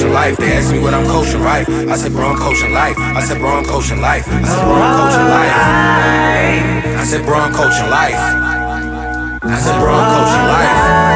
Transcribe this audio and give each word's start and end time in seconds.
coaching 0.00 0.14
life. 0.14 0.36
They 0.38 0.52
asked 0.52 0.72
me 0.72 0.78
what 0.78 0.94
I'm 0.94 1.06
coaching, 1.06 1.42
right? 1.42 1.68
I 1.68 1.96
said, 1.96 2.12
bro, 2.12 2.30
I'm 2.30 2.38
coaching 2.38 2.72
life. 2.72 2.96
I 2.98 3.20
said, 3.20 3.38
bro, 3.38 3.50
I'm 3.50 3.64
coaching 3.64 4.00
life. 4.00 4.26
I 4.28 4.42
said, 4.44 4.64
bro, 4.64 4.74
I'm 4.80 4.94
coaching 4.96 5.28
life. 5.28 5.54
I 6.96 7.04
said, 7.04 7.24
bro, 7.24 7.38
I'm 7.38 7.52
coaching 7.52 7.90
life. 7.90 8.14
I 9.42 9.58
said, 9.60 9.78
bro, 9.78 9.92
I'm 9.92 10.08
coaching 10.16 10.46
life. 10.48 11.09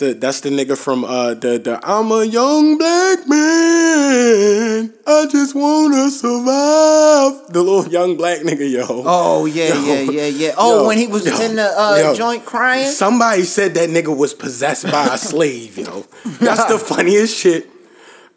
The 0.00 0.14
that's 0.14 0.40
the 0.40 0.48
nigga 0.48 0.76
from 0.76 1.04
uh 1.04 1.34
the 1.34 1.58
the 1.58 1.78
I'm 1.84 2.10
a 2.10 2.24
young 2.24 2.78
black 2.78 3.28
man. 3.28 4.92
I 5.06 5.26
just 5.30 5.54
wanna 5.54 6.10
survive. 6.10 7.52
The 7.52 7.62
little 7.62 7.86
young 7.88 8.16
black 8.16 8.40
nigga, 8.40 8.68
yo. 8.68 8.84
Oh 8.88 9.44
yeah, 9.44 9.68
Yo. 9.68 9.84
yeah, 9.84 10.00
yeah, 10.10 10.26
yeah. 10.26 10.54
Oh, 10.56 10.82
Yo. 10.82 10.86
when 10.88 10.98
he 10.98 11.06
was 11.06 11.26
Yo. 11.26 11.38
in 11.40 11.56
the 11.56 11.70
uh, 11.76 12.14
joint 12.14 12.44
crying. 12.44 12.90
Somebody 12.90 13.42
said 13.42 13.74
that 13.74 13.90
nigga 13.90 14.16
was 14.16 14.34
possessed 14.34 14.90
by 14.90 15.14
a 15.14 15.18
slave, 15.18 15.78
yo. 15.78 16.06
That's 16.40 16.64
the 16.64 16.78
funniest 16.94 17.36
shit 17.38 17.68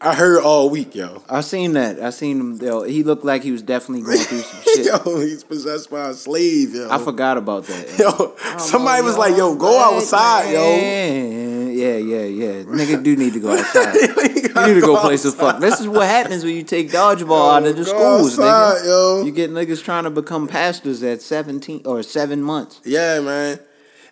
I 0.03 0.13
heard 0.15 0.43
all 0.43 0.69
week, 0.69 0.95
yo. 0.95 1.23
I 1.29 1.39
seen 1.39 1.73
that. 1.73 2.01
I 2.01 2.09
seen 2.09 2.37
him. 2.37 2.55
Yo, 2.61 2.83
he 2.83 3.03
looked 3.03 3.23
like 3.23 3.41
he 3.41 3.53
was 3.53 3.61
definitely 3.61 4.03
going 4.03 4.17
through 4.17 4.39
some 4.39 4.61
shit. 4.75 4.85
Yo, 4.85 5.19
he's 5.21 5.45
possessed 5.45 5.89
by 5.89 6.09
a 6.09 6.13
slave, 6.13 6.75
yo. 6.75 6.89
I 6.91 6.97
forgot 6.97 7.37
about 7.37 7.63
that. 7.67 7.97
Yo, 7.97 8.35
somebody 8.57 9.01
was 9.01 9.17
like, 9.17 9.37
yo, 9.37 9.55
go 9.55 9.79
outside, 9.79 10.51
yo. 10.51 11.52
Yeah, 11.73 11.97
yeah, 11.97 12.23
yeah. 12.25 12.63
Nigga 12.63 13.03
do 13.03 13.15
need 13.15 13.33
to 13.33 13.39
go 13.39 13.51
outside. 13.57 13.93
you 13.95 14.73
need 14.73 14.79
to 14.79 14.81
go 14.81 14.99
play 15.01 15.17
some 15.17 15.31
fuck. 15.33 15.59
This 15.59 15.79
is 15.79 15.87
what 15.87 16.07
happens 16.07 16.43
when 16.43 16.55
you 16.55 16.63
take 16.63 16.89
dodgeball 16.91 17.55
out 17.55 17.65
of 17.65 17.75
the 17.75 17.85
schools, 17.85 18.37
outside, 18.39 18.81
nigga. 18.83 18.85
yo. 18.85 19.23
You 19.25 19.31
get 19.31 19.51
niggas 19.51 19.83
trying 19.83 20.03
to 20.05 20.09
become 20.09 20.47
pastors 20.47 21.01
at 21.03 21.21
seventeen 21.21 21.81
or 21.85 22.03
seven 22.03 22.41
months. 22.41 22.81
Yeah, 22.85 23.19
man. 23.19 23.59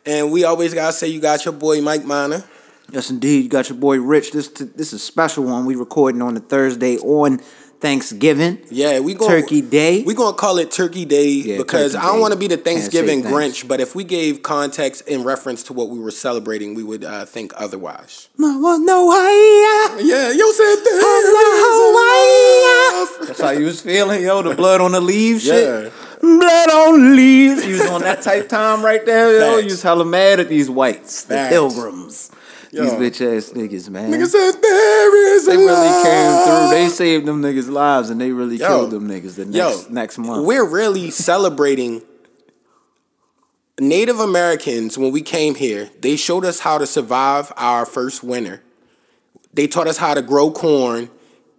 And 0.06 0.32
we 0.32 0.44
always 0.44 0.74
gotta 0.74 0.94
say 0.94 1.08
you 1.08 1.20
got 1.22 1.46
your 1.46 1.54
boy 1.54 1.82
Mike 1.82 2.04
Miner. 2.06 2.44
Yes, 2.92 3.10
indeed. 3.10 3.44
You 3.44 3.50
got 3.50 3.70
your 3.70 3.78
boy 3.78 4.00
Rich. 4.00 4.32
This 4.32 4.48
t- 4.50 4.66
this 4.66 4.88
is 4.88 4.94
a 4.94 5.00
special 5.00 5.46
one. 5.46 5.66
We 5.66 5.76
recording 5.76 6.22
on 6.22 6.34
the 6.34 6.40
Thursday 6.42 6.98
on 6.98 7.40
Thanksgiving. 7.82 8.60
Yeah, 8.70 9.00
we 9.00 9.16
going 9.16 9.30
Turkey 9.42 9.62
Day. 9.62 10.04
We 10.04 10.14
gonna 10.14 10.38
call 10.38 10.60
it 10.60 10.70
Turkey 10.72 11.04
Day 11.06 11.30
Yeah, 11.30 11.58
because 11.58 11.94
Turkey 11.94 12.06
I 12.06 12.12
don't 12.12 12.22
want 12.22 12.34
to 12.34 12.40
be 12.40 12.48
the 12.48 12.56
Can't 12.56 12.66
Thanksgiving 12.66 13.24
thanks. 13.24 13.36
Grinch, 13.64 13.68
but 13.68 13.80
if 13.82 13.96
we 13.96 14.04
gave 14.04 14.44
context 14.44 15.08
in 15.08 15.24
reference 15.24 15.64
to 15.64 15.74
what 15.74 15.90
we 15.90 16.00
were 16.00 16.12
celebrating, 16.12 16.76
we 16.76 16.84
would 16.84 17.04
uh, 17.04 17.26
think 17.26 17.52
otherwise. 17.58 18.30
Mama, 18.38 18.78
no, 18.80 19.10
hi, 19.12 19.98
Yeah, 20.00 20.30
yo 20.32 20.52
said 20.52 20.76
that. 20.86 20.98
That's 23.28 23.42
how 23.42 23.52
you 23.52 23.66
was 23.66 23.82
feeling, 23.82 24.22
yo. 24.24 24.42
The 24.42 24.56
blood 24.56 24.82
on 24.82 24.92
the 24.92 25.02
leaves, 25.02 25.46
Yeah. 25.46 25.54
shit. 25.84 25.94
Blood 26.22 26.70
on 26.70 27.10
the 27.10 27.16
leaves. 27.16 27.66
You 27.66 27.74
was 27.80 27.90
on 27.90 28.02
that 28.02 28.22
type 28.22 28.48
time 28.48 28.84
right 28.86 29.04
there, 29.06 29.34
yo. 29.34 29.40
Facts. 29.54 29.64
You 29.64 29.72
was 29.72 29.82
hella 29.82 30.06
mad 30.06 30.40
at 30.40 30.50
these 30.50 30.70
whites, 30.70 31.24
the 31.24 31.48
pilgrims. 31.50 32.30
Yo. 32.72 32.84
These 32.84 32.94
bitch 32.94 33.38
ass 33.38 33.50
niggas, 33.50 33.90
man. 33.90 34.10
Nigga 34.12 34.28
said 34.28 34.52
there 34.62 35.36
is 35.36 35.46
they 35.46 35.58
really 35.58 36.04
came 36.04 36.46
through. 36.46 36.70
They 36.70 36.88
saved 36.88 37.26
them 37.26 37.42
niggas' 37.42 37.70
lives, 37.70 38.10
and 38.10 38.20
they 38.20 38.32
really 38.32 38.56
Yo. 38.56 38.68
killed 38.68 38.92
them 38.92 39.10
niggas 39.10 39.36
the 39.36 39.46
next 39.46 39.90
next 39.90 40.18
month. 40.18 40.46
We're 40.46 40.66
really 40.66 41.12
celebrating 41.12 42.02
Native 43.78 44.20
Americans 44.20 44.98
when 44.98 45.12
we 45.12 45.22
came 45.22 45.56
here. 45.56 45.90
They 46.00 46.16
showed 46.16 46.46
us 46.46 46.62
how 46.62 46.78
to 46.78 46.88
survive 46.88 47.52
our 47.58 47.86
first 47.86 48.24
winter. 48.24 48.62
They 49.54 49.68
taught 49.68 49.88
us 49.88 49.98
how 49.98 50.14
to 50.14 50.22
grow 50.22 50.50
corn 50.50 51.10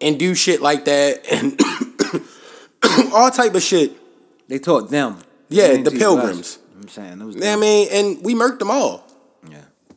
and 0.00 0.18
do 0.18 0.34
shit 0.34 0.62
like 0.62 0.86
that 0.86 1.26
and 1.30 1.60
all 3.12 3.30
type 3.30 3.54
of 3.54 3.62
shit. 3.62 3.92
They 4.48 4.58
taught 4.58 4.90
them. 4.90 5.18
Yeah, 5.50 5.76
the 5.76 5.90
pilgrims. 5.90 6.58
I'm 6.80 6.88
saying 6.88 7.20
it 7.20 7.24
was. 7.24 7.34
You 7.34 7.42
know 7.42 7.48
what 7.48 7.58
I 7.58 7.60
mean, 7.60 7.88
and 7.92 8.24
we 8.24 8.34
murked 8.34 8.60
them 8.60 8.70
all. 8.70 9.06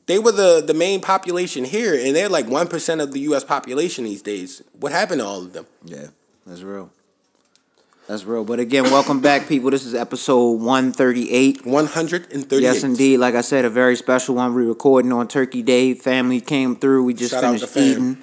They 0.07 0.19
were 0.19 0.31
the, 0.31 0.63
the 0.65 0.73
main 0.73 1.01
population 1.01 1.65
here, 1.65 1.95
and 1.95 2.15
they're 2.15 2.29
like 2.29 2.47
one 2.47 2.67
percent 2.67 3.01
of 3.01 3.11
the 3.11 3.19
U.S. 3.21 3.43
population 3.43 4.03
these 4.03 4.21
days. 4.21 4.61
What 4.79 4.91
happened 4.91 5.21
to 5.21 5.25
all 5.25 5.39
of 5.39 5.53
them? 5.53 5.65
Yeah, 5.83 6.07
that's 6.45 6.61
real. 6.61 6.91
That's 8.07 8.23
real. 8.23 8.45
But 8.45 8.59
again, 8.59 8.83
welcome 8.83 9.19
back, 9.19 9.47
people. 9.47 9.71
This 9.71 9.83
is 9.83 9.95
episode 9.95 10.61
138. 10.61 11.65
One 11.65 11.87
hundred 11.87 12.31
and 12.31 12.47
thirty. 12.47 12.61
Yes, 12.61 12.83
indeed. 12.83 13.17
Like 13.17 13.33
I 13.33 13.41
said, 13.41 13.65
a 13.65 13.69
very 13.69 13.95
special 13.95 14.35
one. 14.35 14.53
We're 14.53 14.67
recording 14.67 15.11
on 15.11 15.27
Turkey 15.27 15.63
Day. 15.63 15.95
Family 15.95 16.39
came 16.39 16.75
through. 16.75 17.03
We 17.03 17.15
just 17.15 17.31
Shout 17.31 17.43
out 17.43 17.59
finished 17.59 17.77
eating. 17.77 18.17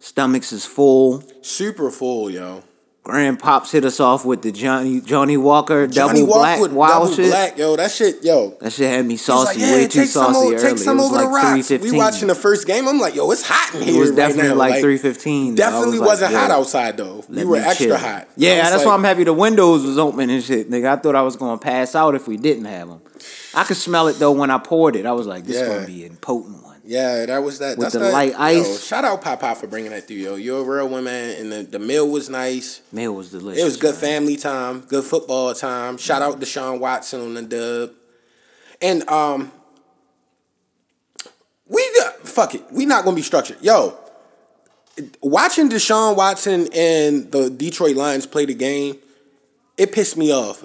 Stomachs 0.00 0.52
is 0.52 0.64
full. 0.64 1.22
Super 1.42 1.90
full, 1.90 2.30
yo. 2.30 2.64
Grandpops 3.06 3.70
hit 3.70 3.84
us 3.84 4.00
off 4.00 4.24
with 4.24 4.42
the 4.42 4.50
Johnny 4.50 5.00
Johnnie 5.00 5.36
Walker 5.36 5.86
Johnny 5.86 6.20
double 6.22 6.28
Walk 6.32 6.58
black 6.58 6.72
wild 6.72 7.02
double 7.04 7.14
shit. 7.14 7.30
black, 7.30 7.56
yo. 7.56 7.76
That 7.76 7.92
shit, 7.92 8.24
yo. 8.24 8.50
That 8.60 8.72
shit 8.72 8.90
had 8.90 9.06
me 9.06 9.16
saucy, 9.16 9.60
like, 9.60 9.70
way 9.70 9.86
too 9.86 10.06
saucy 10.06 10.36
over, 10.36 10.54
early. 10.56 10.62
take 10.70 10.78
some 10.78 10.98
it 10.98 11.02
was 11.02 11.10
over 11.12 11.16
like 11.16 11.24
the 11.68 11.68
rocks. 11.76 11.84
We 11.92 11.96
watching 11.96 12.26
the 12.26 12.34
first 12.34 12.66
game. 12.66 12.88
I'm 12.88 12.98
like, 12.98 13.14
yo, 13.14 13.30
it's 13.30 13.46
hot 13.46 13.76
in 13.76 13.82
here. 13.82 13.94
It 13.94 14.00
was 14.00 14.10
right 14.10 14.16
definitely 14.16 14.48
now. 14.50 14.54
like 14.56 14.80
315. 14.80 15.54
Definitely 15.54 16.00
was 16.00 16.08
wasn't 16.08 16.34
hot 16.34 16.50
outside 16.50 16.96
though. 16.96 17.24
We 17.28 17.44
were 17.44 17.58
extra 17.58 17.86
chill. 17.86 17.96
hot. 17.96 18.28
Yeah, 18.36 18.56
that's 18.62 18.78
like, 18.78 18.86
why 18.86 18.94
I'm 18.94 19.04
happy 19.04 19.22
the 19.22 19.32
windows 19.32 19.84
was 19.84 19.98
open 19.98 20.28
and 20.28 20.42
shit, 20.42 20.68
nigga. 20.68 20.88
I 20.88 20.96
thought 20.96 21.14
I 21.14 21.22
was 21.22 21.36
gonna 21.36 21.58
pass 21.58 21.94
out 21.94 22.16
if 22.16 22.26
we 22.26 22.36
didn't 22.36 22.64
have 22.64 22.88
them. 22.88 23.00
I 23.54 23.62
could 23.62 23.76
smell 23.76 24.08
it 24.08 24.14
though 24.18 24.32
when 24.32 24.50
I 24.50 24.58
poured 24.58 24.96
it. 24.96 25.06
I 25.06 25.12
was 25.12 25.28
like, 25.28 25.44
this 25.44 25.56
Yeah. 25.60 25.68
gonna 25.68 25.86
be 25.86 26.06
a 26.06 26.10
potent. 26.10 26.65
Yeah, 26.86 27.26
that 27.26 27.42
was 27.42 27.58
that. 27.58 27.76
With 27.76 27.86
that's 27.86 27.94
the 27.94 27.98
that, 27.98 28.12
light 28.12 28.32
yo, 28.32 28.38
ice. 28.38 28.84
shout 28.86 29.04
out 29.04 29.20
Papa 29.20 29.56
for 29.56 29.66
bringing 29.66 29.90
that 29.90 30.06
through, 30.06 30.16
yo. 30.16 30.36
You're 30.36 30.60
a 30.60 30.76
real 30.76 30.88
woman, 30.88 31.12
and 31.12 31.52
the, 31.52 31.62
the 31.64 31.78
meal 31.78 32.08
was 32.08 32.30
nice. 32.30 32.80
Meal 32.92 33.12
was 33.12 33.32
delicious. 33.32 33.60
It 33.60 33.64
was 33.64 33.76
good 33.76 33.94
man. 33.94 34.00
family 34.00 34.36
time, 34.36 34.80
good 34.82 35.04
football 35.04 35.52
time. 35.52 35.96
Shout 35.98 36.22
out 36.22 36.40
Deshaun 36.40 36.78
Watson 36.78 37.20
on 37.20 37.34
the 37.34 37.42
dub. 37.42 37.92
And 38.80 39.08
um 39.08 39.52
we 41.68 41.90
got 41.98 42.26
fuck 42.26 42.54
it. 42.54 42.62
We 42.70 42.86
not 42.86 43.04
gonna 43.04 43.16
be 43.16 43.22
structured. 43.22 43.58
Yo, 43.60 43.98
watching 45.22 45.68
Deshaun 45.68 46.16
Watson 46.16 46.68
and 46.72 47.30
the 47.32 47.50
Detroit 47.50 47.96
Lions 47.96 48.26
play 48.26 48.44
the 48.44 48.54
game, 48.54 48.98
it 49.76 49.92
pissed 49.92 50.16
me 50.16 50.32
off. 50.32 50.64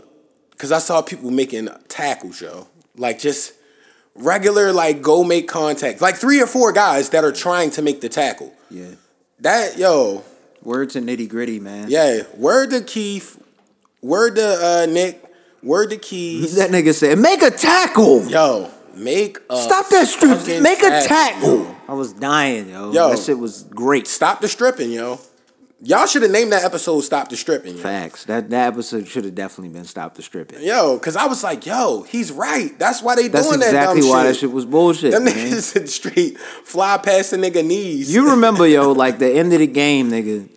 Cause 0.57 0.71
I 0.71 0.77
saw 0.77 1.01
people 1.01 1.31
making 1.31 1.69
tackles, 1.87 2.39
yo. 2.39 2.67
Like 2.95 3.17
just 3.17 3.53
regular 4.15 4.71
like 4.73 5.01
go 5.01 5.23
make 5.23 5.47
contact. 5.47 6.01
Like 6.01 6.15
three 6.15 6.41
or 6.41 6.47
four 6.47 6.71
guys 6.71 7.09
that 7.09 7.23
are 7.23 7.31
trying 7.31 7.69
to 7.71 7.81
make 7.81 8.01
the 8.01 8.09
tackle. 8.09 8.53
Yeah. 8.69 8.95
That 9.39 9.77
yo, 9.77 10.23
Word 10.63 10.91
to 10.91 11.01
nitty 11.01 11.27
gritty, 11.29 11.59
man. 11.59 11.89
yeah, 11.89 12.21
word 12.37 12.69
to 12.71 12.81
Keith, 12.81 13.41
word 14.01 14.35
to 14.35 14.43
uh, 14.43 14.85
Nick, 14.87 15.23
word 15.63 15.89
to 15.89 15.97
Keys. 15.97 16.55
That 16.55 16.69
nigga 16.69 16.93
said, 16.93 17.17
make 17.17 17.41
a 17.41 17.49
tackle. 17.49 18.23
Yo, 18.27 18.69
make 18.95 19.39
a 19.49 19.57
Stop 19.57 19.89
that 19.89 20.07
strip. 20.07 20.37
fucking 20.37 20.61
Make 20.61 20.83
a 20.83 21.07
tackle. 21.07 21.75
I 21.87 21.93
was 21.93 22.13
dying, 22.13 22.69
yo. 22.69 22.91
Yo. 22.93 23.09
That 23.09 23.19
shit 23.19 23.39
was 23.39 23.63
great. 23.63 24.05
Stop 24.07 24.41
the 24.41 24.47
stripping, 24.47 24.91
yo. 24.91 25.19
Y'all 25.83 26.05
should 26.05 26.21
have 26.21 26.29
named 26.31 26.51
that 26.51 26.63
episode 26.63 27.01
"Stop 27.01 27.29
the 27.29 27.35
Stripping." 27.35 27.75
Yo. 27.75 27.81
Facts. 27.81 28.25
That 28.25 28.51
that 28.51 28.73
episode 28.73 29.07
should 29.07 29.25
have 29.25 29.33
definitely 29.33 29.73
been 29.73 29.85
stop 29.85 30.13
the 30.13 30.21
stripping. 30.21 30.61
Yo, 30.61 30.99
cause 30.99 31.15
I 31.15 31.25
was 31.25 31.43
like, 31.43 31.65
yo, 31.65 32.03
he's 32.03 32.31
right. 32.31 32.77
That's 32.77 33.01
why 33.01 33.15
they 33.15 33.27
That's 33.29 33.47
doing 33.47 33.61
exactly 33.61 34.01
that 34.01 34.01
dumb 34.01 34.09
why 34.11 34.23
shit. 34.23 34.33
that 34.33 34.39
shit 34.39 34.51
was 34.51 34.65
bullshit. 34.65 35.11
Them 35.11 35.23
man. 35.23 35.33
niggas 35.33 35.75
in 35.75 35.81
the 35.83 35.87
street 35.87 36.37
fly 36.39 36.97
past 36.97 37.31
the 37.31 37.37
nigga 37.37 37.65
knees. 37.65 38.13
You 38.13 38.29
remember, 38.31 38.67
yo, 38.67 38.91
like 38.91 39.17
the 39.17 39.31
end 39.31 39.53
of 39.53 39.59
the 39.59 39.67
game, 39.67 40.11
nigga. 40.11 40.47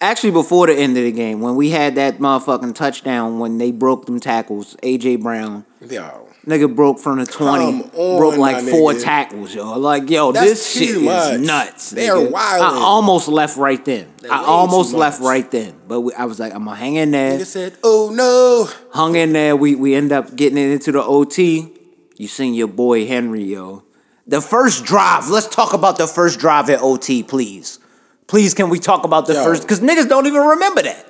Actually, 0.00 0.32
before 0.32 0.66
the 0.66 0.74
end 0.74 0.96
of 0.96 1.04
the 1.04 1.12
game, 1.12 1.40
when 1.40 1.54
we 1.54 1.70
had 1.70 1.94
that 1.94 2.18
motherfucking 2.18 2.74
touchdown, 2.74 3.38
when 3.38 3.58
they 3.58 3.70
broke 3.70 4.06
them 4.06 4.18
tackles, 4.18 4.74
AJ 4.82 5.22
Brown, 5.22 5.64
yo, 5.88 6.28
nigga 6.46 6.74
broke 6.74 6.98
from 6.98 7.18
the 7.18 7.26
twenty, 7.26 7.82
on, 7.82 8.18
broke 8.18 8.36
like 8.36 8.64
four 8.64 8.92
nigga. 8.92 9.02
tackles, 9.04 9.54
yo. 9.54 9.78
Like, 9.78 10.08
yo, 10.10 10.32
That's 10.32 10.46
this 10.50 10.72
shit 10.72 11.02
much. 11.02 11.34
is 11.34 11.40
nuts. 11.46 11.90
They 11.90 12.06
nigga. 12.06 12.26
are 12.26 12.30
wild. 12.30 12.62
I 12.62 12.78
almost 12.80 13.28
left 13.28 13.56
right 13.56 13.82
then. 13.84 14.12
They're 14.18 14.32
I 14.32 14.42
almost 14.44 14.92
left 14.94 15.20
right 15.20 15.48
then, 15.50 15.74
but 15.88 16.00
we, 16.00 16.12
I 16.14 16.24
was 16.24 16.38
like, 16.40 16.54
I'm 16.54 16.64
gonna 16.64 16.76
hang 16.76 16.96
in 16.96 17.10
there. 17.12 17.38
nigga 17.38 17.46
said, 17.46 17.76
"Oh 17.82 18.10
no." 18.14 18.68
hung 18.92 19.14
in 19.16 19.32
there. 19.32 19.56
We 19.56 19.74
we 19.74 19.94
end 19.94 20.12
up 20.12 20.34
getting 20.36 20.58
it 20.58 20.70
into 20.70 20.92
the 20.92 21.02
OT. 21.02 21.72
You 22.16 22.28
seen 22.28 22.54
your 22.54 22.68
boy 22.68 23.06
Henry, 23.06 23.42
yo. 23.44 23.84
The 24.26 24.40
first 24.40 24.84
drive. 24.84 25.28
Let's 25.28 25.48
talk 25.48 25.72
about 25.72 25.98
the 25.98 26.06
first 26.06 26.38
drive 26.38 26.70
at 26.70 26.80
OT, 26.80 27.22
please. 27.24 27.80
Please, 28.28 28.54
can 28.54 28.70
we 28.70 28.78
talk 28.78 29.04
about 29.04 29.26
the 29.26 29.34
Yo. 29.34 29.44
first? 29.44 29.62
Because 29.62 29.80
niggas 29.80 30.08
don't 30.08 30.26
even 30.26 30.40
remember 30.40 30.82
that. 30.82 31.06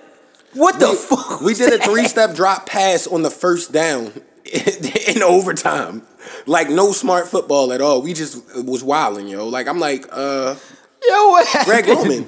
What 0.54 0.80
the 0.80 0.90
We- 0.90 0.96
fuck? 0.96 1.40
We 1.40 1.54
did 1.54 1.72
a 1.74 1.84
three 1.84 2.06
step 2.06 2.34
drop 2.34 2.66
pass 2.66 3.06
on 3.06 3.22
the 3.22 3.30
first 3.30 3.70
down 3.72 4.12
in 5.14 5.22
overtime. 5.22 6.02
Like 6.46 6.68
no 6.68 6.92
smart 6.92 7.28
football 7.28 7.72
at 7.72 7.80
all. 7.80 8.02
We 8.02 8.12
just 8.12 8.42
was 8.64 8.84
wilding, 8.84 9.28
yo. 9.28 9.48
Like 9.48 9.66
I'm 9.66 9.80
like, 9.80 10.06
uh, 10.10 10.54
Yo, 11.06 11.28
what? 11.30 11.64
Greg 11.64 11.86
Roman. 11.86 12.26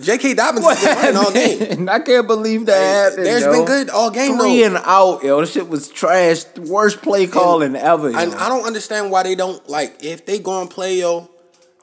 J.K. 0.00 0.34
Dobbins 0.34 0.64
What 0.64 0.78
has 0.78 1.06
been 1.06 1.16
all 1.16 1.32
game. 1.32 1.88
I 1.88 1.98
can't 1.98 2.26
believe 2.26 2.66
that 2.66 3.10
happened. 3.10 3.26
There's 3.26 3.42
yo. 3.42 3.52
been 3.52 3.64
good 3.64 3.90
all 3.90 4.10
game 4.10 4.38
Three 4.38 4.60
though. 4.60 4.66
and 4.66 4.76
out, 4.84 5.24
yo. 5.24 5.40
This 5.40 5.52
shit 5.52 5.68
was 5.68 5.88
trash. 5.88 6.44
Worst 6.56 7.02
play 7.02 7.26
calling 7.26 7.74
ever. 7.74 8.10
Yo. 8.10 8.18
And 8.18 8.34
I 8.36 8.48
don't 8.48 8.64
understand 8.64 9.10
why 9.10 9.24
they 9.24 9.34
don't 9.34 9.68
like 9.68 10.04
if 10.04 10.24
they 10.24 10.38
go 10.38 10.60
and 10.60 10.70
play 10.70 11.00
yo. 11.00 11.28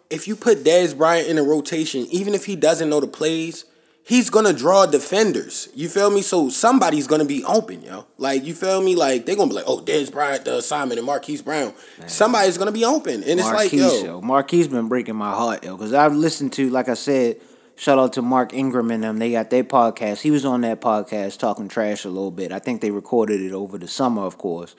If 0.09 0.27
you 0.27 0.35
put 0.35 0.63
Dez 0.63 0.95
Bryant 0.95 1.27
in 1.27 1.37
a 1.37 1.43
rotation, 1.43 2.05
even 2.11 2.33
if 2.33 2.45
he 2.45 2.55
doesn't 2.55 2.89
know 2.89 3.01
the 3.01 3.07
plays, 3.07 3.65
he's 4.05 4.29
gonna 4.29 4.53
draw 4.53 4.85
defenders. 4.85 5.67
You 5.75 5.89
feel 5.89 6.09
me? 6.09 6.21
So 6.21 6.49
somebody's 6.49 7.07
gonna 7.07 7.25
be 7.25 7.43
open, 7.43 7.81
yo. 7.81 8.05
Like 8.17 8.45
you 8.45 8.53
feel 8.53 8.81
me? 8.81 8.95
Like 8.95 9.25
they're 9.25 9.35
gonna 9.35 9.49
be 9.49 9.55
like, 9.55 9.65
oh, 9.67 9.79
Dez 9.79 10.11
Bryant 10.11 10.45
does 10.45 10.65
Simon 10.65 10.97
and 10.97 11.05
Marquise 11.05 11.41
Brown. 11.41 11.73
Somebody's 12.07 12.57
gonna 12.57 12.71
be 12.71 12.85
open, 12.85 13.15
and 13.23 13.39
it's 13.39 13.43
like, 13.43 13.73
Marquise, 13.73 14.03
yo, 14.03 14.05
yo. 14.05 14.21
Marquise 14.21 14.67
been 14.69 14.87
breaking 14.87 15.15
my 15.15 15.31
heart, 15.31 15.65
yo, 15.65 15.75
because 15.75 15.93
I've 15.93 16.13
listened 16.13 16.53
to, 16.53 16.69
like 16.69 16.87
I 16.87 16.93
said, 16.93 17.41
shout 17.75 17.99
out 17.99 18.13
to 18.13 18.21
Mark 18.21 18.53
Ingram 18.53 18.91
and 18.91 19.03
them. 19.03 19.19
They 19.19 19.31
got 19.31 19.49
their 19.49 19.63
podcast. 19.63 20.21
He 20.21 20.31
was 20.31 20.45
on 20.45 20.61
that 20.61 20.79
podcast 20.79 21.39
talking 21.39 21.67
trash 21.67 22.05
a 22.05 22.09
little 22.09 22.31
bit. 22.31 22.51
I 22.51 22.59
think 22.59 22.81
they 22.81 22.91
recorded 22.91 23.41
it 23.41 23.51
over 23.51 23.77
the 23.77 23.87
summer, 23.87 24.21
of 24.21 24.37
course. 24.37 24.75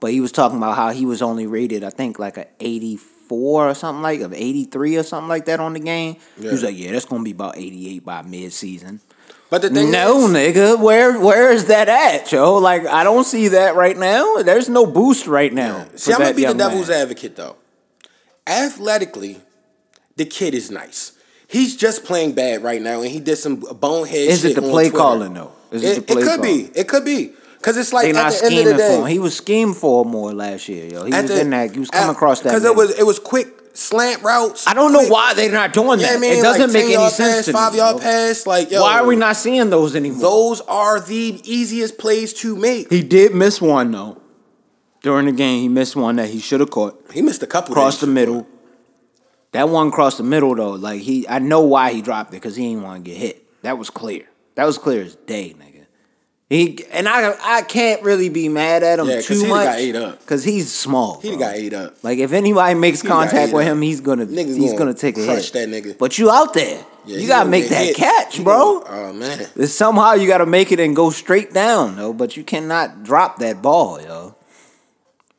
But 0.00 0.12
he 0.12 0.20
was 0.20 0.30
talking 0.30 0.58
about 0.58 0.76
how 0.76 0.90
he 0.90 1.04
was 1.04 1.20
only 1.20 1.46
rated, 1.48 1.82
I 1.82 1.90
think, 1.90 2.20
like 2.20 2.36
a 2.36 2.46
84 2.60 3.17
or 3.36 3.74
something 3.74 4.02
like, 4.02 4.20
of 4.20 4.32
83 4.32 4.96
or 4.96 5.02
something 5.02 5.28
like 5.28 5.44
that 5.46 5.60
on 5.60 5.74
the 5.74 5.80
game. 5.80 6.16
He 6.40 6.46
was 6.48 6.62
like, 6.62 6.76
yeah, 6.76 6.92
that's 6.92 7.04
going 7.04 7.20
to 7.20 7.24
be 7.24 7.32
about 7.32 7.56
88 7.58 8.04
by 8.04 8.22
mid-season. 8.22 9.00
but 9.50 9.62
the 9.62 9.70
thing 9.70 9.90
No, 9.90 10.26
is, 10.26 10.30
nigga, 10.30 10.78
where 10.80 11.18
where 11.20 11.50
is 11.50 11.66
that 11.66 11.88
at, 11.88 12.30
yo? 12.32 12.56
Like, 12.56 12.86
I 12.86 13.04
don't 13.04 13.24
see 13.24 13.48
that 13.48 13.74
right 13.76 13.96
now. 13.96 14.36
There's 14.42 14.68
no 14.68 14.86
boost 14.86 15.26
right 15.26 15.52
now. 15.52 15.86
See, 15.96 16.12
I'm 16.12 16.18
gonna 16.20 16.34
be 16.34 16.44
the 16.44 16.54
devil's 16.54 16.88
man. 16.88 17.02
advocate 17.02 17.36
though. 17.36 17.56
Athletically, 18.46 19.40
the 20.16 20.24
kid 20.24 20.54
is 20.54 20.70
nice. 20.70 21.12
He's 21.46 21.76
just 21.76 22.04
playing 22.04 22.32
bad 22.32 22.62
right 22.62 22.80
now, 22.80 23.00
and 23.02 23.10
he 23.10 23.20
did 23.20 23.36
some 23.36 23.56
bonehead. 23.56 24.28
Is 24.28 24.44
it 24.44 24.54
the 24.54 24.62
play 24.62 24.84
Twitter. 24.90 24.96
calling 24.98 25.34
though? 25.34 25.52
Is 25.70 25.82
It, 25.84 26.06
the 26.06 26.18
it 26.18 26.24
could 26.24 26.42
be. 26.42 26.70
It 26.74 26.88
could 26.88 27.04
be. 27.04 27.32
Cause 27.62 27.76
it's 27.76 27.92
like 27.92 28.04
They 28.04 28.10
at 28.10 28.14
not 28.14 28.32
the 28.32 28.38
end 28.44 28.46
scheming 28.54 28.66
of 28.68 28.72
the 28.72 28.78
day, 28.78 28.96
for 28.96 29.02
him. 29.02 29.06
He 29.08 29.18
was 29.18 29.36
schemed 29.36 29.76
for 29.76 30.04
more 30.04 30.32
last 30.32 30.68
year, 30.68 30.86
yo. 30.86 31.04
He 31.04 31.12
was 31.12 31.28
the- 31.28 31.40
in 31.40 31.50
that. 31.50 31.72
He 31.72 31.80
was 31.80 31.90
coming 31.90 32.08
at- 32.10 32.14
across 32.14 32.40
that. 32.40 32.52
Cause 32.52 32.64
it 32.64 32.74
was 32.76 32.96
it 32.98 33.04
was 33.04 33.18
quick 33.18 33.48
slant 33.74 34.22
routes. 34.22 34.66
I 34.66 34.74
don't 34.74 34.92
know 34.92 35.00
quick- 35.00 35.10
why 35.12 35.34
they're 35.34 35.50
not 35.50 35.72
doing 35.72 35.98
that. 36.00 36.16
I 36.16 36.18
mean, 36.18 36.38
it 36.38 36.42
doesn't 36.42 36.62
like 36.62 36.72
make 36.72 36.84
any 36.96 37.08
sense 37.10 37.36
pass, 37.36 37.44
to 37.46 37.52
five 37.52 37.72
me. 37.72 37.78
yard 37.78 37.96
yo. 37.96 38.02
pass. 38.02 38.46
Like, 38.46 38.70
yo, 38.70 38.82
Why 38.82 39.00
are 39.00 39.06
we 39.06 39.16
not 39.16 39.36
seeing 39.36 39.70
those 39.70 39.96
anymore? 39.96 40.20
Those 40.20 40.60
are 40.62 41.00
the 41.00 41.40
easiest 41.44 41.98
plays 41.98 42.32
to 42.34 42.54
make. 42.56 42.90
He 42.90 43.02
did 43.02 43.34
miss 43.34 43.60
one 43.60 43.90
though. 43.90 44.18
During 45.02 45.26
the 45.26 45.32
game, 45.32 45.62
he 45.62 45.68
missed 45.68 45.94
one 45.96 46.16
that 46.16 46.28
he 46.28 46.40
should 46.40 46.58
have 46.60 46.70
caught. 46.70 47.00
He 47.12 47.22
missed 47.22 47.42
a 47.42 47.46
couple 47.46 47.72
Across 47.72 48.00
the 48.00 48.06
middle. 48.08 48.46
That 49.52 49.68
one 49.68 49.88
across 49.88 50.16
the 50.18 50.24
middle 50.24 50.54
though, 50.54 50.72
like 50.72 51.00
he, 51.00 51.26
I 51.28 51.38
know 51.38 51.60
why 51.62 51.92
he 51.92 52.02
dropped 52.02 52.30
it 52.30 52.36
because 52.36 52.54
he 52.56 52.68
didn't 52.68 52.82
want 52.82 53.04
to 53.04 53.10
get 53.10 53.16
hit. 53.18 53.62
That 53.62 53.78
was 53.78 53.90
clear. 53.90 54.28
That 54.56 54.64
was 54.66 54.76
clear 54.76 55.02
as 55.02 55.14
day, 55.14 55.54
nigga. 55.58 55.67
He 56.50 56.78
and 56.92 57.06
I, 57.06 57.34
I 57.42 57.60
can't 57.62 58.02
really 58.02 58.30
be 58.30 58.48
mad 58.48 58.82
at 58.82 58.98
him 58.98 59.06
Yeah, 59.06 59.16
'cause 59.16 59.26
too 59.26 59.46
much 59.48 59.64
got 59.66 59.76
ate 59.76 59.96
up. 59.96 60.18
because 60.20 60.44
he's 60.44 60.72
small. 60.72 61.20
He 61.20 61.28
bro. 61.30 61.38
got 61.40 61.54
ate 61.56 61.74
up. 61.74 61.96
Like 62.02 62.18
if 62.18 62.32
anybody 62.32 62.74
makes 62.74 63.02
He 63.02 63.08
contact 63.08 63.52
with 63.52 63.66
up. 63.66 63.72
him, 63.72 63.82
he's 63.82 64.00
gonna 64.00 64.24
Niggas 64.24 64.56
he's 64.56 64.72
gonna 64.72 64.78
gonna 64.78 64.94
take 64.94 65.18
a 65.18 65.20
hit. 65.20 65.52
that 65.52 65.68
nigga. 65.68 65.98
But 65.98 66.16
you 66.18 66.30
out 66.30 66.54
there, 66.54 66.82
Yeah, 67.04 67.18
you 67.18 67.28
gotta 67.28 67.50
make 67.50 67.68
that 67.68 67.86
hit. 67.88 67.96
catch, 67.96 68.42
bro. 68.42 68.82
oh 68.88 69.12
man. 69.12 69.46
It's 69.56 69.74
somehow 69.74 70.14
you 70.14 70.26
gotta 70.26 70.46
make 70.46 70.72
it 70.72 70.80
and 70.80 70.96
go 70.96 71.10
straight 71.10 71.52
down, 71.52 71.96
though. 71.96 72.14
But 72.14 72.34
you 72.38 72.44
cannot 72.44 73.02
drop 73.04 73.40
that 73.40 73.60
ball, 73.60 74.00
yo. 74.00 74.34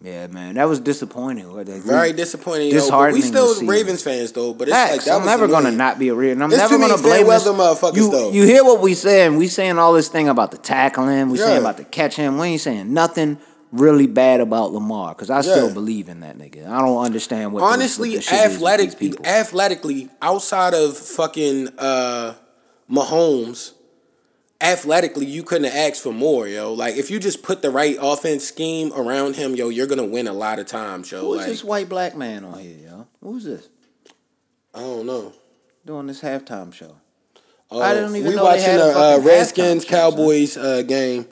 Yeah, 0.01 0.27
man, 0.27 0.55
that 0.55 0.63
was 0.69 0.79
disappointing. 0.79 1.51
Like, 1.51 1.67
Very 1.67 2.13
disappointing. 2.13 2.71
Yo, 2.71 2.89
but 2.89 3.11
we 3.11 3.21
still. 3.21 3.65
Ravens 3.65 4.01
fans 4.01 4.31
though. 4.31 4.53
But 4.53 4.69
it's 4.69 4.77
Facts. 4.77 4.91
like 4.91 5.05
that 5.05 5.11
I'm 5.15 5.21
was 5.21 5.25
never 5.27 5.47
gonna 5.49 5.71
not 5.71 5.99
be 5.99 6.07
a 6.07 6.15
real. 6.15 6.31
and 6.31 6.41
I'm 6.43 6.49
never 6.49 6.77
gonna 6.77 6.97
blame 6.97 7.27
this. 7.27 7.45
motherfuckers, 7.45 7.95
you, 7.97 8.09
though. 8.09 8.31
you 8.31 8.43
hear 8.43 8.63
what 8.63 8.79
we 8.79 8.93
saying? 8.93 9.35
We 9.35 9.47
saying 9.49 9.77
all 9.77 9.91
this 9.91 10.07
thing 10.07 10.29
about 10.29 10.51
the 10.51 10.57
tackling. 10.57 11.29
We 11.29 11.37
saying 11.37 11.59
about 11.59 11.75
the 11.75 11.83
catching. 11.83 12.37
We 12.37 12.47
ain't 12.47 12.61
saying 12.61 12.93
nothing 12.93 13.39
really 13.73 14.07
bad 14.07 14.39
about 14.39 14.71
Lamar 14.71 15.13
because 15.13 15.29
I 15.29 15.41
still 15.41 15.67
Yeah. 15.67 15.73
believe 15.73 16.07
in 16.07 16.21
that 16.21 16.37
nigga. 16.37 16.67
I 16.69 16.79
don't 16.79 17.03
understand 17.03 17.51
what 17.51 17.59
the- 17.59 17.65
Honestly, 17.65 18.11
what 18.15 18.25
the 18.25 18.35
is 18.35 18.57
with 18.61 18.69
athletic, 18.71 19.25
athletically, 19.27 20.09
outside 20.21 20.73
of 20.73 20.97
fucking 20.97 21.67
uh, 21.77 22.35
Mahomes, 22.89 23.73
athletically, 24.61 25.25
you 25.25 25.43
couldn't 25.43 25.71
have 25.71 25.91
asked 25.91 26.03
for 26.03 26.13
more, 26.13 26.47
yo. 26.47 26.73
Like 26.73 26.95
if 26.95 27.09
you 27.09 27.19
just 27.19 27.43
put 27.43 27.61
the 27.61 27.69
right 27.69 27.97
offense 27.99 28.45
scheme 28.45 28.91
around 28.93 29.35
him, 29.35 29.55
yo, 29.55 29.69
you're 29.69 29.87
gonna 29.87 30.05
win 30.05 30.27
a 30.27 30.33
lot 30.33 30.59
of 30.59 30.65
times, 30.65 31.11
yo. 31.11 31.21
Who 31.21 31.33
is 31.33 31.37
like 31.39 31.47
this 31.47 31.63
white 31.63 31.89
black 31.89 32.15
man 32.15 32.43
on 32.43 32.59
here, 32.59 32.77
yo? 32.77 33.07
Who's 33.21 33.43
this 33.43 33.69
I 34.73 34.79
don't 34.81 35.05
know. 35.05 35.33
doing 35.85 36.07
this 36.07 36.21
halftime 36.21 36.73
show? 36.73 36.95
Uh, 37.71 37.79
I 37.79 37.93
didn't 37.93 38.15
even 38.15 38.29
we 38.29 38.35
know 38.35 38.43
they 38.43 38.49
watching 38.51 38.63
had 38.63 38.79
a 38.79 38.83
the 38.83 38.99
uh, 38.99 39.19
Redskins. 39.23 39.85
Cowboys 39.85 40.57
uh, 40.57 40.81
game 40.81 41.27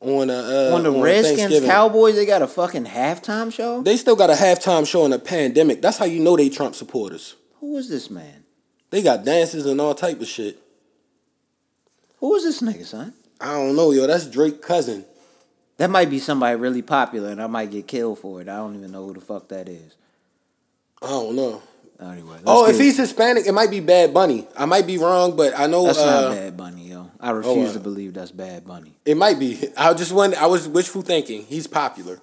on 0.00 0.30
uh, 0.30 0.70
uh, 0.70 0.76
on 0.76 0.84
the 0.84 0.92
Redskins 0.92 1.64
Cowboys, 1.64 2.14
they 2.14 2.26
got 2.26 2.42
a 2.42 2.46
fucking 2.46 2.86
halftime 2.86 3.52
show. 3.52 3.82
They 3.82 3.96
still 3.96 4.16
got 4.16 4.30
a 4.30 4.34
halftime 4.34 4.86
show 4.86 5.04
in 5.04 5.12
a 5.12 5.18
pandemic. 5.18 5.82
That's 5.82 5.98
how 5.98 6.04
you 6.04 6.20
know 6.20 6.36
they 6.36 6.48
Trump 6.48 6.74
supporters. 6.74 7.34
Who 7.60 7.76
is 7.76 7.88
this 7.88 8.08
man? 8.08 8.44
They 8.90 9.02
got 9.02 9.24
dances 9.24 9.66
and 9.66 9.80
all 9.80 9.94
type 9.94 10.20
of 10.20 10.28
shit. 10.28 10.62
Who 12.20 12.34
is 12.34 12.44
this 12.44 12.60
nigga, 12.60 12.84
son? 12.84 13.12
I 13.40 13.52
don't 13.52 13.76
know, 13.76 13.90
yo. 13.92 14.06
That's 14.06 14.26
Drake 14.26 14.60
cousin. 14.62 15.04
That 15.76 15.90
might 15.90 16.10
be 16.10 16.18
somebody 16.18 16.56
really 16.56 16.82
popular, 16.82 17.30
and 17.30 17.40
I 17.40 17.46
might 17.46 17.70
get 17.70 17.86
killed 17.86 18.18
for 18.18 18.40
it. 18.40 18.48
I 18.48 18.56
don't 18.56 18.74
even 18.76 18.90
know 18.90 19.06
who 19.06 19.14
the 19.14 19.20
fuck 19.20 19.48
that 19.48 19.68
is. 19.68 19.94
I 21.00 21.06
don't 21.08 21.36
know. 21.36 21.62
Anyway, 22.00 22.38
Oh, 22.46 22.66
if 22.68 22.76
it. 22.78 22.82
he's 22.82 22.96
Hispanic, 22.96 23.46
it 23.46 23.52
might 23.52 23.70
be 23.70 23.80
Bad 23.80 24.14
Bunny. 24.14 24.46
I 24.56 24.64
might 24.66 24.86
be 24.86 24.98
wrong, 24.98 25.36
but 25.36 25.56
I 25.58 25.66
know 25.66 25.86
that's 25.86 25.98
uh, 25.98 26.20
not 26.30 26.34
Bad 26.34 26.56
Bunny, 26.56 26.88
yo. 26.90 27.10
I 27.20 27.30
refuse 27.30 27.70
uh, 27.70 27.72
to 27.74 27.80
believe 27.80 28.14
that's 28.14 28.30
Bad 28.30 28.64
Bunny. 28.66 28.92
it 29.04 29.16
might 29.16 29.38
be. 29.38 29.68
I 29.76 29.94
just 29.94 30.12
went. 30.12 30.34
I 30.40 30.46
was 30.46 30.68
wishful 30.68 31.02
thinking. 31.02 31.44
He's 31.44 31.66
popular. 31.66 32.20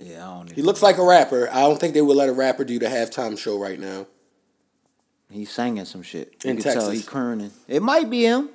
Yeah, 0.00 0.28
I 0.28 0.34
don't. 0.34 0.44
Even, 0.46 0.54
He 0.56 0.62
looks 0.62 0.82
like 0.82 0.98
a 0.98 1.04
rapper. 1.04 1.48
I 1.52 1.60
don't 1.60 1.78
think 1.78 1.94
they 1.94 2.02
would 2.02 2.16
let 2.16 2.28
a 2.28 2.32
rapper 2.32 2.64
do 2.64 2.78
the 2.80 2.86
halftime 2.86 3.38
show 3.38 3.56
right 3.58 3.78
now. 3.78 4.06
He's 5.30 5.50
singing 5.50 5.84
some 5.84 6.02
shit. 6.02 6.34
You 6.44 6.50
In 6.50 6.56
can 6.56 6.64
tell 6.72 6.90
he 6.90 6.96
Texas. 6.98 7.08
crooning. 7.08 7.52
It 7.68 7.82
might 7.82 8.10
be 8.10 8.24
him. 8.24 8.50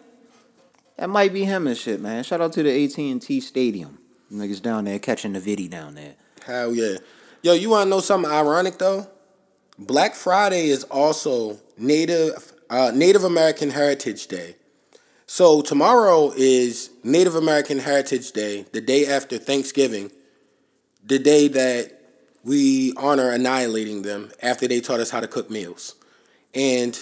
That 0.97 1.09
might 1.09 1.31
be 1.31 1.45
him 1.45 1.67
and 1.67 1.77
shit, 1.77 2.01
man. 2.01 2.23
Shout 2.23 2.41
out 2.41 2.53
to 2.53 2.63
the 2.63 2.83
AT 2.83 2.97
and 2.97 3.21
T 3.21 3.39
Stadium. 3.39 3.99
Niggas 4.31 4.61
down 4.61 4.85
there 4.85 4.99
catching 4.99 5.33
the 5.33 5.39
viddy 5.39 5.69
down 5.69 5.95
there. 5.95 6.15
Hell 6.45 6.73
yeah. 6.73 6.97
Yo, 7.43 7.53
you 7.53 7.69
want 7.69 7.85
to 7.85 7.89
know 7.89 7.99
something 7.99 8.29
ironic 8.29 8.77
though? 8.77 9.07
Black 9.79 10.15
Friday 10.15 10.67
is 10.67 10.83
also 10.85 11.59
Native 11.77 12.53
uh, 12.69 12.91
Native 12.93 13.23
American 13.23 13.69
Heritage 13.69 14.27
Day. 14.27 14.55
So 15.27 15.61
tomorrow 15.61 16.31
is 16.35 16.89
Native 17.03 17.35
American 17.35 17.79
Heritage 17.79 18.31
Day, 18.31 18.65
the 18.71 18.81
day 18.81 19.05
after 19.05 19.37
Thanksgiving, 19.37 20.11
the 21.03 21.19
day 21.19 21.47
that 21.49 21.91
we 22.43 22.93
honor 22.97 23.29
annihilating 23.29 24.01
them 24.01 24.31
after 24.41 24.67
they 24.67 24.79
taught 24.79 24.99
us 24.99 25.11
how 25.11 25.19
to 25.19 25.27
cook 25.27 25.49
meals. 25.49 25.95
And 26.53 26.97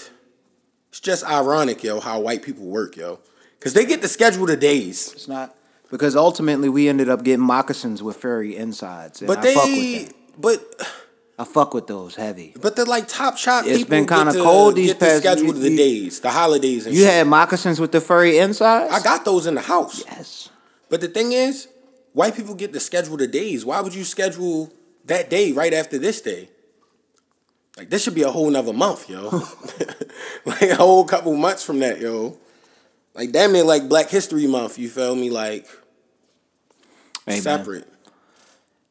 it's 0.89 0.99
just 0.99 1.23
ironic, 1.23 1.83
yo, 1.83 1.99
how 1.99 2.19
white 2.19 2.43
people 2.43 2.65
work, 2.65 2.97
yo. 2.97 3.19
Cause 3.61 3.73
they 3.73 3.85
get 3.85 4.01
to 4.01 4.07
schedule 4.07 4.45
the 4.45 4.55
days. 4.57 5.11
It's 5.13 5.27
not 5.27 5.55
because 5.89 6.15
ultimately 6.15 6.69
we 6.69 6.87
ended 6.87 7.09
up 7.09 7.23
getting 7.23 7.45
moccasins 7.45 8.03
with 8.03 8.17
furry 8.17 8.55
insides. 8.55 9.21
And 9.21 9.27
But 9.27 9.39
I 9.39 9.41
they 9.41 9.53
fuck 9.55 9.65
with 9.65 10.07
that. 10.07 10.13
but 10.37 10.91
I 11.39 11.43
fuck 11.45 11.73
with 11.73 11.87
those 11.87 12.15
heavy. 12.15 12.53
But 12.61 12.75
they're 12.75 12.85
like 12.85 13.07
top 13.07 13.37
shop 13.37 13.65
It's 13.65 13.77
people 13.79 13.89
been 13.91 14.05
kinda 14.07 14.33
to- 14.33 14.41
cold 14.43 14.75
these 14.75 14.87
get 14.93 14.99
to 14.99 15.05
past- 15.05 15.17
schedule 15.19 15.47
you- 15.47 15.53
the 15.53 15.71
you- 15.71 15.77
days, 15.77 16.19
the 16.19 16.29
holidays 16.29 16.85
and 16.85 16.93
You 16.95 17.01
shit. 17.03 17.11
had 17.11 17.27
moccasins 17.27 17.79
with 17.79 17.91
the 17.91 18.01
furry 18.01 18.37
insides? 18.37 18.93
I 18.93 18.99
got 19.01 19.25
those 19.25 19.45
in 19.47 19.55
the 19.55 19.61
house. 19.61 20.03
yes. 20.05 20.49
But 20.89 21.01
the 21.01 21.07
thing 21.07 21.31
is, 21.31 21.67
white 22.13 22.35
people 22.35 22.53
get 22.53 22.71
to 22.73 22.79
schedule 22.79 23.17
the 23.17 23.27
days. 23.27 23.65
Why 23.65 23.81
would 23.81 23.95
you 23.95 24.03
schedule 24.03 24.71
that 25.05 25.29
day 25.31 25.51
right 25.51 25.73
after 25.73 25.97
this 25.97 26.21
day? 26.21 26.49
Like 27.77 27.89
this 27.89 28.03
should 28.03 28.15
be 28.15 28.21
a 28.23 28.31
whole 28.31 28.49
nother 28.49 28.71
month, 28.73 29.09
yo. 29.09 29.43
like 30.45 30.61
a 30.61 30.75
whole 30.75 31.03
couple 31.03 31.33
months 31.35 31.63
from 31.63 31.79
that, 31.79 31.99
yo. 31.99 32.37
Like 33.15 33.31
damn 33.31 33.53
near 33.53 33.63
like 33.63 33.87
Black 33.87 34.09
History 34.09 34.45
Month, 34.45 34.77
you 34.77 34.89
feel 34.89 35.15
me? 35.15 35.29
Like 35.29 35.67
separate. 37.27 37.87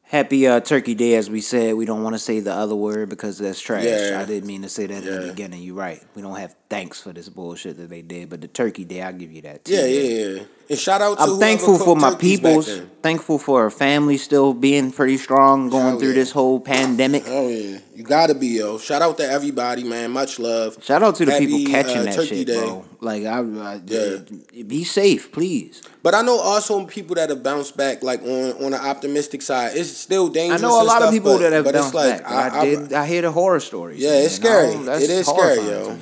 Happy 0.03 0.47
uh, 0.47 0.59
Turkey 0.59 0.93
Day, 0.95 1.15
as 1.15 1.29
we 1.29 1.41
said. 1.41 1.75
We 1.75 1.85
don't 1.85 2.03
want 2.03 2.15
to 2.15 2.19
say 2.19 2.39
the 2.39 2.53
other 2.53 2.75
word 2.75 3.09
because 3.09 3.37
that's 3.37 3.59
trash. 3.59 3.83
Yeah. 3.83 4.19
I 4.21 4.25
didn't 4.25 4.47
mean 4.47 4.61
to 4.61 4.69
say 4.69 4.85
that 4.85 5.03
in 5.03 5.21
the 5.21 5.27
beginning. 5.29 5.61
You're 5.63 5.75
right. 5.75 6.01
We 6.15 6.21
don't 6.21 6.37
have 6.37 6.55
thanks 6.75 7.01
for 7.01 7.13
this 7.13 7.29
bullshit 7.29 7.77
that 7.77 7.89
they 7.89 8.01
did. 8.01 8.29
But 8.29 8.41
the 8.41 8.47
Turkey 8.47 8.83
Day, 8.85 9.01
I'll 9.01 9.13
give 9.13 9.31
you 9.31 9.41
that. 9.43 9.63
Too, 9.65 9.73
Yeah, 9.73 9.85
yeah, 9.85 10.33
yeah. 10.35 10.43
And 10.67 10.79
shout 10.79 10.99
out 11.01 11.17
to 11.19 11.23
I'm 11.23 11.39
thankful 11.39 11.77
for 11.77 11.95
my 11.95 12.15
peoples. 12.15 12.67
Thankful 13.03 13.37
for 13.37 13.61
our 13.61 13.69
family 13.69 14.17
still 14.17 14.51
being 14.53 14.91
pretty 14.91 15.17
strong, 15.17 15.69
going 15.69 15.83
Hell 15.85 15.99
through 15.99 16.09
yeah. 16.09 16.15
this 16.15 16.31
whole 16.31 16.59
pandemic. 16.59 17.23
Oh 17.27 17.47
yeah, 17.47 17.77
you 17.93 18.03
gotta 18.03 18.33
be 18.33 18.47
yo. 18.47 18.79
Shout 18.79 19.03
out 19.03 19.15
to 19.17 19.23
everybody, 19.29 19.83
man. 19.83 20.09
Much 20.09 20.39
love. 20.39 20.83
Shout 20.83 21.03
out 21.03 21.15
to 21.17 21.25
the 21.25 21.33
Happy, 21.33 21.45
people 21.45 21.71
catching 21.71 21.99
uh, 21.99 22.03
that 22.05 22.15
Turkey 22.15 22.27
shit, 22.37 22.47
Day. 22.47 22.57
bro. 22.59 22.83
Like 22.99 23.25
I, 23.25 23.37
I 23.41 23.81
Yeah. 23.85 24.17
be 24.65 24.83
safe, 24.83 25.31
please. 25.31 25.83
But 26.01 26.15
I 26.15 26.23
know 26.23 26.39
also 26.39 26.83
people 26.87 27.13
that 27.15 27.29
have 27.29 27.43
bounced 27.43 27.77
back, 27.77 28.01
like 28.01 28.23
on 28.23 28.63
on 28.65 28.71
the 28.71 28.83
optimistic 28.83 29.43
side. 29.43 29.77
It's 29.77 29.95
still 29.95 30.29
dangerous. 30.29 30.63
I 30.63 30.65
know 30.67 30.81
a 30.81 30.83
lot 30.83 31.03
of 31.03 31.11
people 31.11 31.33
but, 31.33 31.41
that 31.43 31.53
have 31.53 31.65
but 31.65 31.75
bounced 31.75 31.87
it's 31.89 31.95
like, 31.95 32.23
back. 32.23 32.53
I, 32.53 32.59
I, 32.61 32.65
did. 32.65 32.93
I 32.93 33.05
hear 33.05 33.21
the 33.21 33.31
horror 33.31 33.59
stories. 33.59 34.01
Yeah, 34.01 34.13
man. 34.13 34.25
it's 34.25 34.35
scary. 34.35 34.67
I 34.69 34.73
don't- 34.73 34.85
that's 34.85 35.03
It 35.03 35.09
is 35.11 35.27
scary, 35.27 35.57
yo. 35.57 35.97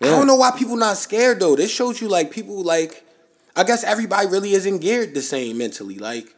Me. 0.00 0.08
I 0.08 0.12
don't 0.12 0.26
know 0.26 0.36
why 0.36 0.50
people 0.52 0.76
not 0.76 0.96
scared 0.96 1.40
though. 1.40 1.56
This 1.56 1.70
shows 1.70 2.00
you 2.00 2.08
like 2.08 2.30
people 2.30 2.62
like. 2.62 3.02
I 3.56 3.62
guess 3.62 3.84
everybody 3.84 4.26
really 4.26 4.52
isn't 4.52 4.80
geared 4.80 5.14
the 5.14 5.22
same 5.22 5.58
mentally. 5.58 5.96
Like, 5.96 6.34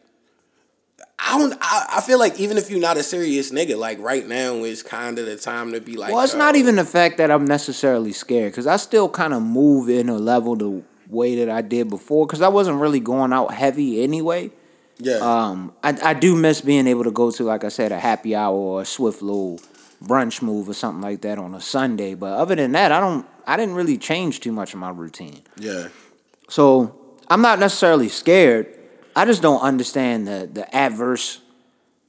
I 1.18 1.38
don't. 1.38 1.56
I, 1.62 1.86
I 1.96 2.00
feel 2.02 2.18
like 2.18 2.38
even 2.38 2.58
if 2.58 2.70
you're 2.70 2.80
not 2.80 2.98
a 2.98 3.02
serious 3.02 3.50
nigga, 3.50 3.76
like 3.76 3.98
right 4.00 4.26
now 4.26 4.56
is 4.64 4.82
kind 4.82 5.18
of 5.18 5.24
the 5.26 5.36
time 5.36 5.72
to 5.72 5.80
be 5.80 5.96
like. 5.96 6.12
Well, 6.12 6.22
it's 6.22 6.34
not 6.34 6.56
even 6.56 6.76
the 6.76 6.84
fact 6.84 7.16
that 7.16 7.30
I'm 7.30 7.46
necessarily 7.46 8.12
scared 8.12 8.52
because 8.52 8.66
I 8.66 8.76
still 8.76 9.08
kind 9.08 9.32
of 9.32 9.42
move 9.42 9.88
in 9.88 10.08
a 10.10 10.18
level 10.18 10.56
the 10.56 10.82
way 11.08 11.36
that 11.36 11.48
I 11.48 11.62
did 11.62 11.88
before 11.88 12.26
because 12.26 12.42
I 12.42 12.48
wasn't 12.48 12.80
really 12.80 13.00
going 13.00 13.32
out 13.32 13.54
heavy 13.54 14.02
anyway. 14.02 14.50
Yeah. 14.98 15.16
Um, 15.16 15.72
I, 15.82 15.96
I 16.02 16.14
do 16.14 16.36
miss 16.36 16.60
being 16.60 16.86
able 16.86 17.04
to 17.04 17.10
go 17.10 17.30
to, 17.30 17.44
like 17.44 17.64
I 17.64 17.68
said, 17.68 17.92
a 17.92 17.98
happy 17.98 18.34
hour 18.34 18.56
or 18.56 18.82
a 18.82 18.86
swift 18.86 19.22
little 19.22 19.60
brunch 20.02 20.42
move 20.42 20.68
or 20.68 20.74
something 20.74 21.02
like 21.02 21.22
that 21.22 21.38
on 21.38 21.54
a 21.54 21.60
Sunday. 21.60 22.14
But 22.14 22.32
other 22.32 22.54
than 22.54 22.72
that, 22.72 22.92
I 22.92 23.00
don't. 23.00 23.26
I 23.46 23.56
didn't 23.56 23.74
really 23.74 23.98
change 23.98 24.40
too 24.40 24.52
much 24.52 24.72
of 24.74 24.80
my 24.80 24.90
routine. 24.90 25.42
yeah. 25.56 25.88
So 26.48 26.94
I'm 27.28 27.42
not 27.42 27.58
necessarily 27.58 28.08
scared. 28.08 28.66
I 29.16 29.24
just 29.24 29.42
don't 29.42 29.60
understand 29.60 30.26
the 30.28 30.48
the 30.52 30.74
adverse 30.74 31.40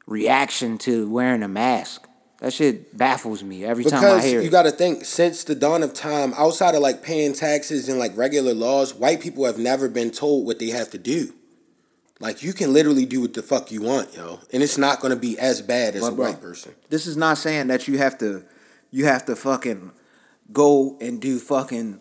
reaction 0.06 0.78
to 0.80 1.10
wearing 1.10 1.44
a 1.44 1.48
mask. 1.48 2.08
That 2.40 2.54
shit 2.54 2.96
baffles 2.96 3.44
me 3.44 3.66
every 3.66 3.84
time 3.84 3.96
I 3.96 4.02
Because 4.02 4.24
hear 4.26 4.42
you 4.42 4.50
got 4.52 4.64
to 4.64 4.72
think, 4.72 5.06
since 5.06 5.44
the 5.44 5.56
dawn 5.56 5.82
of 5.82 5.94
time, 5.96 6.34
outside 6.38 6.76
of 6.76 6.82
like 6.82 7.02
paying 7.02 7.34
taxes 7.34 7.90
and 7.90 7.98
like 7.98 8.16
regular 8.16 8.54
laws, 8.54 8.94
white 8.94 9.22
people 9.22 9.46
have 9.46 9.58
never 9.58 9.90
been 9.90 10.12
told 10.12 10.46
what 10.46 10.60
they 10.60 10.70
have 10.70 10.92
to 10.92 11.00
do. 11.00 11.34
Like 12.20 12.44
you 12.44 12.54
can 12.54 12.74
literally 12.74 13.06
do 13.06 13.22
what 13.22 13.34
the 13.34 13.42
fuck 13.42 13.72
you 13.72 13.82
want, 13.82 14.16
yo, 14.16 14.40
and 14.54 14.62
it's 14.62 14.78
not 14.78 15.00
gonna 15.00 15.16
be 15.16 15.38
as 15.40 15.62
bad 15.64 15.96
as 15.96 16.02
But 16.02 16.14
a 16.14 16.16
bro, 16.16 16.26
white 16.28 16.42
person. 16.42 16.76
This 16.90 17.08
is 17.08 17.18
not 17.18 17.38
saying 17.40 17.68
that 17.68 17.88
you 17.88 17.98
have 17.98 18.18
to 18.20 18.44
you 18.92 19.06
have 19.06 19.26
to 19.26 19.36
fucking 19.36 19.92
go 20.52 20.98
and 21.02 21.20
do 21.22 21.40
fucking 21.40 22.00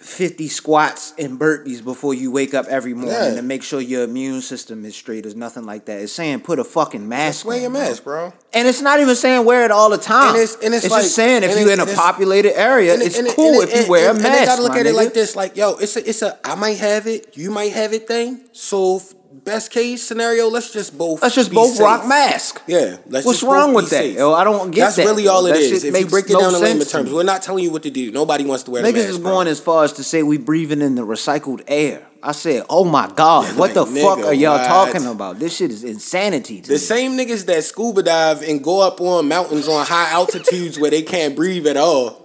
50 0.00 0.48
squats 0.48 1.12
and 1.18 1.38
burpees 1.38 1.84
before 1.84 2.14
you 2.14 2.30
wake 2.30 2.54
up 2.54 2.64
every 2.66 2.94
morning 2.94 3.12
Yeah. 3.12 3.34
to 3.34 3.42
make 3.42 3.62
sure 3.62 3.82
your 3.82 4.04
immune 4.04 4.40
system 4.40 4.86
is 4.86 4.94
straight. 4.96 5.24
There's 5.24 5.36
nothing 5.36 5.66
like 5.66 5.84
that. 5.86 6.00
It's 6.00 6.10
saying 6.12 6.40
put 6.40 6.58
a 6.58 6.64
fucking 6.64 7.06
mask 7.06 7.40
Just 7.40 7.44
wear 7.44 7.60
your 7.60 7.68
mask, 7.70 8.04
bro. 8.04 8.32
And 8.54 8.66
it's 8.66 8.80
not 8.80 9.00
even 9.00 9.14
saying 9.14 9.44
wear 9.44 9.62
it 9.66 9.70
all 9.70 9.90
the 9.90 9.98
time. 9.98 10.28
And 10.34 10.36
it's- 10.38 10.56
and 10.64 10.74
it's 10.74 10.88
like- 10.88 11.02
just 11.02 11.14
saying 11.14 11.42
if 11.42 11.58
you're 11.58 11.70
in 11.70 11.80
a 11.80 11.86
populated 11.86 12.58
area, 12.58 12.94
it- 12.94 13.02
it's 13.02 13.18
it- 13.18 13.36
cool 13.36 13.60
and 13.60 13.70
if 13.70 13.84
you 13.84 13.90
wear 13.90 14.10
a 14.10 14.14
mask. 14.14 14.24
And 14.24 14.34
they 14.34 14.44
gotta 14.46 14.62
look 14.62 14.76
at 14.76 14.86
it 14.86 14.94
like 14.94 15.12
this, 15.12 15.36
like 15.36 15.54
yo, 15.56 15.74
it's 15.74 15.96
a, 15.96 16.08
it's 16.08 16.22
a, 16.22 16.38
I 16.44 16.54
might 16.54 16.78
have 16.78 17.06
it, 17.06 17.36
you 17.36 17.50
might 17.50 17.72
have 17.72 17.92
it 17.92 18.08
thing. 18.08 18.40
So 18.52 19.02
best 19.32 19.70
case 19.70 20.02
scenario, 20.02 20.48
let's 20.48 20.72
just 20.72 20.96
both. 20.96 21.22
Let's 21.22 21.34
just 21.34 21.52
both 21.52 21.72
safe. 21.74 21.84
rock 21.84 22.06
mask. 22.06 22.62
Yeah, 22.66 22.96
let's 23.06 23.26
What's 23.26 23.42
wrong 23.42 23.74
with 23.74 23.90
that? 23.90 24.06
Yo, 24.10 24.30
oh, 24.30 24.34
I 24.34 24.44
don't 24.44 24.70
get 24.70 24.80
That's 24.82 24.96
that, 24.96 25.04
really 25.06 25.24
yo. 25.24 25.32
all 25.32 25.46
it 25.46 25.52
That 25.52 25.60
is. 25.60 25.84
If 25.84 25.98
you 25.98 26.06
break 26.06 26.26
it 26.28 26.32
no 26.34 26.40
down 26.40 26.54
in 26.54 26.60
layman 26.60 26.86
terms, 26.86 27.12
we're 27.12 27.22
not 27.22 27.42
telling 27.42 27.64
you 27.64 27.70
what 27.70 27.82
to 27.84 27.90
do. 27.90 28.10
Nobody 28.10 28.44
wants 28.44 28.64
to 28.64 28.70
wear 28.70 28.82
Niggas 28.82 28.94
mask. 28.94 29.08
is 29.08 29.18
bro. 29.18 29.32
going 29.32 29.48
as 29.48 29.60
far 29.60 29.84
as 29.84 29.92
to 29.94 30.04
say 30.04 30.22
we 30.22 30.36
breathing 30.38 30.80
in 30.82 30.94
the 30.94 31.02
recycled 31.02 31.62
air. 31.68 32.06
I 32.22 32.32
said, 32.32 32.64
oh 32.68 32.84
my 32.84 33.10
God, 33.16 33.56
what 33.56 33.72
the 33.72 33.84
Like, 33.84 34.02
fuck 34.02 34.18
are 34.26 34.34
y'all 34.34 34.58
what? 34.58 34.66
talking 34.66 35.06
about? 35.06 35.38
This 35.38 35.56
shit 35.56 35.70
is 35.70 35.84
insanity 35.84 36.60
to 36.60 36.66
The 36.68 36.74
me. 36.74 36.78
same 36.78 37.12
niggas 37.16 37.46
that 37.46 37.64
scuba 37.64 38.02
dive 38.02 38.42
and 38.42 38.62
go 38.62 38.80
up 38.80 39.00
on 39.00 39.26
mountains 39.26 39.66
on 39.68 39.86
high 39.86 40.10
altitudes 40.10 40.78
where 40.78 40.90
they 40.90 41.00
can't 41.00 41.34
breathe 41.34 41.66
at 41.66 41.78
all, 41.78 42.20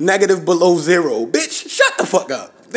negative 0.00 0.44
below 0.44 0.78
zero. 0.78 1.26
Bitch, 1.26 1.68
shut 1.70 1.96
the 1.96 2.06
fuck 2.06 2.30
up. 2.32 2.52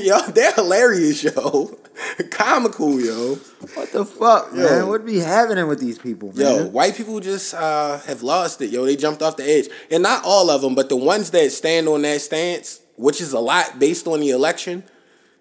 yo, 0.04 0.20
they're 0.28 0.52
hilarious, 0.52 1.22
yo. 1.24 1.78
Comical, 2.30 3.00
yo. 3.00 3.34
What 3.74 3.92
the 3.92 4.04
fuck, 4.04 4.50
Yo. 4.52 4.62
man? 4.62 4.86
What 4.88 5.04
be 5.06 5.18
happening 5.18 5.66
with 5.66 5.80
these 5.80 5.98
people, 5.98 6.28
man? 6.34 6.38
Yo, 6.40 6.66
white 6.66 6.94
people 6.94 7.20
just 7.20 7.54
uh, 7.54 7.98
have 8.00 8.22
lost 8.22 8.60
it, 8.60 8.70
yo. 8.70 8.84
They 8.84 8.96
jumped 8.96 9.22
off 9.22 9.36
the 9.36 9.44
edge. 9.48 9.68
And 9.90 10.02
not 10.02 10.22
all 10.24 10.50
of 10.50 10.60
them, 10.62 10.74
but 10.74 10.88
the 10.88 10.96
ones 10.96 11.30
that 11.30 11.50
stand 11.52 11.88
on 11.88 12.02
that 12.02 12.20
stance, 12.20 12.80
which 12.96 13.20
is 13.20 13.32
a 13.32 13.40
lot 13.40 13.78
based 13.78 14.06
on 14.06 14.20
the 14.20 14.30
election, 14.30 14.84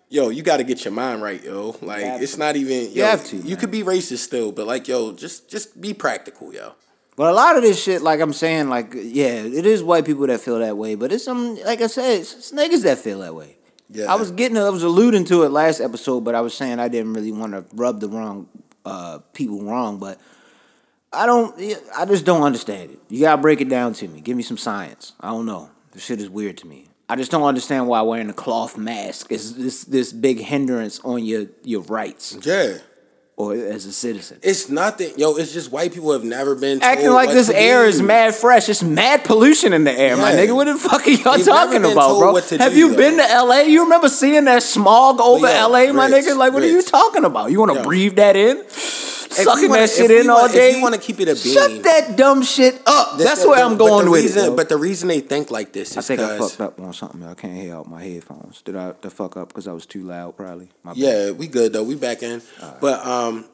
yo, 0.09 0.29
you 0.29 0.43
got 0.43 0.57
to 0.57 0.63
get 0.63 0.85
your 0.85 0.93
mind 0.93 1.21
right, 1.21 1.43
yo. 1.43 1.75
Like, 1.81 2.03
it's 2.21 2.33
to. 2.33 2.39
not 2.39 2.55
even, 2.55 2.83
You 2.91 3.01
yo, 3.01 3.05
have 3.05 3.25
to, 3.25 3.37
You 3.37 3.43
man. 3.49 3.57
could 3.57 3.71
be 3.71 3.83
racist 3.83 4.19
still, 4.19 4.51
but 4.51 4.65
like, 4.65 4.87
yo, 4.87 5.11
just 5.13 5.49
just 5.49 5.79
be 5.81 5.93
practical, 5.93 6.53
yo. 6.53 6.73
But 7.17 7.29
a 7.29 7.33
lot 7.33 7.55
of 7.55 7.63
this 7.63 7.81
shit, 7.81 8.01
like 8.01 8.19
I'm 8.19 8.33
saying, 8.33 8.69
like 8.69 8.93
yeah, 8.93 9.43
it 9.43 9.65
is 9.65 9.81
white 9.83 10.05
people 10.05 10.27
that 10.27 10.41
feel 10.41 10.59
that 10.59 10.75
way. 10.77 10.95
But 10.95 11.11
it's 11.13 11.23
some, 11.25 11.55
like 11.63 11.81
I 11.81 11.87
said, 11.87 12.19
it's, 12.21 12.33
it's 12.33 12.51
niggas 12.51 12.83
that 12.83 12.97
feel 12.97 13.19
that 13.19 13.33
way. 13.35 13.55
Yeah. 13.89 14.11
I 14.11 14.15
was 14.15 14.31
getting, 14.31 14.57
I 14.57 14.69
was 14.69 14.83
alluding 14.83 15.25
to 15.25 15.43
it 15.43 15.49
last 15.49 15.79
episode, 15.79 16.21
but 16.21 16.35
I 16.35 16.41
was 16.41 16.53
saying 16.53 16.79
I 16.79 16.87
didn't 16.87 17.13
really 17.13 17.31
want 17.31 17.53
to 17.53 17.65
rub 17.75 17.99
the 17.99 18.09
wrong 18.09 18.47
uh, 18.85 19.19
people 19.33 19.63
wrong. 19.63 19.99
But 19.99 20.19
I 21.13 21.25
don't, 21.25 21.55
I 21.95 22.05
just 22.05 22.25
don't 22.25 22.43
understand 22.43 22.91
it. 22.91 22.99
You 23.09 23.21
gotta 23.21 23.41
break 23.41 23.61
it 23.61 23.69
down 23.69 23.93
to 23.93 24.07
me. 24.07 24.21
Give 24.21 24.35
me 24.35 24.43
some 24.43 24.57
science. 24.57 25.13
I 25.19 25.29
don't 25.29 25.45
know. 25.45 25.69
This 25.91 26.03
shit 26.03 26.19
is 26.19 26.29
weird 26.29 26.57
to 26.57 26.67
me. 26.67 26.87
I 27.07 27.15
just 27.15 27.29
don't 27.29 27.43
understand 27.43 27.87
why 27.87 28.01
wearing 28.01 28.29
a 28.29 28.33
cloth 28.33 28.77
mask 28.77 29.31
is 29.31 29.55
this 29.55 29.83
this 29.83 30.11
big 30.11 30.39
hindrance 30.39 30.99
on 31.01 31.23
your 31.23 31.45
your 31.63 31.81
rights 31.81 32.37
Yeah. 32.41 32.77
Or 33.37 33.53
as 33.53 33.85
a 33.85 33.91
citizen. 33.91 34.39
It's 34.41 34.69
nothing, 34.69 35.11
yo. 35.17 35.35
It's 35.35 35.51
just 35.51 35.71
white 35.71 35.93
people 35.93 36.13
have 36.13 36.23
never 36.23 36.55
been 36.55 36.79
told 36.79 36.89
Acting 36.91 37.09
like 37.11 37.27
what 37.27 37.33
this 37.33 37.47
to 37.47 37.57
air 37.59 37.83
do. 37.83 37.89
is 37.89 38.01
mad 38.01 38.33
fresh. 38.33 38.69
It's 38.69 38.81
mad 38.81 39.25
pollution 39.25 39.73
in 39.73 39.83
the 39.83 39.91
air, 39.91 40.15
my 40.15 40.31
nigga. 40.31 40.55
What 40.55 40.65
the 40.67 40.75
fuck 40.75 41.05
are 41.05 41.09
y'all 41.09 41.35
They've 41.35 41.45
talking 41.45 41.73
never 41.73 41.87
been 41.87 41.91
about, 41.91 42.07
told 42.07 42.19
bro? 42.21 42.31
what 42.31 42.43
to 42.45 42.57
Have 42.59 42.71
do, 42.73 42.77
you 42.79 42.91
yo. 42.91 42.97
been 42.97 43.17
to 43.17 43.43
LA? 43.43 43.59
You 43.61 43.83
remember 43.83 44.07
seeing 44.07 44.45
that 44.45 44.63
smog 44.63 45.19
over 45.19 45.47
yo, 45.47 45.67
LA, 45.69 45.91
my 45.91 46.07
Rich, 46.07 46.25
nigga? 46.25 46.37
Like, 46.37 46.53
what 46.53 46.63
are 46.63 46.67
you 46.67 46.81
talking 46.81 47.25
about? 47.25 47.51
You 47.51 47.59
want 47.59 47.75
to 47.75 47.83
breathe 47.83 48.15
that 48.15 48.35
in? 48.37 48.63
If 49.37 49.43
Sucking 49.45 49.63
you 49.63 49.69
wanna- 49.69 49.81
that 49.81 49.89
shit 49.89 50.11
in 50.11 50.29
all 50.29 50.41
wanna- 50.41 50.53
day. 50.53 50.69
If 50.71 50.75
you 50.77 50.81
want 50.81 50.95
to 50.95 51.01
keep 51.01 51.19
it 51.19 51.27
a 51.27 51.35
beam, 51.35 51.53
Shut 51.53 51.83
that 51.83 52.15
dumb 52.15 52.41
shit 52.43 52.81
up. 52.85 53.17
That's 53.17 53.41
the- 53.41 53.49
where 53.49 53.57
the- 53.59 53.65
I'm 53.65 53.77
going 53.77 54.05
the 54.05 54.11
with 54.11 54.23
reason, 54.23 54.43
it. 54.43 54.47
yo. 54.47 54.55
But 54.55 54.69
the 54.69 54.77
reason 54.77 55.07
they 55.09 55.19
think 55.19 55.51
like 55.51 55.73
this 55.73 55.95
I 55.95 55.99
is 55.99 56.07
think 56.07 56.19
I 56.21 56.37
fucked 56.37 56.61
up 56.61 56.79
on 56.79 56.93
something. 56.93 57.23
I 57.23 57.33
can't 57.33 57.53
hear 57.55 57.75
out 57.75 57.89
my 57.89 58.01
headphones. 58.03 58.61
Did 58.63 58.75
I 58.75 58.93
the 59.01 59.09
fuck 59.09 59.35
up 59.37 59.49
because 59.49 59.67
I 59.67 59.73
was 59.73 59.85
too 59.85 60.03
loud? 60.03 60.37
Probably. 60.37 60.69
My 60.83 60.91
bad. 60.91 60.97
Yeah, 60.99 61.31
we 61.31 61.47
good 61.47 61.73
though. 61.73 61.83
We 61.83 61.95
back 61.95 62.23
in. 62.23 62.41
But 62.81 63.05
um, 63.05 63.45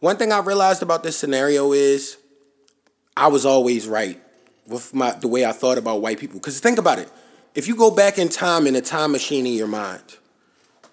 one 0.00 0.16
thing 0.16 0.32
I 0.32 0.38
realized 0.40 0.82
about 0.82 1.02
this 1.02 1.16
scenario 1.16 1.72
is 1.72 2.16
I 3.16 3.28
was 3.28 3.44
always 3.44 3.86
right 3.88 4.20
with 4.66 4.94
my 4.94 5.12
the 5.12 5.28
way 5.28 5.44
I 5.44 5.52
thought 5.52 5.78
about 5.78 6.00
white 6.00 6.18
people. 6.18 6.38
Because 6.38 6.60
think 6.60 6.78
about 6.78 6.98
it. 6.98 7.08
If 7.54 7.68
you 7.68 7.76
go 7.76 7.90
back 7.90 8.18
in 8.18 8.28
time 8.28 8.66
in 8.66 8.74
a 8.76 8.80
time 8.80 9.12
machine 9.12 9.46
in 9.46 9.52
your 9.52 9.66
mind, 9.66 10.02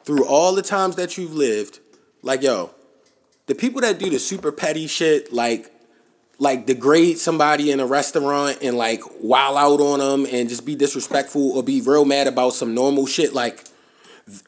through 0.03 0.25
all 0.25 0.53
the 0.53 0.61
times 0.61 0.95
that 0.97 1.17
you've 1.17 1.33
lived, 1.35 1.79
like 2.21 2.41
yo, 2.41 2.71
the 3.49 3.55
people 3.55 3.81
that 3.81 3.97
do 3.97 4.11
the 4.11 4.19
super 4.19 4.51
petty 4.51 4.85
shit, 4.85 5.33
like 5.33 5.73
like 6.37 6.67
degrade 6.67 7.17
somebody 7.17 7.71
in 7.71 7.79
a 7.79 7.85
restaurant 7.85 8.59
and 8.61 8.77
like 8.77 9.01
wow 9.21 9.57
out 9.57 9.81
on 9.81 9.99
them 9.99 10.31
and 10.31 10.47
just 10.47 10.65
be 10.65 10.75
disrespectful 10.75 11.51
or 11.57 11.63
be 11.63 11.81
real 11.81 12.05
mad 12.05 12.27
about 12.27 12.53
some 12.53 12.75
normal 12.75 13.07
shit, 13.07 13.33
like 13.33 13.65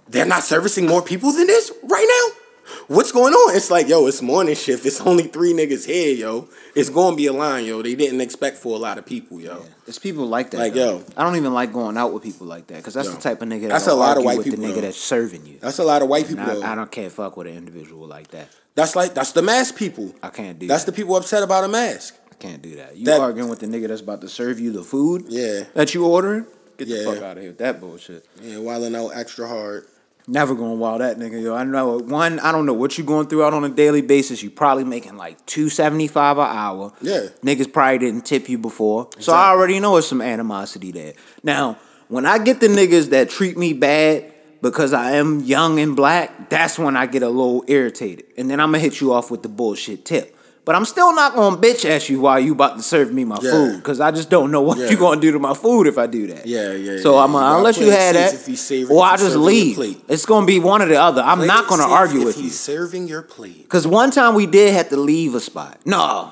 they're 0.08 0.26
not 0.26 0.44
servicing 0.44 0.86
more 0.86 1.02
people 1.02 1.32
than 1.32 1.48
this 1.48 1.72
right 1.84 2.08
now? 2.08 2.41
What's 2.88 3.12
going 3.12 3.34
on? 3.34 3.56
It's 3.56 3.72
like, 3.72 3.88
yo, 3.88 4.08
it's 4.08 4.22
morning 4.22 4.56
shift. 4.56 4.86
It's 4.86 5.00
only 5.02 5.24
three 5.24 5.54
niggas 5.54 5.86
here, 5.86 6.14
yo. 6.14 6.50
It's 6.76 6.90
gonna 6.90 7.16
be 7.16 7.28
a 7.28 7.34
line, 7.34 7.66
yo. 7.66 7.82
They 7.82 7.96
didn't 7.96 8.22
expect 8.22 8.58
for 8.58 8.76
a 8.76 8.80
lot 8.80 8.98
of 8.98 9.06
people, 9.06 9.40
yo. 9.40 9.64
There's 9.86 10.00
people 10.00 10.26
like 10.26 10.52
that. 10.52 10.58
Like, 10.60 10.74
though. 10.74 10.98
yo. 11.00 11.04
I 11.16 11.24
don't 11.24 11.36
even 11.36 11.54
like 11.54 11.72
going 11.74 11.98
out 11.98 12.14
with 12.14 12.24
people 12.24 12.48
like 12.48 12.68
that 12.68 12.78
because 12.78 12.94
that's 12.94 13.08
Yo. 13.08 13.14
the 13.16 13.22
type 13.22 13.42
of 13.42 13.50
nigga 13.50 13.70
That's 13.70 13.88
a 13.88 13.94
lot 13.94 14.18
of 14.18 14.24
white 14.24 14.38
with 14.38 14.46
people, 14.48 14.62
the 14.62 14.68
nigga 14.68 14.76
though. 14.76 14.82
that's 14.82 14.98
serving 14.98 15.46
you. 15.46 15.58
That's 15.60 15.80
a 15.80 15.84
lot 15.84 16.02
of 16.02 16.10
white 16.10 16.28
And 16.30 16.38
people. 16.40 16.64
I, 16.64 16.72
I 16.74 16.76
don't 16.76 16.92
can't 16.92 17.12
fuck 17.12 17.38
with 17.38 17.48
an 17.48 17.56
individual 17.58 18.08
like 18.08 18.30
that. 18.30 18.50
That's 18.76 18.96
like 18.96 19.14
that's 19.14 19.32
the 19.34 19.42
mask 19.42 19.76
people. 19.76 20.14
I 20.24 20.30
can't 20.30 20.58
do 20.60 20.68
that. 20.68 20.74
That's 20.74 20.86
that. 20.86 20.92
the 20.92 20.96
people 20.98 21.16
upset 21.16 21.44
about 21.44 21.64
a 21.64 21.68
mask. 21.68 22.16
I 22.32 22.36
can't 22.36 22.62
do 22.62 22.76
that. 22.78 22.96
You 22.98 23.06
That- 23.06 23.20
arguing 23.20 23.50
with 23.50 23.60
the 23.60 23.68
nigga 23.68 23.88
that's 23.88 24.02
about 24.02 24.22
to 24.22 24.30
serve 24.30 24.60
you 24.60 24.72
the 24.72 24.84
food 24.84 25.26
Yeah. 25.30 25.64
that 25.74 25.94
you 25.94 26.06
ordering? 26.06 26.46
Get 26.78 26.88
Yeah. 26.88 27.04
the 27.04 27.14
fuck 27.14 27.24
out 27.24 27.38
of 27.38 27.44
here 27.44 27.52
with 27.52 27.60
that 27.60 27.80
bullshit. 27.80 28.26
Yeah, 28.42 28.58
wilding 28.60 28.96
out 28.96 29.10
extra 29.16 29.48
hard. 29.48 29.86
Never 30.28 30.56
gonna 30.56 30.76
wow 30.76 30.98
that 31.00 31.18
nigga, 31.18 31.42
yo. 31.42 31.56
I 31.56 31.64
know 31.64 31.98
one. 31.98 32.40
I 32.40 32.52
don't 32.52 32.66
know 32.66 32.74
what 32.74 32.98
you're 32.98 33.08
going 33.08 33.28
through 33.28 33.44
out 33.44 33.54
on 33.54 33.64
a 33.64 33.70
daily 33.70 34.02
basis. 34.02 34.44
You 34.44 34.50
probably 34.50 34.84
making 34.84 35.18
like 35.18 35.44
two 35.46 35.70
seventy 35.70 36.08
five 36.08 36.38
an 36.38 36.46
hour. 36.46 36.94
Yeah. 37.02 37.28
niggas 37.44 37.72
probably 37.72 38.00
didn't 38.00 38.26
tip 38.26 38.48
you 38.48 38.58
before, 38.58 39.10
so 39.20 39.34
I 39.34 39.50
already 39.50 39.80
know 39.80 39.98
it's 39.98 40.08
some 40.08 40.22
animosity 40.22 40.92
there. 40.92 41.14
Now, 41.44 41.78
when 42.08 42.26
I 42.26 42.38
get 42.38 42.60
the 42.60 42.68
niggas 42.68 43.10
that 43.10 43.30
treat 43.30 43.58
me 43.58 43.74
bad 43.74 44.32
because 44.62 44.94
I 44.94 45.14
am 45.14 45.40
young 45.40 45.80
and 45.80 45.96
black, 45.96 46.50
that's 46.50 46.78
when 46.78 46.96
I 46.96 47.08
get 47.08 47.24
a 47.24 47.30
little 47.30 47.64
irritated, 47.68 48.26
and 48.38 48.50
then 48.50 48.60
I'm 48.60 48.70
gonna 48.70 48.80
hit 48.80 49.02
you 49.02 49.14
off 49.14 49.32
with 49.32 49.44
the 49.44 49.50
bullshit 49.50 50.06
tip. 50.06 50.36
But 50.64 50.76
I'm 50.76 50.86
still 50.86 51.14
not 51.16 51.34
gonna 51.36 51.58
bitch 51.58 51.86
at 51.90 52.08
you 52.08 52.22
while 52.22 52.40
you 52.40 52.52
about 52.52 52.78
to 52.78 52.84
serve 52.84 53.12
me 53.12 53.26
my 53.26 53.40
Yeah. 53.42 53.52
food 53.52 53.78
because 53.78 54.00
I 54.00 54.12
just 54.12 54.30
don't 54.30 54.52
know 54.52 54.62
what 54.62 54.78
Yeah. 54.78 54.92
you 54.92 54.98
gonna 54.98 55.20
do 55.20 55.32
to 55.32 55.40
my 55.40 55.56
food 55.56 55.88
if 55.88 55.98
I 55.98 56.06
do 56.06 56.28
that. 56.28 56.46
Yeah, 56.46 56.74
yeah, 56.74 57.02
So 57.02 57.16
yeah. 57.16 57.24
I'm 57.24 57.32
gotta 57.32 57.58
unless 57.58 57.78
you 57.80 57.90
had 57.90 58.16
that, 58.16 58.88
or 58.92 59.04
I 59.04 59.18
just 59.18 59.36
leave. 59.36 60.02
It's 60.08 60.26
gonna 60.26 60.46
be 60.46 60.60
one 60.60 60.84
or 60.84 60.86
the 60.86 61.02
other. 61.02 61.24
I'm 61.24 61.48
not 61.48 61.68
gonna 61.68 61.88
argue 61.88 62.24
with 62.24 62.38
you. 62.40 62.50
serving 62.50 63.08
your 63.08 63.24
plate. 63.24 63.68
Cause 63.70 63.88
one 63.88 64.12
time 64.12 64.36
we 64.36 64.46
did 64.46 64.74
have 64.74 64.90
to 64.90 64.98
leave 64.98 65.34
a 65.34 65.40
spot. 65.40 65.80
No, 65.84 66.32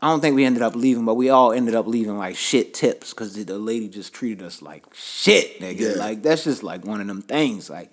I 0.00 0.08
don't 0.08 0.20
think 0.20 0.36
we 0.36 0.44
ended 0.46 0.62
up 0.62 0.74
leaving, 0.74 1.04
but 1.04 1.14
we 1.14 1.28
all 1.28 1.52
ended 1.52 1.74
up 1.74 1.86
leaving 1.86 2.16
like 2.16 2.36
shit 2.36 2.72
tips 2.72 3.12
because 3.12 3.34
the, 3.34 3.58
lady 3.58 3.88
just 3.88 4.14
treated 4.14 4.42
us 4.44 4.62
like 4.62 4.84
shit, 4.94 5.60
nigga. 5.60 5.96
Like 5.98 6.22
that's 6.22 6.44
just 6.44 6.62
like 6.62 6.86
one 6.86 7.02
of 7.02 7.06
them 7.08 7.20
things. 7.20 7.68
Like, 7.68 7.90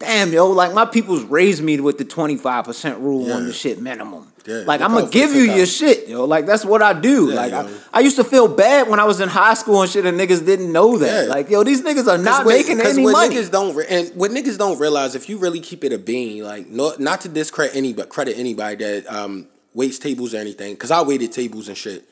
damn, 0.00 0.32
yo, 0.32 0.48
like 0.50 0.74
my 0.74 0.84
people's 0.86 1.22
raised 1.22 1.62
me 1.62 1.78
with 1.78 1.98
the 1.98 2.04
twenty 2.04 2.36
five 2.36 2.64
percent 2.64 2.98
rule 2.98 3.32
on 3.32 3.46
the 3.46 3.52
shit 3.52 3.80
minimum. 3.80 4.32
Yeah, 4.46 4.64
Like 4.66 4.82
I'm 4.82 4.92
gonna 4.92 5.08
give 5.08 5.30
you 5.34 5.42
your 5.42 5.64
shit, 5.64 6.06
yo. 6.06 6.24
Like 6.26 6.44
that's 6.44 6.64
what 6.66 6.82
I 6.82 6.92
do. 6.92 7.30
Yeah, 7.30 7.34
like 7.34 7.52
I. 7.54 7.68
I 7.94 8.00
used 8.00 8.16
to 8.16 8.24
feel 8.24 8.46
bad 8.46 8.88
when 8.88 9.00
I 9.00 9.04
was 9.04 9.20
in 9.20 9.28
high 9.30 9.54
school 9.54 9.80
and 9.80 9.90
shit, 9.90 10.04
and 10.04 10.18
niggas 10.20 10.44
didn't 10.44 10.70
know 10.70 10.98
that. 10.98 11.24
Yeah. 11.26 11.30
Like, 11.32 11.48
yo, 11.48 11.64
these 11.64 11.80
niggas 11.82 12.06
are 12.08 12.18
not 12.18 12.44
what- 12.44 12.54
making 12.54 12.80
any 12.80 13.04
what 13.04 13.12
money. 13.12 13.36
Niggas 13.36 13.50
don't 13.50 13.74
re- 13.74 13.86
and 13.88 14.10
what 14.14 14.30
niggas 14.32 14.58
don't 14.58 14.78
realize 14.78 15.14
if 15.14 15.28
you 15.30 15.38
really 15.38 15.60
keep 15.60 15.82
it 15.82 15.92
a 15.92 15.98
bean, 15.98 16.42
like 16.44 16.66
no, 16.68 16.94
not 16.98 17.22
to 17.22 17.28
discredit 17.28 17.74
any 17.74 17.94
but 17.94 18.08
credit 18.10 18.36
anybody 18.38 18.76
that 18.84 19.06
um, 19.10 19.46
waits 19.72 19.98
tables 19.98 20.34
or 20.34 20.38
anything, 20.38 20.74
because 20.74 20.90
I 20.90 21.02
waited 21.02 21.32
tables 21.32 21.68
and 21.68 21.76
shit. 21.76 22.04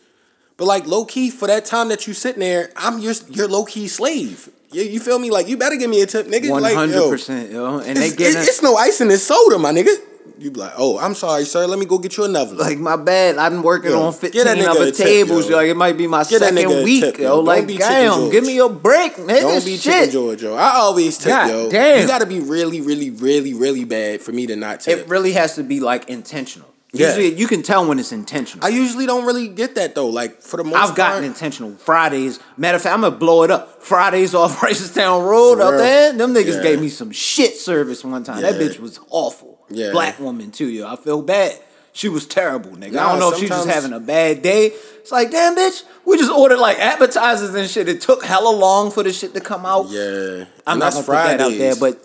But 0.56 0.64
like 0.66 0.86
low 0.86 1.04
key 1.04 1.28
for 1.30 1.48
that 1.48 1.64
time 1.66 1.88
that 1.88 2.06
you 2.06 2.14
sitting 2.14 2.40
there, 2.40 2.70
I'm 2.76 2.98
your 2.98 3.14
your 3.28 3.48
low 3.48 3.64
key 3.64 3.88
slave. 3.88 4.48
You, 4.70 4.82
you 4.84 5.00
feel 5.00 5.18
me? 5.18 5.30
Like 5.30 5.48
you 5.48 5.58
better 5.58 5.76
give 5.76 5.90
me 5.90 6.00
a 6.00 6.06
tip, 6.06 6.26
nigga. 6.26 6.48
One 6.50 6.62
hundred 6.62 7.10
percent, 7.10 7.50
yo. 7.50 7.78
And 7.80 7.96
they 7.98 8.08
get 8.10 8.34
it's, 8.36 8.48
it's 8.48 8.62
no 8.62 8.76
ice 8.76 9.00
in 9.02 9.08
this 9.08 9.26
soda, 9.26 9.58
my 9.58 9.70
nigga. 9.72 9.94
You 10.42 10.50
be 10.50 10.58
like, 10.60 10.72
oh, 10.76 10.98
I'm 10.98 11.14
sorry, 11.14 11.44
sir. 11.44 11.66
Let 11.66 11.78
me 11.78 11.86
go 11.86 11.98
get 11.98 12.16
you 12.16 12.24
another. 12.24 12.54
like 12.56 12.78
my 12.78 12.96
bad. 12.96 13.38
I've 13.38 13.52
been 13.52 13.62
working 13.62 13.90
Yo, 13.92 14.02
on 14.02 14.12
fifteen 14.12 14.46
other 14.46 14.90
tip, 14.90 14.96
tables. 15.06 15.48
yo. 15.48 15.56
Like 15.56 15.68
it 15.68 15.76
might 15.76 15.96
be 15.96 16.06
my 16.08 16.24
Get 16.24 16.40
second 16.40 16.84
week. 16.84 17.00
tip, 17.04 17.18
yo. 17.18 17.24
yo. 17.36 17.40
Like 17.40 17.68
damn, 17.68 18.28
give 18.30 18.44
me 18.44 18.58
a 18.58 18.68
break, 18.68 19.14
nigga. 19.14 19.40
Don't 19.42 19.64
be 19.64 19.76
Shit. 19.76 19.82
chicken 19.94 20.10
George, 20.10 20.42
yo. 20.42 20.54
I 20.56 20.70
always 20.76 21.16
tip, 21.18 21.28
God 21.28 21.48
yo. 21.48 21.70
damn. 21.70 22.00
You 22.00 22.06
gotta 22.08 22.26
be 22.26 22.40
really, 22.40 22.80
really, 22.80 23.10
really, 23.10 23.54
really 23.54 23.84
bad 23.84 24.20
for 24.20 24.32
me 24.32 24.46
to 24.48 24.56
not 24.56 24.80
tip. 24.80 24.98
It 24.98 25.08
really 25.08 25.32
has 25.32 25.54
to 25.54 25.62
be 25.62 25.78
like 25.80 26.08
intentional. 26.08 26.68
Yeah. 26.94 27.16
You 27.16 27.46
can 27.46 27.62
tell 27.62 27.86
when 27.86 27.98
it's 27.98 28.12
intentional. 28.12 28.66
I 28.66 28.68
usually 28.68 29.06
don't 29.06 29.24
really 29.24 29.48
get 29.48 29.76
that 29.76 29.94
though. 29.94 30.08
Like 30.08 30.42
for 30.42 30.58
the 30.58 30.64
most 30.64 30.76
I've 30.76 30.94
gotten 30.96 31.20
part, 31.20 31.24
intentional 31.24 31.74
Fridays. 31.76 32.38
Matter 32.58 32.76
of 32.76 32.82
fact, 32.82 32.94
I'm 32.94 33.00
gonna 33.02 33.16
blow 33.16 33.44
it 33.44 33.50
up. 33.50 33.82
Fridays 33.82 34.34
off 34.34 34.56
Reisterstown 34.60 35.24
Road 35.26 35.60
up 35.60 35.78
there. 35.78 36.12
Them 36.12 36.34
niggas 36.34 36.56
Yeah. 36.56 36.62
gave 36.62 36.80
me 36.80 36.88
some 36.90 37.10
shit 37.12 37.56
service 37.56 38.04
one 38.04 38.24
time. 38.24 38.42
That 38.42 38.54
bitch 38.56 38.78
was 38.80 38.98
awful. 39.08 39.51
Yeah. 39.74 39.92
Black 39.92 40.18
woman 40.18 40.50
too, 40.50 40.68
yo. 40.68 40.86
I 40.86 40.96
feel 40.96 41.22
bad. 41.22 41.58
She 41.94 42.08
was 42.08 42.26
terrible, 42.26 42.70
nigga. 42.70 42.96
I 42.96 43.10
don't 43.10 43.18
know 43.18 43.32
if 43.32 43.38
she 43.38 43.48
just 43.48 43.68
having 43.68 43.92
a 43.92 44.00
bad 44.00 44.40
day. 44.40 44.68
It's 44.68 45.12
like, 45.12 45.30
damn, 45.30 45.54
bitch, 45.54 45.82
we 46.06 46.16
just 46.16 46.30
ordered 46.30 46.58
like 46.58 46.78
appetizers 46.78 47.54
and 47.54 47.68
shit. 47.68 47.86
It 47.86 48.00
took 48.00 48.24
hella 48.24 48.48
long 48.48 48.90
for 48.90 49.02
the 49.02 49.12
shit 49.12 49.34
to 49.34 49.40
come 49.40 49.66
out. 49.66 49.88
yeah, 49.90 50.46
I'm 50.66 50.74
and 50.74 50.80
not 50.80 50.92
gonna 50.94 51.04
put 51.04 51.12
that 51.12 51.40
out 51.40 51.50
there, 51.50 51.76
but 51.76 52.02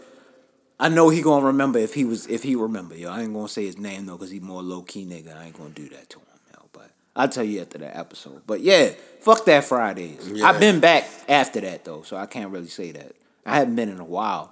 I 0.80 0.90
know 0.90 1.10
he 1.10 1.22
gonna 1.22 1.46
remember 1.46 1.80
if 1.80 1.94
he 1.94 2.04
was 2.04 2.28
if 2.28 2.44
he 2.44 2.56
remember, 2.56 2.96
yo. 2.96 3.10
I 3.10 3.22
ain't 3.22 3.34
gonna 3.34 3.48
say 3.48 3.66
his 3.66 3.78
name 3.78 4.06
though, 4.06 4.18
cause 4.18 4.30
he 4.30 4.40
more 4.40 4.62
low 4.62 4.82
key 4.82 5.06
nigga. 5.06 5.36
I 5.38 5.46
ain't 5.46 5.58
gonna 5.58 5.70
do 5.70 5.88
that 5.90 6.10
to 6.10 6.20
him, 6.20 6.26
yo. 6.54 6.70
But 6.74 6.92
I'll 7.16 7.30
tell 7.30 7.46
you 7.46 7.62
after 7.62 7.78
that 7.78 7.96
episode. 7.98 8.42
But 8.46 8.62
yeah, 8.62 8.92
fuck 9.22 9.46
that 9.46 9.64
Fridays. 9.64 10.30
Yeah. 10.30 10.48
I've 10.48 10.60
been 10.60 10.80
back 10.80 11.06
after 11.30 11.62
that 11.62 11.86
though, 11.86 12.02
so 12.02 12.18
I 12.18 12.26
can't 12.26 12.52
really 12.52 12.68
say 12.68 12.92
that. 12.92 13.14
I 13.46 13.56
haven't 13.58 13.76
been 13.76 13.90
in 13.90 14.00
a 14.00 14.06
while. 14.06 14.52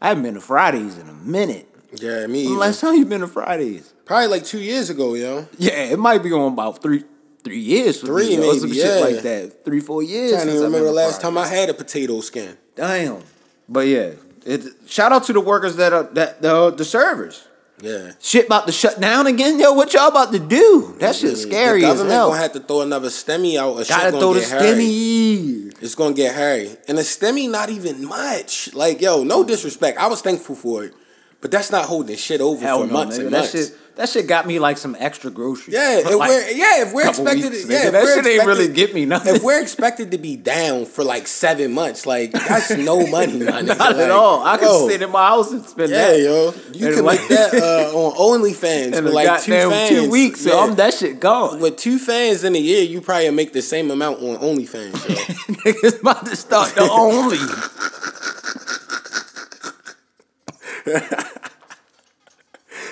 I 0.00 0.08
haven't 0.08 0.22
been 0.22 0.34
to 0.34 0.40
Fridays 0.40 0.96
in 0.96 1.08
a 1.08 1.14
minute. 1.14 1.68
Yeah, 1.92 2.26
me 2.26 2.42
either. 2.42 2.54
last 2.54 2.80
time 2.80 2.94
you 2.94 3.06
been 3.06 3.20
to 3.22 3.28
Fridays? 3.28 3.92
Probably 4.04 4.26
like 4.26 4.44
two 4.44 4.60
years 4.60 4.90
ago, 4.90 5.14
yo. 5.14 5.46
Yeah, 5.58 5.84
it 5.84 5.98
might 5.98 6.22
be 6.22 6.32
on 6.32 6.52
about 6.52 6.82
three 6.82 7.04
three 7.44 7.58
years 7.58 8.00
for 8.00 8.06
Three, 8.06 8.28
me, 8.28 8.34
yo, 8.34 8.40
maybe, 8.40 8.58
some 8.58 8.72
yeah. 8.72 8.84
shit 8.84 9.14
like 9.14 9.22
that. 9.22 9.64
Three, 9.64 9.80
four 9.80 10.02
years. 10.02 10.34
I 10.34 10.38
Can't 10.38 10.50
even 10.50 10.62
remember 10.62 10.86
the 10.86 10.92
last 10.92 11.20
time 11.20 11.38
I 11.38 11.46
had 11.46 11.70
a 11.70 11.74
potato 11.74 12.20
skin. 12.20 12.56
Damn. 12.74 13.22
But 13.68 13.86
yeah, 13.86 14.12
it, 14.44 14.64
shout 14.86 15.12
out 15.12 15.24
to 15.24 15.32
the 15.32 15.40
workers 15.40 15.76
that 15.76 15.92
are 15.92 16.04
that 16.14 16.42
the 16.42 16.70
the 16.70 16.84
servers. 16.84 17.46
Yeah, 17.80 18.12
Shit 18.18 18.46
about 18.46 18.66
to 18.66 18.72
shut 18.72 19.00
down 19.00 19.28
again, 19.28 19.60
yo. 19.60 19.72
What 19.72 19.94
y'all 19.94 20.08
about 20.08 20.32
to 20.32 20.40
do? 20.40 20.96
That 20.98 21.14
shit 21.14 21.34
mm-hmm. 21.34 21.48
scary 21.48 21.82
The 21.82 21.88
as 21.88 22.02
hell. 22.02 22.30
gonna 22.30 22.40
have 22.40 22.52
to 22.54 22.60
throw 22.60 22.80
another 22.80 23.08
stimmy 23.08 23.56
out. 23.56 23.76
Or 23.76 23.84
shit 23.84 23.96
Gotta 23.96 24.18
throw 24.18 24.34
the 24.34 24.42
hairy. 24.42 25.70
It's 25.80 25.94
gonna 25.94 26.14
get 26.14 26.34
hairy, 26.34 26.76
and 26.88 26.98
the 26.98 27.02
stimmy 27.02 27.48
not 27.48 27.70
even 27.70 28.04
much. 28.04 28.74
Like 28.74 29.00
yo, 29.00 29.22
no 29.22 29.44
disrespect. 29.44 29.98
I 29.98 30.08
was 30.08 30.22
thankful 30.22 30.56
for 30.56 30.84
it, 30.84 30.94
but 31.40 31.50
that's 31.50 31.70
not 31.70 31.84
holding 31.86 32.16
shit 32.16 32.40
over 32.40 32.60
Hell 32.64 32.80
for 32.80 32.86
no, 32.86 32.92
months 32.92 33.16
nigga. 33.18 33.24
and 33.26 33.32
That 33.34 33.38
months. 33.38 33.52
shit, 33.52 33.78
that 33.96 34.08
shit 34.08 34.26
got 34.28 34.46
me 34.46 34.58
like 34.60 34.78
some 34.78 34.96
extra 34.98 35.28
groceries. 35.30 35.74
Yeah, 35.74 35.98
if 35.98 36.04
like 36.14 36.28
we're 36.30 36.50
yeah, 36.50 36.82
if 36.82 36.92
we're 36.92 37.08
expected, 37.08 37.50
weeks, 37.50 37.64
to, 37.66 37.72
yeah, 37.72 37.86
if 37.86 37.92
That 37.92 38.02
we're 38.04 38.08
shit 38.14 38.26
ain't 38.26 38.26
expected- 38.36 38.46
really 38.46 38.72
get 38.72 38.94
me 38.94 39.04
nothing. 39.06 39.34
If 39.36 39.42
we're 39.42 39.60
expected 39.60 40.12
to 40.12 40.18
be 40.18 40.36
down 40.36 40.84
for 40.86 41.02
like 41.02 41.26
seven 41.26 41.72
months, 41.72 42.06
like 42.06 42.30
that's 42.32 42.70
no 42.76 43.04
money, 43.10 43.38
my 43.40 43.62
nigga. 43.62 43.66
Not 43.66 43.78
Like, 43.78 43.96
at 43.96 44.10
all. 44.12 44.44
I 44.44 44.56
can 44.56 44.88
sit 44.88 45.02
in 45.02 45.10
my 45.10 45.26
house 45.28 45.50
and 45.50 45.64
spend 45.64 45.92
that. 45.92 46.16
Yeah, 46.16 46.22
that. 46.22 46.22
yo, 46.22 46.54
you 46.78 46.86
And 46.86 46.94
can 46.96 47.04
like- 47.04 47.18
make 47.20 47.28
that 47.30 47.54
uh, 47.92 47.98
on 47.98 48.40
OnlyFans 48.40 49.02
with 49.02 49.12
like 49.12 49.42
two 49.42 49.52
fans. 49.52 49.88
two 49.88 50.08
weeks. 50.10 50.46
Yeah. 50.46 50.58
I'm 50.58 50.76
that 50.76 50.94
shit 50.94 51.18
gone. 51.18 51.58
With 51.60 51.76
two 51.76 51.98
fans 51.98 52.44
in 52.44 52.54
a 52.54 52.60
year, 52.60 52.82
you 52.84 53.00
probably 53.00 53.30
make 53.30 53.52
the 53.52 53.62
same 53.62 53.90
amount 53.90 54.20
on 54.22 54.36
OnlyFans. 54.36 54.92
Niggas 55.64 56.00
about 56.02 56.24
to 56.26 56.36
start 56.36 56.72
the 56.76 56.82
only. 56.88 57.38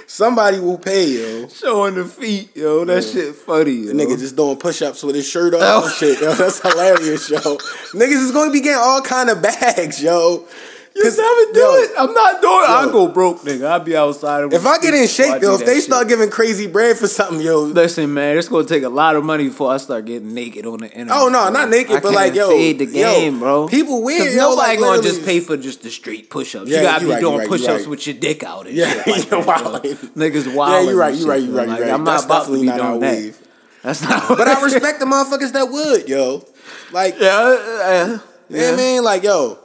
Somebody 0.06 0.60
will 0.60 0.78
pay, 0.78 1.06
yo. 1.08 1.48
Showing 1.48 1.96
the 1.96 2.04
feet, 2.04 2.56
yo. 2.56 2.84
That 2.84 3.02
shit 3.02 3.34
funny, 3.34 3.72
yo. 3.72 3.86
The 3.88 3.92
nigga 3.92 4.18
just 4.18 4.36
doing 4.36 4.56
push-ups 4.56 5.02
with 5.02 5.14
his 5.14 5.28
shirt 5.28 5.52
off 5.54 5.60
and 5.60 5.84
oh. 5.84 5.88
shit, 5.88 6.20
yo. 6.20 6.32
That's 6.34 6.60
hilarious, 6.60 7.28
yo. 7.28 7.38
Niggas 7.92 8.24
is 8.24 8.32
gonna 8.32 8.52
be 8.52 8.60
getting 8.60 8.80
all 8.80 9.02
kind 9.02 9.30
of 9.30 9.42
bags, 9.42 10.02
yo. 10.02 10.46
You 10.96 11.04
never 11.04 11.52
do 11.52 11.60
yo, 11.60 11.74
it. 11.74 11.90
I'm 11.98 12.12
not 12.14 12.40
doing 12.40 12.54
it. 12.62 12.68
I'll 12.70 12.90
go 12.90 13.08
broke, 13.08 13.42
nigga. 13.42 13.66
I'll 13.66 13.80
be 13.80 13.94
outside. 13.94 14.50
If 14.52 14.64
I 14.64 14.78
get 14.78 14.94
in 14.94 15.06
shape, 15.06 15.42
yo, 15.42 15.54
if 15.54 15.66
they 15.66 15.74
shit. 15.74 15.84
start 15.84 16.08
giving 16.08 16.30
crazy 16.30 16.66
bread 16.66 16.96
for 16.96 17.06
something, 17.06 17.40
yo, 17.40 17.60
Listen, 17.64 18.14
man, 18.14 18.38
it's 18.38 18.48
gonna 18.48 18.66
take 18.66 18.82
a 18.82 18.88
lot 18.88 19.14
of 19.14 19.22
money 19.24 19.44
before 19.48 19.72
I 19.72 19.76
start 19.76 20.06
getting 20.06 20.32
naked 20.32 20.64
on 20.64 20.78
the 20.78 20.86
internet. 20.90 21.14
Oh 21.14 21.28
no, 21.28 21.42
bro. 21.44 21.50
not 21.52 21.68
naked, 21.68 21.96
I 21.96 22.00
but 22.00 22.12
like 22.14 22.34
yo, 22.34 22.48
the 22.48 22.84
yo, 22.86 22.90
game, 22.92 23.38
bro. 23.38 23.68
People 23.68 24.02
weird, 24.02 24.22
'Cause 24.22 24.34
yo. 24.36 24.50
nobody 24.50 24.70
like, 24.72 24.80
gonna 24.80 25.02
just 25.02 25.24
pay 25.26 25.40
for 25.40 25.56
just 25.58 25.82
the 25.82 25.90
street 25.90 26.30
push-ups. 26.30 26.68
Yeah, 26.70 26.78
you 26.78 26.82
gotta 26.84 27.00
you 27.02 27.08
be 27.08 27.12
right, 27.14 27.20
doing 27.20 27.38
right, 27.38 27.48
push-ups 27.48 27.80
right. 27.82 27.88
with 27.90 28.06
your 28.06 28.16
dick 28.16 28.42
out. 28.42 28.66
And 28.66 28.74
Yeah, 28.74 28.90
shit 28.90 29.06
like 29.06 29.28
that, 29.28 30.10
Niggas 30.16 30.54
wild. 30.54 30.86
Yeah, 30.86 30.90
you 30.92 30.98
right, 30.98 31.14
you 31.14 31.28
right, 31.28 31.42
you 31.42 31.56
right, 31.56 31.68
you 31.68 31.74
right. 31.74 31.90
I'm 31.92 32.04
not 32.04 32.24
about 32.24 32.46
to 32.46 32.52
be 32.52 32.66
doing 32.66 33.00
that. 33.00 33.34
That's 33.82 34.00
not. 34.02 34.28
But 34.28 34.48
I 34.48 34.62
respect 34.64 34.98
the 35.00 35.06
motherfuckers 35.06 35.52
that 35.52 35.70
would, 35.70 36.08
yo. 36.08 36.42
Like, 36.90 37.16
Yeah, 37.20 38.18
you 38.48 38.56
know 38.56 38.64
what 38.70 38.74
I 38.74 38.76
mean? 38.76 39.04
Like, 39.04 39.22
yo. 39.24 39.58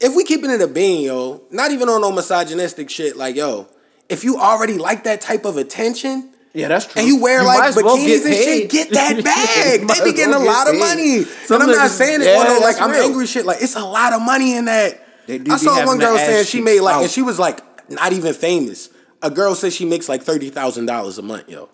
If 0.00 0.16
we 0.16 0.24
keeping 0.24 0.50
it 0.50 0.62
a 0.62 0.68
bean, 0.68 1.04
yo, 1.04 1.42
not 1.50 1.70
even 1.70 1.88
on 1.88 2.00
no 2.00 2.10
misogynistic 2.10 2.88
shit, 2.88 3.16
like, 3.16 3.36
yo, 3.36 3.68
if 4.08 4.24
you 4.24 4.38
already 4.38 4.78
like 4.78 5.04
that 5.04 5.20
type 5.20 5.44
of 5.44 5.56
attention, 5.56 6.30
yeah, 6.52 6.68
that's 6.68 6.86
true. 6.86 7.00
and 7.00 7.08
you 7.08 7.20
wear 7.20 7.42
might 7.42 7.58
like 7.58 7.68
as 7.68 7.76
well 7.76 7.96
bikinis 7.96 8.24
and 8.24 8.34
shit, 8.34 8.70
get 8.70 8.90
that 8.92 9.22
bag. 9.22 9.86
they 9.86 10.04
be 10.04 10.16
getting 10.16 10.30
well 10.30 10.42
a 10.42 10.44
lot 10.44 10.68
of 10.68 10.78
money. 10.78 11.22
Some 11.24 11.62
and 11.62 11.70
I'm 11.70 11.76
not 11.76 11.90
saying 11.90 12.22
it 12.22 12.24
yeah, 12.24 12.38
on 12.38 12.44
no, 12.46 12.58
like 12.58 12.80
I'm 12.80 12.90
real. 12.90 13.04
angry 13.04 13.26
shit. 13.26 13.46
Like 13.46 13.62
it's 13.62 13.76
a 13.76 13.84
lot 13.84 14.12
of 14.12 14.22
money 14.22 14.56
in 14.56 14.64
that. 14.64 15.06
I 15.28 15.56
saw 15.58 15.86
one 15.86 15.98
girl 15.98 16.16
saying 16.18 16.46
she 16.46 16.60
made 16.60 16.80
like, 16.80 16.96
out. 16.96 17.02
and 17.02 17.10
she 17.10 17.22
was 17.22 17.38
like 17.38 17.60
not 17.90 18.12
even 18.12 18.34
famous. 18.34 18.88
A 19.22 19.30
girl 19.30 19.54
said 19.54 19.72
she 19.72 19.84
makes 19.84 20.08
like 20.08 20.22
thirty 20.22 20.50
thousand 20.50 20.86
dollars 20.86 21.18
a 21.18 21.22
month, 21.22 21.48
yo, 21.48 21.68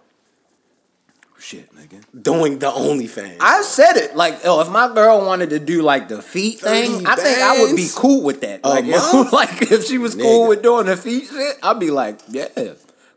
Shit, 1.38 1.70
nigga. 1.77 2.03
doing 2.22 2.59
the 2.59 2.70
OnlyFans. 2.70 3.37
I 3.40 3.62
said 3.62 3.96
it 3.96 4.16
like, 4.16 4.40
oh, 4.44 4.61
if 4.62 4.68
my 4.70 4.92
girl 4.92 5.25
wanted 5.25 5.51
to 5.51 5.59
do 5.61 5.83
like 5.83 6.09
the 6.09 6.20
feet 6.22 6.61
30 6.61 6.87
thing, 6.88 7.07
I 7.07 7.14
think 7.16 7.38
I 7.38 7.61
would 7.62 7.77
be 7.77 7.88
cool 7.94 8.22
with 8.22 8.40
that. 8.40 8.61
a 8.64 8.68
Like, 8.68 8.85
month? 8.87 9.33
like 9.33 9.62
if 9.70 9.85
she 9.85 9.99
was 9.99 10.14
cool 10.14 10.46
Nigga. 10.46 10.49
with 10.49 10.62
doing 10.62 10.87
the 10.87 10.96
feet 10.96 11.29
shit, 11.31 11.57
I'd 11.62 11.79
be 11.79 11.90
like, 11.90 12.18
yeah, 12.29 12.49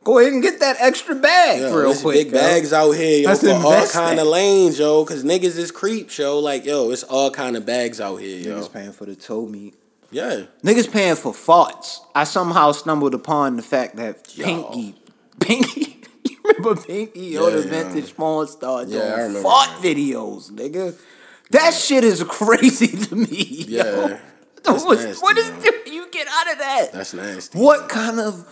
go 0.03 0.19
ahead 0.19 0.33
and 0.33 0.43
get 0.43 0.59
that 0.59 0.75
extra 0.79 1.15
bag 1.15 1.61
Yo, 1.61 1.67
real 1.75 1.87
there's 1.89 2.01
quick. 2.01 2.15
big 2.25 2.27
yo. 2.27 2.39
bags 2.39 2.71
out 2.73 2.91
here, 2.91 3.21
yo, 3.21 3.29
Let's 3.29 3.41
for 3.41 3.49
all 3.49 3.55
invest 3.73 3.93
kind 3.93 4.19
of 4.19 4.25
that. 4.25 4.31
lanes, 4.31 4.77
yo. 4.77 5.03
Cause 5.05 5.23
niggas 5.23 5.57
is 5.57 5.71
creeps, 5.71 6.17
yo. 6.19 6.39
Like, 6.39 6.65
yo, 6.65 6.91
it's 6.91 7.03
all 7.03 7.31
kind 7.31 7.55
of 7.57 7.65
bags 7.65 7.99
out 8.01 8.17
here, 8.17 8.37
yo. 8.37 8.59
Niggas 8.61 8.73
paying 8.73 8.91
for 8.91 9.05
the 9.05 9.15
toe 9.15 9.45
meat. 9.47 9.73
Yeah, 10.11 10.45
Niggas 10.63 10.91
paying 10.91 11.15
for 11.15 11.33
farts. 11.33 11.99
I 12.15 12.23
somehow 12.25 12.71
stumbled 12.73 13.13
upon 13.13 13.55
the 13.55 13.61
fact 13.63 13.95
that 13.95 14.35
Yo. 14.37 14.43
Pinky, 14.45 14.95
Pinky, 15.39 15.81
you 15.81 15.88
remember 16.59 16.81
Pinky, 16.81 17.19
yo, 17.19 17.47
Yeah, 17.47 17.61
vintage 17.61 18.15
porn 18.15 18.47
star 18.47 18.83
Yeah, 18.83 18.99
I 18.99 19.01
doing 19.01 19.11
remember 19.13 19.41
fart 19.41 19.81
that. 19.81 19.95
videos, 19.95 20.51
nigga. 20.51 20.95
That 21.51 21.73
shit 21.73 22.03
is 22.03 22.23
crazy 22.23 22.87
to 23.05 23.15
me. 23.15 23.65
yeah. 23.67 23.83
yo. 23.83 24.19
That's 24.63 24.83
what, 24.85 24.99
nasty, 24.99 25.21
what 25.21 25.37
is 25.37 25.47
yo. 25.49 25.71
you 25.93 26.11
get 26.11 26.27
out 26.27 26.51
of 26.51 26.57
that? 26.59 26.89
That's 26.93 27.13
nasty. 27.13 27.57
What 27.57 27.89
kind 27.89 28.19
of? 28.19 28.45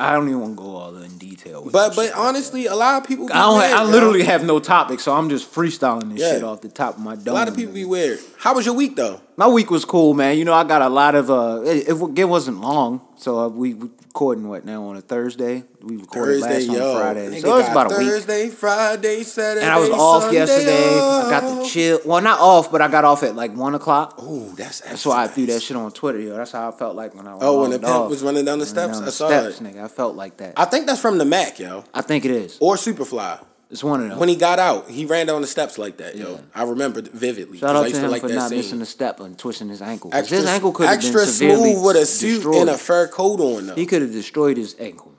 I 0.00 0.12
don't 0.12 0.28
even 0.28 0.40
want 0.40 0.56
to 0.56 0.62
go 0.62 0.76
all 0.76 0.96
in 0.96 1.18
detail. 1.18 1.64
With 1.64 1.72
But 1.72 1.96
but 1.96 2.06
shit. 2.06 2.14
honestly, 2.14 2.66
a 2.66 2.74
lot 2.76 3.02
of 3.02 3.08
people. 3.08 3.28
I 3.32 3.38
don't. 3.42 3.58
weird, 3.58 3.72
I 3.72 3.84
literally 3.84 4.22
have 4.22 4.44
no 4.44 4.60
topic, 4.60 5.00
so 5.00 5.12
I'm 5.14 5.28
just 5.28 5.52
freestyling 5.52 6.10
this 6.12 6.20
Yeah. 6.20 6.34
shit 6.34 6.44
off 6.44 6.60
the 6.60 6.68
top 6.68 6.94
of 6.98 7.00
my 7.02 7.16
dome. 7.16 7.34
A 7.34 7.38
lot 7.38 7.48
of 7.48 7.56
people 7.56 7.74
be 7.74 7.84
weird. 7.84 8.20
How 8.38 8.54
was 8.54 8.64
your 8.64 8.76
week 8.76 8.94
though? 8.96 9.20
My 9.36 9.48
week 9.48 9.70
was 9.72 9.84
cool, 9.84 10.14
man. 10.14 10.38
You 10.38 10.44
know, 10.44 10.54
I 10.54 10.62
got 10.64 10.82
a 10.82 10.88
lot 10.88 11.14
of. 11.16 11.30
uh 11.30 11.62
It, 11.64 11.88
it, 11.88 12.18
it 12.20 12.24
wasn't 12.24 12.60
long. 12.60 13.00
So 13.18 13.36
uh, 13.40 13.48
we 13.48 13.74
recording 13.74 14.48
what 14.48 14.64
now 14.64 14.84
on 14.84 14.96
a 14.96 15.00
Thursday? 15.00 15.64
We 15.82 15.96
recorded 15.96 16.40
Thursday, 16.40 16.66
last 16.68 16.78
yo. 16.78 16.92
on 16.94 17.00
Friday. 17.00 17.40
So 17.40 17.56
it's 17.58 17.68
about 17.68 17.92
a 17.92 17.98
week. 17.98 18.08
Thursday, 18.08 18.48
Friday, 18.48 19.22
Saturday, 19.24 19.66
And 19.66 19.74
I 19.74 19.78
was 19.80 19.90
off 19.90 20.22
Sunday 20.22 20.36
yesterday. 20.38 20.94
I 20.98 21.30
got 21.30 21.42
off. 21.42 21.64
to 21.66 21.68
chill. 21.68 22.00
Well, 22.04 22.20
not 22.22 22.38
off, 22.38 22.70
but 22.70 22.80
I 22.80 22.86
got 22.86 23.04
off 23.04 23.24
at 23.24 23.34
like 23.34 23.54
one 23.56 23.74
o'clock. 23.74 24.22
Ooh, 24.22 24.54
that's 24.54 24.80
That's 24.82 25.04
why 25.04 25.24
I 25.24 25.26
threw 25.26 25.46
that 25.46 25.60
shit 25.62 25.76
on 25.76 25.90
Twitter, 25.90 26.20
yo. 26.20 26.36
That's 26.36 26.52
how 26.52 26.68
I 26.68 26.72
felt 26.72 26.94
like 26.94 27.14
when 27.16 27.26
I 27.26 27.34
was 27.34 27.42
Oh, 27.42 27.60
when 27.62 27.70
the 27.72 27.80
pimp 27.80 27.90
off. 27.90 28.08
was 28.10 28.22
running 28.22 28.44
down 28.44 28.60
the 28.60 28.66
steps? 28.66 28.98
down 28.98 29.08
I 29.08 29.10
saw 29.10 29.26
steps, 29.28 29.60
it. 29.60 29.64
nigga. 29.64 29.82
I 29.84 29.88
felt 29.88 30.14
like 30.14 30.36
that. 30.36 30.54
I 30.56 30.64
think 30.66 30.86
that's 30.86 31.00
from 31.00 31.18
the 31.18 31.24
Mack, 31.24 31.58
yo, 31.58 31.84
I 31.92 32.02
think 32.02 32.24
it 32.24 32.30
is. 32.30 32.56
or 32.60 32.76
Superfly. 32.76 33.44
It's 33.70 33.84
one 33.84 34.02
of 34.02 34.08
them. 34.08 34.18
When 34.18 34.30
he 34.30 34.36
got 34.36 34.58
out, 34.58 34.88
he 34.88 35.04
ran 35.04 35.26
down 35.26 35.42
the 35.42 35.46
steps 35.46 35.76
like 35.76 35.98
that, 35.98 36.16
yo. 36.16 36.32
Yeah. 36.32 36.40
I 36.54 36.62
remember 36.64 37.02
vividly. 37.02 37.58
Shout 37.58 37.76
I 37.76 37.80
out 37.80 37.82
used 37.84 37.96
to 37.96 38.06
him 38.06 38.10
like 38.10 38.22
for 38.22 38.28
not 38.28 38.48
scene. 38.48 38.58
missing 38.58 38.80
a 38.80 38.86
step 38.86 39.20
and 39.20 39.38
twisting 39.38 39.68
his 39.68 39.82
ankle. 39.82 40.10
Extra, 40.14 40.38
his 40.38 40.46
ankle 40.46 40.72
could 40.72 40.88
have 40.88 40.98
been 41.00 41.06
extra 41.06 41.26
severely 41.26 41.72
smooth 41.74 41.84
with 41.84 41.96
a 41.96 42.06
suit 42.06 42.34
destroyed. 42.36 42.56
and 42.56 42.70
a 42.70 42.78
fur 42.78 43.08
coat 43.08 43.40
on, 43.40 43.66
though. 43.66 43.74
He 43.74 43.84
could 43.84 44.00
have 44.00 44.12
destroyed 44.12 44.56
his 44.56 44.74
ankle. 44.78 45.12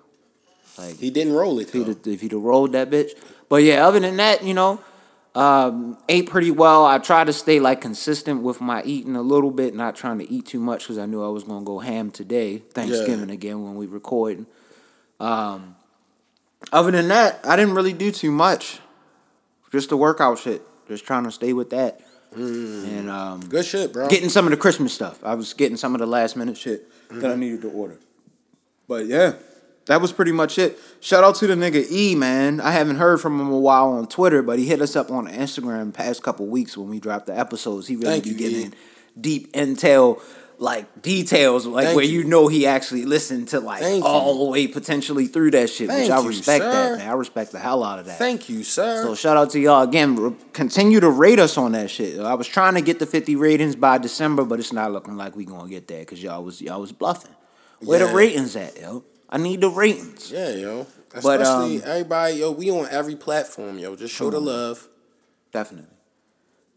Like 0.79 0.97
He 0.97 1.12
didn't 1.12 1.33
roll 1.33 1.59
it, 1.59 1.67
if 1.67 1.73
he'd, 1.73 2.07
if 2.07 2.21
he'd 2.21 2.31
have 2.31 2.41
rolled 2.41 2.71
that 2.71 2.89
bitch. 2.89 3.12
But 3.49 3.57
yeah, 3.57 3.85
other 3.85 3.99
than 3.99 4.17
that, 4.17 4.43
you 4.43 4.55
know, 4.55 4.79
um, 5.35 5.97
ate 6.07 6.27
pretty 6.27 6.49
well. 6.49 6.85
I 6.85 6.97
tried 6.97 7.25
to 7.27 7.33
stay 7.33 7.59
like 7.59 7.81
consistent 7.81 8.41
with 8.41 8.62
my 8.62 8.81
eating 8.83 9.15
a 9.15 9.21
little 9.21 9.51
bit, 9.51 9.75
not 9.75 9.95
trying 9.95 10.17
to 10.19 10.31
eat 10.31 10.47
too 10.47 10.59
much 10.59 10.83
because 10.85 10.97
I 10.97 11.05
knew 11.05 11.23
I 11.23 11.27
was 11.27 11.43
gonna 11.43 11.63
go 11.63 11.79
ham 11.79 12.09
today, 12.09 12.57
Thanksgiving 12.73 13.29
again 13.29 13.63
when 13.63 13.75
we 13.75 13.85
recording. 13.85 14.47
Um, 15.19 15.75
other 16.72 16.91
than 16.91 17.08
that, 17.10 17.39
I 17.43 17.56
didn't 17.56 17.76
really 17.76 17.93
do 17.93 18.12
too 18.12 18.32
much. 18.32 18.80
Just 19.72 19.89
the 19.89 19.98
workout 19.98 20.39
shit. 20.39 20.62
Just 20.88 21.06
trying 21.06 21.24
to 21.26 21.32
stay 21.32 21.54
with 21.54 21.69
that. 21.69 22.02
And 22.36 23.10
um, 23.10 23.41
Good 23.41 23.65
shit, 23.65 23.91
bro. 23.91 24.08
getting 24.08 24.30
some 24.30 24.45
of 24.45 24.52
the 24.52 24.58
Christmas 24.58 24.93
stuff. 24.93 25.24
I 25.24 25.34
was 25.36 25.54
getting 25.54 25.78
some 25.78 25.95
of 25.95 26.00
the 26.00 26.06
last 26.06 26.36
minute 26.36 26.58
shit 26.58 26.88
that 27.10 27.32
I 27.32 27.36
needed 27.36 27.62
to 27.63 27.69
order. 27.69 27.98
But 28.88 29.08
yeah, 29.08 29.34
that 29.88 30.00
was 30.02 30.12
pretty 30.12 30.32
much 30.32 30.60
it. 30.60 30.78
Shout 31.00 31.24
out 31.24 31.36
to 31.38 31.48
the 31.48 31.56
nigga 31.56 31.91
E, 31.91 32.13
man. 32.13 32.62
I 32.62 32.72
haven't 32.72 32.98
heard 32.98 33.19
from 33.19 33.39
him 33.39 33.52
a 33.52 33.60
while 33.60 33.89
on 33.89 34.08
Twitter, 34.08 34.43
but 34.43 34.60
he 34.60 34.65
hit 34.65 34.82
us 34.82 34.95
up 34.95 35.10
on 35.10 35.28
Instagram 35.28 35.91
past 35.93 36.22
couple 36.22 36.45
weeks 36.45 36.78
when 36.78 36.89
we 36.89 37.00
dropped 37.00 37.26
the 37.26 37.38
episodes. 37.38 37.88
He 37.88 37.95
really 37.95 38.08
Thank 38.08 38.24
be 38.26 38.30
you, 38.32 38.36
getting 38.38 38.74
E. 38.74 38.76
deep 39.19 39.52
intel, 39.54 40.22
like 40.62 41.02
details, 41.02 41.65
like 41.65 41.86
Thank 41.86 41.95
where 41.95 42.04
you. 42.06 42.19
you 42.19 42.24
know 42.26 42.50
he 42.50 42.67
actually 42.67 43.06
listened 43.06 43.48
to 43.50 43.62
like 43.62 43.82
Thank 43.82 44.04
all 44.04 44.45
the 44.45 44.52
way 44.52 44.67
potentially 44.67 45.26
through 45.28 45.52
that 45.52 45.69
shit, 45.69 45.88
Thank 45.88 46.02
which 46.04 46.12
I 46.12 46.28
respect 46.28 46.63
sir. 46.63 46.72
that, 46.72 46.98
man. 47.00 47.10
I 47.10 47.13
respect 47.13 47.54
the 47.54 47.60
hell 47.60 47.82
out 47.82 47.98
of 48.00 48.06
that. 48.08 48.19
Thank 48.19 48.50
you, 48.50 48.63
sir. 48.63 49.04
So 49.04 49.15
shout 49.15 49.38
out 49.38 49.52
to 49.52 49.60
y'all 49.60 49.84
again. 49.84 50.17
Re- 50.17 50.36
Continue 50.52 51.00
to 51.00 51.10
rate 51.10 51.39
us 51.39 51.58
on 51.58 51.72
that 51.72 51.89
shit. 51.89 52.19
I 52.19 52.34
was 52.34 52.45
trying 52.48 52.74
to 52.76 52.82
get 52.82 53.00
the 53.00 53.06
fifty 53.06 53.38
ratings 53.38 53.76
by 53.78 53.98
December, 54.00 54.43
but 54.43 54.60
it's 54.60 54.74
not 54.74 54.91
looking 54.91 55.15
like 55.15 55.34
we 55.36 55.45
gonna 55.45 55.69
get 55.69 55.88
there 55.88 56.02
because 56.02 56.22
y'all 56.22 56.43
was 56.43 56.62
y'all 56.62 56.82
was 56.82 56.91
bluffing. 56.91 57.32
Where 57.80 57.98
Yeah. 58.00 58.08
the 58.08 58.13
ratings 58.13 58.56
at, 58.58 58.78
yo? 58.80 59.06
I 59.30 59.38
need 59.38 59.62
the 59.62 59.69
ratings. 59.69 60.30
yeah, 60.32 60.50
yo. 60.50 60.88
But, 61.24 61.39
Especially 61.41 61.78
um, 61.78 61.89
everybody, 61.89 62.36
yo. 62.36 62.52
We 62.52 62.69
on 62.69 62.88
every 62.91 63.15
platform, 63.15 63.80
yo. 63.80 63.95
Just 63.95 64.13
show 64.13 64.30
the 64.30 64.39
love. 64.41 64.88
Definitely. 65.54 65.89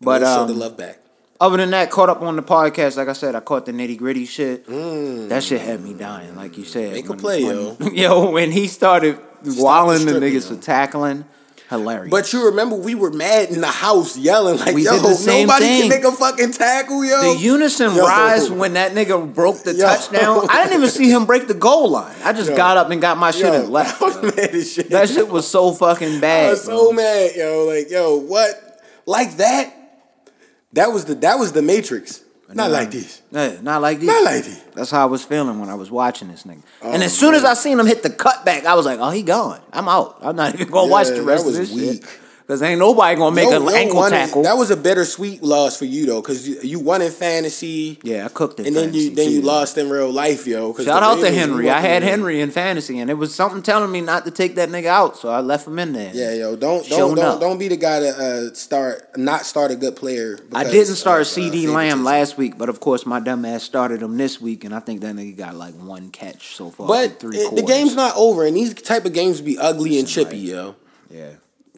But 0.00 0.20
But 0.20 0.34
show 0.34 0.42
um, 0.42 0.48
the 0.48 0.54
love 0.54 0.76
back. 0.76 0.98
Other 1.42 1.56
than 1.56 1.70
that, 1.70 1.90
caught 1.90 2.08
up 2.08 2.22
on 2.22 2.36
the 2.36 2.42
podcast. 2.42 2.96
Like 2.96 3.08
I 3.08 3.12
said, 3.14 3.34
I 3.34 3.40
caught 3.40 3.66
the 3.66 3.72
nitty 3.72 3.98
gritty 3.98 4.24
shit. 4.26 4.64
That 4.66 5.42
shit 5.42 5.60
had 5.60 5.80
me 5.82 5.92
dying, 5.92 6.36
like 6.36 6.56
you 6.56 6.64
said. 6.64 6.90
Mm. 6.90 6.94
Make 6.94 7.08
a 7.08 7.14
play, 7.16 7.44
when- 7.44 7.94
yo. 7.94 8.30
when 8.30 8.52
he 8.52 8.68
started 8.68 9.18
walling 9.44 10.06
the 10.06 10.12
niggas 10.12 10.48
yo. 10.48 10.56
for 10.56 10.62
tackling, 10.62 11.24
hilarious. 11.68 12.10
But 12.12 12.32
you 12.32 12.46
remember 12.46 12.76
we 12.76 12.94
were 12.94 13.10
mad 13.10 13.50
in 13.50 13.60
the 13.60 13.66
house 13.66 14.16
yelling 14.16 14.58
like, 14.58 14.72
We 14.74 14.84
yo, 14.84 14.92
did 14.92 15.02
the 15.02 15.14
same 15.14 15.48
nobody 15.48 15.64
thing. 15.66 15.80
can 15.80 15.88
make 15.90 16.04
a 16.04 16.12
fucking 16.12 16.52
tackle, 16.52 17.04
yo. 17.04 17.34
The 17.34 17.40
unison 17.40 17.96
Yo. 17.96 18.04
rise 18.06 18.48
when 18.50 18.74
that 18.74 18.92
nigga 18.92 19.34
broke 19.34 19.64
the 19.64 19.74
Yo. 19.74 19.84
touchdown. 19.84 20.46
I 20.48 20.62
didn't 20.62 20.78
even 20.78 20.90
see 20.90 21.10
him 21.10 21.26
break 21.26 21.48
the 21.48 21.54
goal 21.54 21.88
line. 21.90 22.14
I 22.22 22.32
just 22.34 22.50
Yo. 22.50 22.56
got 22.56 22.76
up 22.76 22.90
and 22.90 23.00
got 23.00 23.18
my 23.18 23.32
shit 23.32 23.46
Yo, 23.52 23.62
and 23.62 23.68
left. 23.70 24.00
I 24.02 24.04
was 24.04 24.14
yo. 24.16 24.22
mad 24.22 24.38
as 24.54 24.72
shit. 24.72 24.90
That 24.90 25.08
shit 25.08 25.28
was 25.28 25.48
so 25.48 25.72
fucking 25.72 26.20
bad. 26.20 26.46
I 26.46 26.50
was 26.50 26.62
so 26.64 26.88
bro. 26.90 26.92
mad, 26.92 27.30
yo. 27.34 27.64
Like, 27.66 27.90
yo, 27.90 28.16
what? 28.18 28.80
Like 29.06 29.36
that? 29.38 29.74
That 30.74 30.92
was 30.92 31.04
the 31.04 31.14
that 31.16 31.38
was 31.38 31.52
the 31.52 31.62
Matrix. 31.62 32.22
Not 32.54 32.70
like 32.70 32.90
this. 32.90 33.22
Yeah, 33.30 33.60
not 33.62 33.80
like 33.80 33.98
this. 33.98 34.08
Not 34.08 34.24
like 34.24 34.44
this. 34.44 34.60
That's 34.74 34.90
how 34.90 35.02
I 35.02 35.06
was 35.06 35.24
feeling 35.24 35.58
when 35.58 35.70
I 35.70 35.74
was 35.74 35.90
watching 35.90 36.28
this 36.28 36.42
nigga. 36.42 36.62
and 36.82 37.02
Oh, 37.02 37.06
as 37.06 37.16
soon 37.16 37.34
as. 37.34 37.44
I 37.44 37.54
seen 37.54 37.78
him 37.80 37.86
hit 37.86 38.02
the 38.02 38.10
cutback, 38.10 38.66
I 38.66 38.74
was 38.74 38.84
like, 38.84 38.98
"Oh, 39.00 39.08
he 39.08 39.22
gone. 39.22 39.60
I'm 39.72 39.88
out. 39.88 40.18
I'm 40.20 40.36
not 40.36 40.52
even 40.54 40.68
gonna 40.68 40.90
watch 40.90 41.08
the 41.08 41.22
rest 41.22 41.44
that 41.44 41.50
of 41.50 41.56
this 41.56 41.72
weak. 41.72 42.02
shit." 42.04 42.18
Because 42.42 42.60
ain't 42.62 42.78
nobody 42.78 43.16
gonna 43.16 43.34
make 43.34 43.48
an 43.48 43.68
ankle 43.68 44.08
tackle. 44.08 44.42
That 44.42 44.56
was 44.56 44.70
a 44.70 44.76
bittersweet 44.76 45.42
loss 45.42 45.76
for 45.78 45.84
you 45.84 46.06
though, 46.06 46.20
because 46.20 46.46
you, 46.48 46.58
you 46.62 46.80
won 46.80 47.00
in 47.00 47.10
fantasy. 47.10 47.98
yeah, 48.02 48.26
I 48.26 48.28
cooked 48.28 48.60
it. 48.60 48.66
And 48.66 48.76
then 48.76 48.92
you 48.92 49.14
then 49.14 49.30
you 49.30 49.42
lost 49.42 49.78
in 49.78 49.88
real 49.88 50.10
life, 50.12 50.46
yo. 50.46 50.74
Shout 50.74 51.02
out 51.02 51.20
to 51.20 51.30
Henry. 51.30 51.70
I 51.70 51.80
had. 51.80 52.02
Henry 52.02 52.40
in 52.40 52.50
fantasy, 52.50 52.98
and 52.98 53.10
it 53.10 53.14
was 53.14 53.34
something 53.34 53.62
telling 53.62 53.90
me 53.90 54.00
not 54.00 54.24
to 54.24 54.30
take 54.30 54.56
that 54.56 54.68
nigga 54.68 54.86
out, 54.86 55.16
so 55.16 55.28
I 55.28 55.40
left 55.40 55.66
him 55.66 55.78
in 55.78 55.92
there. 55.92 56.10
Yeah, 56.12 56.34
yo, 56.34 56.56
don't 56.56 56.86
don't 56.88 57.14
don't, 57.16 57.40
don't 57.40 57.58
be 57.58 57.68
the 57.68 57.76
guy 57.76 58.00
to 58.00 58.08
uh, 58.50 58.54
start 58.54 59.16
not 59.16 59.46
start 59.46 59.70
a 59.70 59.76
good 59.76 59.96
player. 59.96 60.38
I 60.52 60.64
didn't 60.64 60.96
start 60.96 61.20
of, 61.22 61.26
uh, 61.28 61.30
CeeDee 61.30 61.68
Lamb 61.72 62.02
last 62.04 62.36
week, 62.36 62.58
but 62.58 62.68
of 62.68 62.80
course 62.80 63.06
my 63.06 63.20
dumb 63.20 63.44
ass 63.44 63.62
started 63.62 64.02
him 64.02 64.16
this 64.16 64.40
week, 64.40 64.64
and 64.64 64.74
I 64.74 64.80
think 64.80 65.00
that 65.02 65.14
nigga 65.14 65.36
got 65.36 65.54
like 65.54 65.74
one 65.74 66.10
catch 66.10 66.56
so 66.56 66.70
far. 66.70 66.88
But 66.88 67.20
three 67.20 67.36
it- 67.38 67.54
the 67.56 67.62
game's 67.62 67.94
not 67.94 68.14
over, 68.16 68.44
and 68.44 68.56
these 68.56 68.74
type 68.74 69.04
of 69.04 69.12
games 69.12 69.40
be 69.40 69.56
ugly 69.58 69.98
and 69.98 70.08
chippy, 70.08 70.38
yo. 70.38 70.74
Yeah, 71.10 71.30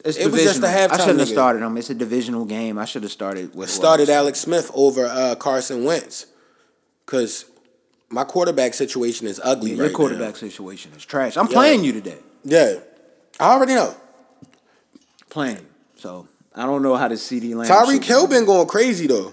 it's 0.05 0.19
It 0.19 0.31
was 0.31 0.43
just 0.43 0.59
a 0.59 0.61
divisional. 0.63 0.93
I 0.93 0.97
shouldn't 0.99 1.19
have 1.21 1.29
started 1.29 1.63
him. 1.63 1.77
It's 1.77 1.91
a 1.91 1.95
divisional 1.95 2.45
game. 2.45 2.79
I 2.79 2.85
should 2.85 3.03
have 3.03 3.13
started 3.13 3.55
with 3.55 3.71
Started. 3.71 4.11
Alex 4.11 4.41
Smith 4.41 4.71
over 4.75 5.07
uh, 5.07 5.35
Carson 5.37 5.85
Wentz, 5.85 6.27
because 7.07 7.47
my 8.11 8.25
quarterback 8.25 8.75
situation 8.75 9.27
is 9.27 9.41
ugly 9.43 9.73
Your 9.73 9.87
right 9.87 9.95
quarterback 9.95 10.29
now. 10.35 10.35
situation 10.35 10.93
is 10.97 11.05
trash. 11.05 11.37
I'm 11.37 11.47
Yeah. 11.47 11.53
playing 11.55 11.85
you 11.85 11.93
today. 11.93 12.19
Yeah, 12.45 12.75
I 13.41 13.53
already 13.53 13.75
know. 13.75 13.95
Playing. 15.31 15.67
So 15.97 16.29
I 16.55 16.67
don't 16.67 16.83
know 16.83 16.95
how 16.97 17.09
the 17.09 17.15
CeeDee 17.17 17.55
Lamb. 17.55 17.69
Tyreek 17.69 18.05
Hill 18.05 18.27
been 18.27 18.45
going 18.45 18.69
crazy 18.69 19.07
though. 19.07 19.33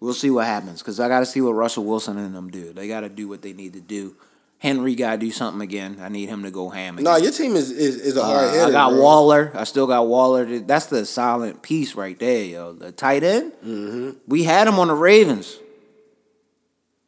We'll 0.00 0.14
see 0.14 0.30
what 0.30 0.46
happens 0.46 0.80
because 0.82 0.98
I 1.00 1.08
got 1.08 1.20
to 1.20 1.26
see 1.26 1.40
what 1.40 1.52
Russell 1.52 1.84
Wilson 1.84 2.18
and 2.18 2.34
them 2.34 2.50
do. 2.50 2.72
They 2.72 2.88
got 2.88 3.00
to 3.00 3.08
do 3.08 3.28
what 3.28 3.42
they 3.42 3.52
need 3.52 3.72
to 3.74 3.80
do. 3.80 4.14
Henry 4.58 4.94
got 4.94 5.12
to 5.12 5.18
do 5.18 5.30
something 5.30 5.60
again. 5.60 5.98
I 6.00 6.08
need 6.08 6.28
him 6.28 6.42
to 6.44 6.50
go 6.50 6.70
ham 6.70 6.94
again. 6.94 7.04
No, 7.04 7.16
your 7.16 7.30
team 7.32 7.56
is 7.56 7.70
is, 7.70 7.96
is 7.96 8.16
a 8.16 8.24
hard 8.24 8.48
Uh, 8.48 8.52
hitter. 8.52 8.64
I 8.66 8.70
got 8.70 8.90
bro. 8.90 9.00
Waller. 9.02 9.52
I 9.54 9.64
still 9.64 9.86
got 9.86 10.06
Waller. 10.06 10.60
That's 10.60 10.86
the 10.86 11.04
silent 11.04 11.62
piece 11.62 11.94
right 11.94 12.18
there, 12.18 12.44
yo. 12.44 12.72
The 12.72 12.90
tight 12.90 13.22
end. 13.22 13.52
Mm-hmm. 13.64 14.10
We 14.26 14.44
had 14.44 14.66
him 14.66 14.78
on 14.78 14.88
the 14.88 14.94
Ravens 14.94 15.58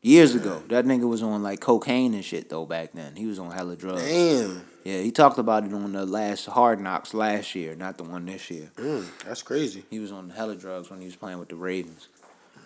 years 0.03 0.35
ago. 0.35 0.63
That 0.69 0.85
nigga 0.85 1.09
was 1.09 1.23
on 1.23 1.43
like 1.43 1.61
cocaine 1.61 2.15
and 2.15 2.25
shit 2.25 2.49
though 2.51 2.67
back 2.67 2.91
then. 2.93 3.17
He 3.17 3.27
was 3.27 3.39
on 3.39 3.51
hella 3.51 3.77
drugs. 3.77 4.03
Damn, 4.03 4.63
Yeah, 4.85 5.01
he 5.01 5.11
talked 5.11 5.39
about 5.39 5.65
it 5.65 5.73
on 5.73 5.93
the 5.93 6.07
last 6.07 6.47
Hard 6.47 6.81
Knocks 6.81 7.15
last 7.15 7.55
year, 7.55 7.75
not 7.75 7.97
the 7.99 8.05
one 8.05 8.27
this 8.27 8.51
year. 8.51 8.71
mm, 8.77 9.07
that's 9.25 9.43
crazy. 9.43 9.85
He 9.91 9.99
was 9.99 10.13
on 10.13 10.31
hella 10.31 10.55
drugs 10.55 10.91
when 10.91 11.01
he 11.01 11.07
was 11.07 11.17
playing 11.17 11.39
with 11.39 11.49
the 11.49 11.57
Ravens. 11.57 12.09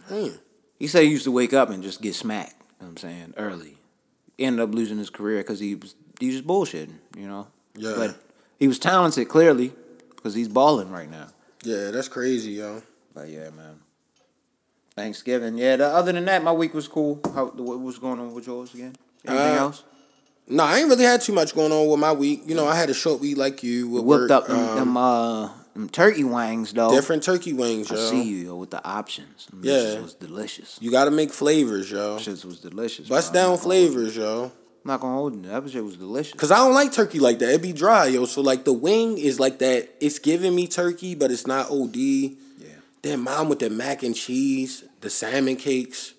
Damn. 0.08 0.38
He 0.78 0.88
said 0.88 1.04
he 1.04 1.10
used 1.10 1.24
to 1.24 1.30
wake 1.32 1.52
up 1.52 1.70
and 1.70 1.82
just 1.82 2.02
get 2.02 2.14
smacked. 2.16 2.50
You 2.52 2.56
know 2.58 2.64
what 2.80 2.88
I'm 2.88 2.96
saying 2.96 3.34
early. 3.36 3.78
Ended 4.38 4.60
up 4.60 4.74
losing 4.74 4.98
his 4.98 5.10
career 5.10 5.38
because 5.38 5.60
he 5.60 5.74
was 5.74 5.94
he 6.18 6.28
was 6.28 6.42
bullshitting. 6.42 6.94
You 7.16 7.28
know. 7.28 7.48
Yeah. 7.76 7.94
But 7.96 8.16
he 8.58 8.68
was 8.68 8.78
talented 8.78 9.28
clearly 9.28 9.72
because 10.14 10.34
he's 10.34 10.48
balling 10.48 10.90
right 10.90 11.10
now. 11.10 11.28
Yeah, 11.64 11.90
that's 11.90 12.08
crazy, 12.08 12.52
yo. 12.52 12.82
But 13.14 13.28
yeah, 13.28 13.50
man. 13.50 13.80
Thanksgiving. 14.94 15.56
Yeah. 15.58 15.76
The, 15.76 15.86
other 15.86 16.12
than 16.12 16.24
that, 16.26 16.42
my 16.42 16.52
week 16.52 16.74
was 16.74 16.88
cool. 16.88 17.20
How 17.34 17.46
what 17.46 17.80
was 17.80 17.98
going 17.98 18.20
on 18.20 18.34
with 18.34 18.46
yours 18.46 18.74
again? 18.74 18.94
Anything 19.26 19.46
Uh, 19.56 19.60
else? 19.60 19.84
No, 20.48 20.64
I 20.64 20.78
ain't 20.78 20.88
really 20.88 21.04
had 21.04 21.20
too 21.20 21.32
much 21.32 21.54
going 21.54 21.72
on 21.72 21.88
with 21.88 22.00
my 22.00 22.12
week. 22.12 22.42
You 22.46 22.54
know, 22.54 22.66
I 22.66 22.74
had 22.74 22.90
a 22.90 22.94
short 22.94 23.20
week 23.20 23.36
like 23.36 23.62
you. 23.62 23.88
With 23.88 24.04
Whipped 24.04 24.20
work, 24.22 24.30
up 24.30 24.50
um, 24.50 24.76
them 24.76 24.96
uh 24.96 25.50
them 25.74 25.88
turkey 25.88 26.24
wings 26.24 26.72
though. 26.72 26.90
different 26.90 27.22
turkey 27.22 27.52
wings, 27.52 27.90
I 27.90 27.96
see 27.96 28.22
you 28.22 28.36
yo, 28.46 28.56
with 28.56 28.70
the 28.70 28.84
options. 28.86 29.46
Them 29.46 29.60
Yeah. 29.62 30.00
was 30.00 30.14
delicious. 30.14 30.78
You 30.80 30.90
got 30.90 31.06
to 31.06 31.10
make 31.10 31.32
flavors, 31.32 31.90
yo. 31.90 32.18
Shit 32.18 32.44
was 32.44 32.60
delicious. 32.60 33.08
Bust 33.08 33.32
bro. 33.32 33.42
Down 33.42 33.58
flavors, 33.58 34.16
yo. 34.16 34.52
I'm 34.84 34.88
not 34.88 35.00
gonna 35.00 35.14
hold 35.14 35.34
you. 35.36 35.42
That 35.42 35.70
shit 35.70 35.84
was 35.84 35.96
delicious. 35.96 36.34
Cause 36.34 36.50
I 36.50 36.56
don't 36.56 36.74
like 36.74 36.90
turkey 36.92 37.20
like 37.20 37.38
that. 37.38 37.50
It 37.54 37.62
be 37.62 37.72
dry, 37.72 38.06
yo. 38.06 38.24
So 38.24 38.40
like 38.40 38.64
the 38.64 38.72
wing 38.72 39.16
is 39.16 39.38
like 39.38 39.58
that. 39.60 39.88
It's 40.00 40.18
giving 40.18 40.54
me 40.56 40.66
turkey, 40.66 41.14
but 41.14 41.30
it's 41.30 41.46
not 41.46 41.70
OD. 41.70 41.94
Yeah. 41.94 42.68
Then 43.02 43.20
mom 43.20 43.48
with 43.48 43.60
the 43.60 43.70
mac 43.70 44.02
and 44.02 44.14
cheese, 44.14 44.82
the 45.00 45.08
salmon 45.08 45.54
cakes, 45.54 46.14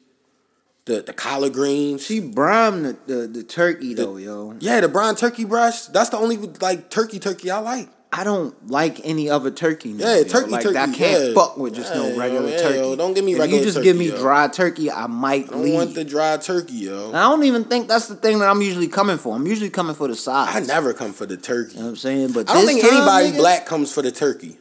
the 0.86 1.02
the 1.02 1.12
collard 1.14 1.52
greens. 1.54 2.06
She 2.06 2.22
brined 2.22 2.86
the, 2.86 2.98
the, 3.06 3.28
the 3.28 3.44
turkey 3.44 3.94
though, 3.96 4.16
yo. 4.16 4.56
yeah, 4.62 4.80
the 4.80 4.88
brown 4.88 5.16
turkey 5.16 5.44
breast. 5.44 5.92
That's 5.92 6.10
the 6.10 6.18
only 6.18 6.38
like 6.38 6.90
turkey 6.90 7.20
turkey 7.20 7.52
I 7.52 7.60
like. 7.60 7.90
I 8.16 8.24
don't 8.24 8.70
like 8.70 9.02
any 9.04 9.28
other 9.30 9.50
turkey. 9.50 9.92
Now, 9.94 10.14
Yeah, 10.14 10.24
turkey, 10.24 10.52
like, 10.52 10.62
turkey, 10.64 10.78
I 10.78 10.86
can't 10.86 11.28
yeah. 11.30 11.34
fuck 11.34 11.58
with 11.58 11.74
just 11.74 11.92
Yeah, 11.94 12.02
no 12.02 12.08
yo, 12.10 12.20
regular 12.20 12.50
yeah, 12.50 12.58
turkey. 12.62 12.78
yo, 12.78 12.96
don't 12.96 13.14
give 13.16 13.26
me 13.26 13.34
if 13.34 13.40
regular 13.40 13.60
you 13.60 13.66
just 13.66 13.78
turkey, 13.78 13.84
give 13.86 13.98
me 13.98 14.10
yo. 14.10 14.18
dry 14.18 14.48
turkey, 14.48 14.92
I 14.92 15.08
might 15.08 15.48
leave. 15.48 15.50
I 15.50 15.52
don't 15.54 15.64
leave. 15.64 15.74
want 15.74 15.96
the 15.96 16.04
dry 16.06 16.38
turkey, 16.38 16.74
yo. 16.76 17.08
And 17.08 17.18
I 17.18 17.24
don't 17.24 17.44
even 17.44 17.64
think 17.64 17.88
that's 17.88 18.08
the 18.08 18.16
thing 18.16 18.38
that 18.40 18.50
I'm 18.50 18.62
usually 18.62 18.88
coming 18.88 19.18
for. 19.18 19.36
I'm 19.36 19.48
usually 19.48 19.72
coming 19.72 19.96
for 19.96 20.08
the 20.08 20.16
size. 20.16 20.56
I 20.56 20.60
never 20.60 20.94
come 20.94 21.12
for 21.12 21.26
the 21.26 21.38
turkey. 21.38 21.74
You 21.74 21.80
know 21.80 21.86
what 21.86 21.90
I'm 21.90 21.96
saying? 21.98 22.32
But 22.34 22.50
I 22.50 22.54
don't 22.54 22.68
think 22.68 22.82
time, 22.82 22.94
anybody 22.94 23.32
nigga, 23.32 23.38
black 23.38 23.66
comes 23.66 23.92
for 23.92 24.04
the 24.04 24.12
turkey. 24.12 24.58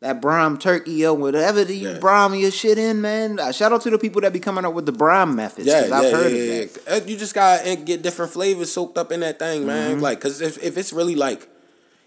that 0.00 0.20
brine 0.20 0.58
turkey, 0.58 0.92
yo, 0.92 1.14
whatever 1.14 1.64
the 1.64 1.74
you 1.74 1.88
Yeah. 1.90 1.98
brine 1.98 2.34
your 2.34 2.50
shit 2.50 2.76
in, 2.76 3.00
man. 3.00 3.38
Uh, 3.40 3.52
shout 3.52 3.72
out 3.72 3.80
to 3.82 3.90
the 3.90 3.98
people 3.98 4.20
that 4.22 4.32
be 4.34 4.40
coming 4.40 4.64
up 4.64 4.74
with 4.74 4.84
the 4.86 4.92
brine 4.92 5.34
methods. 5.34 5.66
Yeah, 5.66 5.86
yeah, 5.86 5.98
I've 5.98 6.12
heard 6.12 6.32
yeah, 6.32 6.42
of 6.64 6.84
that. 6.84 7.02
Uh, 7.02 7.06
You 7.06 7.16
just 7.16 7.34
gotta 7.34 7.76
get 7.76 8.02
different 8.02 8.30
flavors 8.32 8.70
soaked 8.72 8.98
up 8.98 9.12
in 9.12 9.20
that 9.20 9.38
thing, 9.38 9.66
man. 9.66 9.92
Mm-hmm. 9.92 10.00
Like, 10.02 10.20
cause 10.20 10.40
if, 10.42 10.62
if 10.62 10.76
it's 10.76 10.92
really 10.92 11.14
like, 11.14 11.48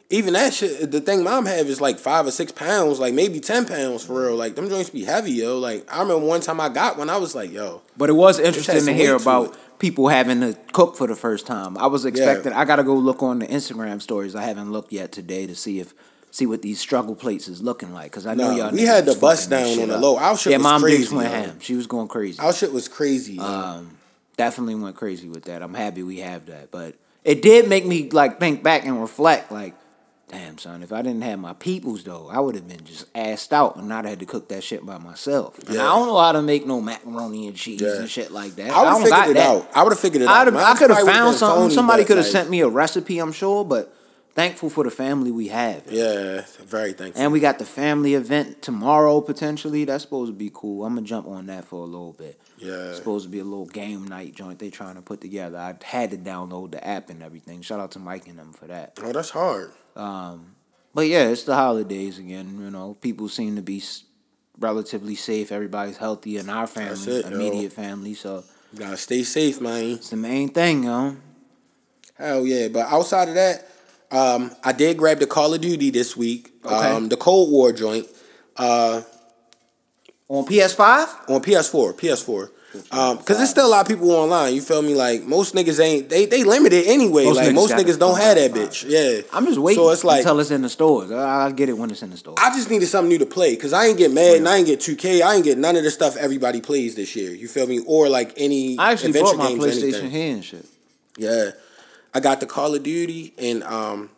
even 0.10 0.34
that 0.34 0.54
shit, 0.54 0.90
the 0.92 1.02
thing 1.02 1.24
mom 1.24 1.46
have 1.46 1.68
is 1.68 1.82
like 1.82 2.00
five 2.00 2.26
or 2.26 2.32
six 2.32 2.52
pounds, 2.52 3.00
like 3.00 3.14
maybe 3.14 3.40
ten 3.40 3.66
pounds 3.66 4.06
for 4.06 4.28
real. 4.28 4.36
Like 4.36 4.56
them 4.56 4.70
joints 4.70 4.90
be 4.90 5.04
heavy, 5.04 5.32
yo. 5.32 5.60
Like 5.60 5.86
I 5.94 6.02
remember 6.02 6.26
one 6.26 6.42
time 6.42 6.62
I 6.62 6.70
got 6.70 6.98
one, 6.98 7.10
I 7.10 7.18
was 7.18 7.36
like, 7.36 7.52
yo, 7.52 7.82
But 7.98 8.10
it 8.10 8.14
was 8.14 8.40
interesting 8.40 8.86
to 8.86 8.94
hear 8.94 9.14
weight 9.14 9.24
to 9.24 9.30
about 9.30 9.80
people 9.80 10.08
having 10.08 10.40
to 10.42 10.58
cook 10.72 10.96
for 10.96 11.08
the 11.08 11.16
first 11.16 11.46
time. 11.46 11.78
I 11.78 11.88
was 11.88 12.06
expecting. 12.06 12.54
I 12.54 12.66
got 12.66 12.78
to 12.78 12.84
go 12.84 12.96
look 12.96 13.22
on 13.22 13.40
the 13.40 13.48
Instagram 13.48 14.02
stories. 14.02 14.34
I 14.36 14.44
haven't 14.44 14.72
looked 14.72 14.92
yet 14.94 15.12
today 15.12 15.46
to 15.46 15.56
see 15.56 15.80
if 15.80 15.94
see 16.32 16.46
what 16.46 16.62
these 16.62 16.80
struggle 16.80 17.16
plates 17.16 17.48
is 17.48 17.62
looking 17.62 17.94
like 17.94 18.12
because 18.12 18.26
I 18.28 18.34
know 18.36 18.52
Nah, 18.52 18.56
y'all. 18.56 18.72
we 18.72 18.84
had 18.84 19.06
the 19.06 19.16
bust 19.16 19.50
down 19.50 19.80
on 19.80 19.88
the 19.90 19.98
low. 19.98 20.18
Our 20.18 20.38
shit 20.38 20.52
yeah, 20.52 20.58
was 20.58 20.64
mom 20.64 20.82
crazy, 20.82 20.98
Dukes 21.00 21.12
went 21.12 21.30
ham. 21.34 21.60
She 21.60 21.76
was 21.76 21.88
going 21.88 22.08
crazy. 22.08 22.40
our 22.40 22.54
shit 22.54 22.72
was 22.72 22.88
crazy. 22.88 23.40
Um, 23.40 23.98
definitely 24.38 24.76
went 24.76 24.96
crazy 24.96 25.28
with 25.28 25.46
that. 25.46 25.62
I'm 25.62 25.74
happy 25.74 26.04
we 26.04 26.20
have 26.20 26.46
that, 26.46 26.72
but 26.72 26.96
it 27.24 27.42
did 27.42 27.68
make 27.68 27.86
me 27.86 28.10
like 28.10 28.40
think 28.40 28.64
back 28.64 28.86
and 28.86 29.02
reflect. 29.02 29.52
Like, 29.52 29.74
damn 30.30 30.58
son, 30.58 30.84
if 30.84 30.92
I 30.92 31.02
didn't 31.02 31.22
have 31.22 31.40
my 31.40 31.54
peoples 31.54 32.04
though, 32.04 32.28
I 32.30 32.40
would 32.40 32.56
have 32.56 32.68
been 32.68 32.84
just 32.84 33.12
assed 33.14 33.54
out 33.54 33.78
and 33.78 33.88
not 33.88 34.06
had 34.06 34.20
to 34.20 34.26
cook 34.26 34.50
that 34.50 34.64
shit 34.64 34.86
by 34.86 34.98
myself. 34.98 35.58
And 35.60 35.76
Yeah. 35.76 35.82
I 35.84 35.96
don't 35.98 36.08
know 36.08 36.18
how 36.18 36.34
to 36.34 36.42
make 36.42 36.66
no 36.68 36.82
macaroni 36.82 37.48
and 37.48 37.56
cheese 37.56 37.82
Yeah. 37.82 38.00
and 38.00 38.10
shit 38.10 38.32
like 38.32 38.56
that. 38.56 38.70
I 38.72 38.84
would 38.84 38.90
have 38.90 39.02
figured 39.04 39.30
it 39.38 39.40
that. 39.40 39.48
out. 39.48 39.70
I 39.74 39.84
would 39.84 39.92
have 39.94 40.00
figured 40.00 40.24
it 40.24 40.28
I'd 40.28 40.48
out. 40.48 40.54
have, 40.54 40.56
I 40.56 40.76
could 40.78 40.90
have 40.90 41.06
found 41.06 41.36
something. 41.36 41.70
Somebody 41.72 42.04
could 42.04 42.18
have 42.18 42.26
like, 42.26 42.32
sent 42.32 42.50
me 42.50 42.60
a 42.62 42.68
recipe, 42.68 43.20
I'm 43.20 43.32
sure, 43.32 43.64
but 43.64 43.94
thankful 44.36 44.70
for 44.70 44.84
the 44.84 44.92
family 44.92 45.32
we 45.32 45.48
have. 45.48 45.84
Yeah, 45.90 46.42
very 46.66 46.94
thankful. 46.94 47.24
And 47.24 47.32
we 47.32 47.40
got 47.40 47.58
the 47.58 47.66
family 47.66 48.14
event 48.14 48.62
tomorrow 48.62 49.22
potentially. 49.22 49.86
That's 49.86 50.04
supposed 50.04 50.32
to 50.32 50.36
be 50.38 50.52
cool. 50.54 50.86
I'm 50.86 50.96
gonna 50.96 51.08
jump 51.08 51.28
on 51.28 51.46
that 51.48 51.64
for 51.66 51.78
a 51.82 51.86
little 51.88 52.14
bit. 52.14 52.38
Yeah. 52.58 52.74
It's 52.90 52.98
supposed 52.98 53.24
to 53.26 53.30
be 53.32 53.40
a 53.40 53.44
little 53.44 53.66
game 53.66 54.06
night 54.08 54.36
joint 54.36 54.60
they 54.60 54.70
trying 54.72 54.96
to 54.96 55.02
put 55.02 55.22
together. 55.22 55.58
I 55.58 55.76
had 55.86 56.12
to 56.12 56.18
download 56.18 56.72
the 56.72 56.86
app 56.86 57.10
and 57.10 57.24
everything. 57.24 57.62
Shout 57.62 57.80
out 57.80 57.92
to 57.92 58.00
Mike 58.00 58.28
and 58.28 58.38
them 58.38 58.52
for 58.54 58.66
that. 58.68 59.00
oh, 59.04 59.12
that's 59.14 59.30
hard. 59.32 59.72
But 59.98 61.08
yeah, 61.08 61.28
it's 61.30 61.44
the 61.44 61.56
holidays 61.56 62.18
again. 62.20 62.58
You 62.60 62.72
know, 62.72 62.96
people 63.02 63.30
seem 63.30 63.56
to 63.56 63.62
be 63.62 63.84
relatively 64.60 65.16
safe. 65.16 65.52
Everybody's 65.52 65.98
healthy 65.98 66.38
in 66.38 66.50
our 66.50 66.68
family, 66.68 67.18
it, 67.18 67.26
yo. 67.26 67.32
immediate 67.32 67.74
family. 67.74 68.14
So 68.14 68.44
You 68.74 68.80
gotta 68.80 68.98
stay 68.98 69.24
safe, 69.24 69.62
man. 69.62 69.92
it's 69.92 70.10
the 70.10 70.16
main 70.18 70.50
thing, 70.50 70.84
yo. 70.86 71.18
Hell 72.16 72.46
yeah. 72.46 72.68
But 72.70 72.88
outside 72.88 73.30
of 73.30 73.36
that, 73.36 73.68
um, 74.10 74.52
I 74.64 74.72
did 74.72 74.98
grab 74.98 75.20
the 75.20 75.28
Call 75.28 75.54
of 75.54 75.62
Duty 75.62 75.92
this 75.92 76.18
week. 76.18 76.52
Okay. 76.66 76.74
Um, 76.76 77.10
the 77.10 77.18
Cold 77.18 77.52
War 77.52 77.72
joint. 77.72 78.08
Uh, 78.56 79.02
On 80.30 80.44
PS5, 80.46 81.30
on 81.30 81.42
PS4, 81.42 81.94
PS4. 81.94 82.50
Um, 82.92 83.18
cause 83.20 83.38
there's 83.38 83.50
still 83.50 83.66
a 83.66 83.70
lot 83.70 83.82
of 83.82 83.88
people 83.88 84.12
online. 84.12 84.54
You 84.54 84.62
feel 84.62 84.82
me? 84.82 84.94
Like 84.94 85.24
most 85.24 85.56
niggas 85.56 85.80
ain't 85.80 86.10
they 86.10 86.26
they 86.26 86.44
limited 86.44 86.86
anyway. 86.86 87.26
Most 87.26 87.38
like 87.38 87.50
niggas 87.50 87.54
most 87.54 87.74
niggas 87.74 87.98
don't 88.00 88.20
have 88.20 88.36
that 88.36 88.52
bitch. 88.52 88.86
Yeah. 88.88 89.22
I'm 89.34 89.46
just 89.46 89.58
waiting 89.58 89.82
So 89.84 89.90
it's 89.92 90.04
like 90.04 90.20
until 90.20 90.40
it's 90.40 90.52
in 90.52 90.62
the 90.62 90.70
stores. 90.70 91.10
I- 91.12 91.44
I'll 91.46 91.54
get 91.54 91.70
it 91.70 91.78
when 91.78 91.90
it's 91.90 92.04
in 92.04 92.10
the 92.12 92.18
store. 92.18 92.36
I 92.38 92.50
just 92.56 92.70
needed 92.70 92.88
something 92.88 93.10
new 93.10 93.18
to 93.20 93.26
play 93.26 93.56
because 93.56 93.74
I 93.74 93.86
ain't 93.86 93.98
get 93.98 94.12
mad 94.12 94.38
and 94.38 94.48
I 94.48 94.58
ain't 94.58 94.68
get 94.68 94.80
2K. 94.80 95.22
I 95.22 95.36
ain't 95.36 95.44
get 95.46 95.58
none 95.58 95.76
of 95.76 95.84
the 95.84 95.92
stuff 95.92 96.18
everybody 96.18 96.62
plays 96.62 96.96
this 96.96 97.16
year. 97.16 97.32
You 97.32 97.48
feel 97.48 97.68
me? 97.68 97.80
Or 97.88 98.10
like 98.10 98.34
any 98.38 98.78
I 98.78 98.92
actually 98.92 99.10
adventure 99.10 99.38
bought 99.38 99.44
my 99.44 99.50
games, 99.50 99.64
PlayStation 99.78 99.84
anything. 99.94 100.12
here 100.12 100.34
and 100.34 100.46
shit. 100.46 100.66
Yeah, 101.18 101.52
I 102.14 102.20
got 102.20 102.42
the 102.42 102.46
Call 102.46 102.76
of 102.76 102.84
Duty, 102.84 103.34
and 103.40 103.64
um, 103.64 104.12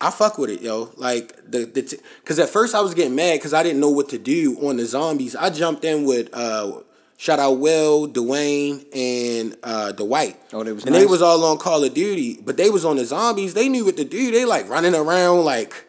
I 0.00 0.10
fuck 0.10 0.38
with 0.38 0.50
it, 0.50 0.60
yo. 0.60 0.90
Like 0.96 1.34
the 1.50 1.64
the 1.64 1.82
t- 1.82 1.98
cause 2.24 2.38
at 2.38 2.48
first 2.48 2.74
I 2.74 2.80
was 2.80 2.94
getting 2.94 3.16
mad 3.16 3.38
because 3.38 3.52
I 3.54 3.62
didn't 3.62 3.80
know 3.80 3.90
what 3.90 4.08
to 4.10 4.18
do 4.18 4.56
on 4.68 4.76
the 4.76 4.84
zombies. 4.86 5.34
I 5.34 5.50
jumped 5.50 5.84
in 5.84 6.04
with 6.04 6.28
uh, 6.32 6.80
shout 7.16 7.38
out 7.38 7.52
Will, 7.58 8.08
Dwayne, 8.08 8.84
and 8.94 9.56
uh, 9.62 9.92
Dwight. 9.92 10.36
Oh, 10.52 10.62
they 10.64 10.72
was 10.72 10.84
and 10.84 10.94
they 10.94 11.06
was 11.06 11.22
all 11.22 11.44
on 11.44 11.58
Call 11.58 11.82
of 11.84 11.94
Duty, 11.94 12.40
but 12.44 12.56
they 12.56 12.70
was 12.70 12.84
on 12.84 12.96
the 12.96 13.04
zombies. 13.04 13.54
They 13.54 13.68
knew 13.68 13.84
what 13.84 13.96
to 13.98 14.04
do. 14.04 14.30
They 14.30 14.44
like 14.44 14.68
running 14.68 14.94
around 14.94 15.44
like. 15.44 15.86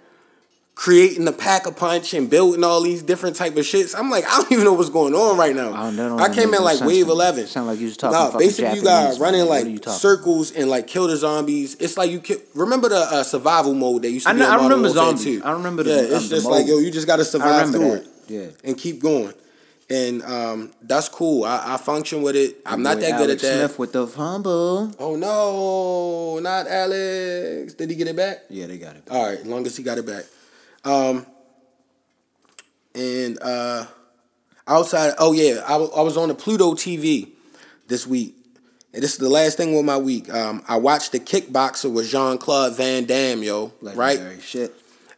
Creating 0.77 1.23
the 1.23 1.31
pack 1.31 1.65
a 1.67 1.71
punch 1.71 2.13
and 2.13 2.29
building 2.29 2.61
all 2.61 2.81
these 2.81 3.01
different 3.01 3.38
type 3.38 3.53
of 3.53 3.63
shits. 3.63 3.97
I'm 3.97 4.09
like, 4.09 4.25
I 4.25 4.41
don't 4.41 4.51
even 4.51 4.65
know 4.65 4.73
what's 4.73 4.89
going 4.89 5.13
on 5.13 5.38
right 5.38 5.55
now. 5.55 5.73
I 5.73 5.83
don't- 5.83 5.95
don't 5.95 6.19
I 6.19 6.27
came 6.35 6.53
in 6.53 6.61
like 6.61 6.81
wave 6.81 7.07
eleven. 7.07 7.47
Sound 7.47 7.67
like 7.67 7.79
you 7.79 7.85
was 7.85 7.95
talking 7.95 8.11
Nah, 8.19 8.38
basically 8.38 8.75
you 8.79 8.83
got 8.83 9.17
running 9.17 9.45
like 9.45 9.63
are 9.67 9.69
you 9.69 9.77
talking 9.79 9.97
circles 9.97 10.51
and 10.51 10.69
like 10.69 10.85
kill 10.88 11.07
the 11.07 11.15
zombies. 11.15 11.75
It's 11.79 11.95
like 11.95 12.11
you 12.11 12.19
kill, 12.19 12.39
remember 12.55 12.89
the 12.89 12.97
uh, 12.97 13.23
survival 13.23 13.73
mode 13.73 14.01
that 14.01 14.09
used 14.11 14.25
to 14.25 14.31
I 14.31 14.33
be 14.33 14.39
know- 14.39 14.47
on 14.51 14.59
I 14.59 14.63
remember 14.63 14.89
zombies. 14.89 15.23
2. 15.23 15.41
I 15.45 15.51
remember 15.53 15.83
the- 15.83 15.91
Yeah, 15.91 15.97
um, 16.09 16.13
it's 16.15 16.27
just 16.27 16.45
like 16.45 16.67
yo, 16.67 16.79
you 16.79 16.91
just 16.91 17.07
got 17.07 17.15
to 17.17 17.25
survive 17.25 17.71
through 17.71 17.79
that. 17.91 18.03
it 18.03 18.07
Yeah. 18.27 18.47
and 18.69 18.77
keep 18.77 19.01
going. 19.01 19.33
And 19.87 20.23
um, 20.23 20.71
that's 20.81 21.09
cool. 21.09 21.43
I, 21.43 21.75
I 21.75 21.77
function 21.77 22.23
with 22.23 22.35
it. 22.35 22.57
I'm 22.65 22.81
not 22.81 22.95
Boy, 22.95 23.01
that 23.01 23.17
good 23.19 23.29
at 23.29 23.39
that. 23.39 23.57
Smith 23.57 23.77
with 23.79 23.93
the 23.93 24.07
fumble. 24.07 24.91
Oh 24.97 25.15
no, 25.15 26.39
not 26.39 26.67
Alex. 26.67 27.75
Did 27.75 27.91
he 27.91 27.95
get 27.95 28.07
it 28.07 28.15
back? 28.15 28.45
Yeah, 28.49 28.65
they 28.65 28.79
got 28.79 28.95
it. 28.95 29.03
All 29.11 29.23
right, 29.23 29.39
as 29.39 29.45
long 29.45 29.65
as 29.67 29.77
he 29.77 29.83
got 29.83 29.99
it 29.99 30.05
back. 30.07 30.25
Um, 30.83 31.27
and 32.95 33.39
uh, 33.43 33.85
outside, 34.67 35.13
oh 35.19 35.33
yeah, 35.33 35.63
I 35.67 35.75
I 35.75 36.01
was 36.01 36.17
on 36.17 36.29
the 36.29 36.35
Pluto 36.35 36.73
TV 36.73 37.29
this 37.87 38.07
week. 38.07 38.35
And 38.91 39.03
this 39.03 39.11
is 39.11 39.17
the 39.19 39.29
last 39.29 39.57
thing 39.57 39.75
with 39.75 39.83
my 39.85 39.97
week. 39.97 40.33
Um, 40.33 40.63
I 40.69 40.77
watched 40.77 41.11
the 41.11 41.19
Kickboxer 41.19 41.91
with 41.91 42.07
Jean 42.07 42.37
Claude 42.37 42.77
Van 42.77 43.03
Damme, 43.03 43.43
yo, 43.43 43.73
right? 43.81 44.17
Legendary 44.17 44.39
Shit. 44.39 44.73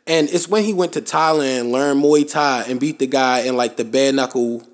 And 0.08 0.30
it's 0.30 0.48
when 0.48 0.64
he 0.64 0.74
went 0.74 0.94
to 0.94 1.02
Thailand, 1.02 1.72
learned 1.72 2.02
Muay 2.04 2.30
Thai, 2.30 2.64
and 2.64 2.80
beat 2.80 3.00
the 3.00 3.08
guy 3.08 3.42
in 3.42 3.58
like 3.58 3.76
the 3.78 3.84
bare 3.84 4.14
knuckle 4.14 4.66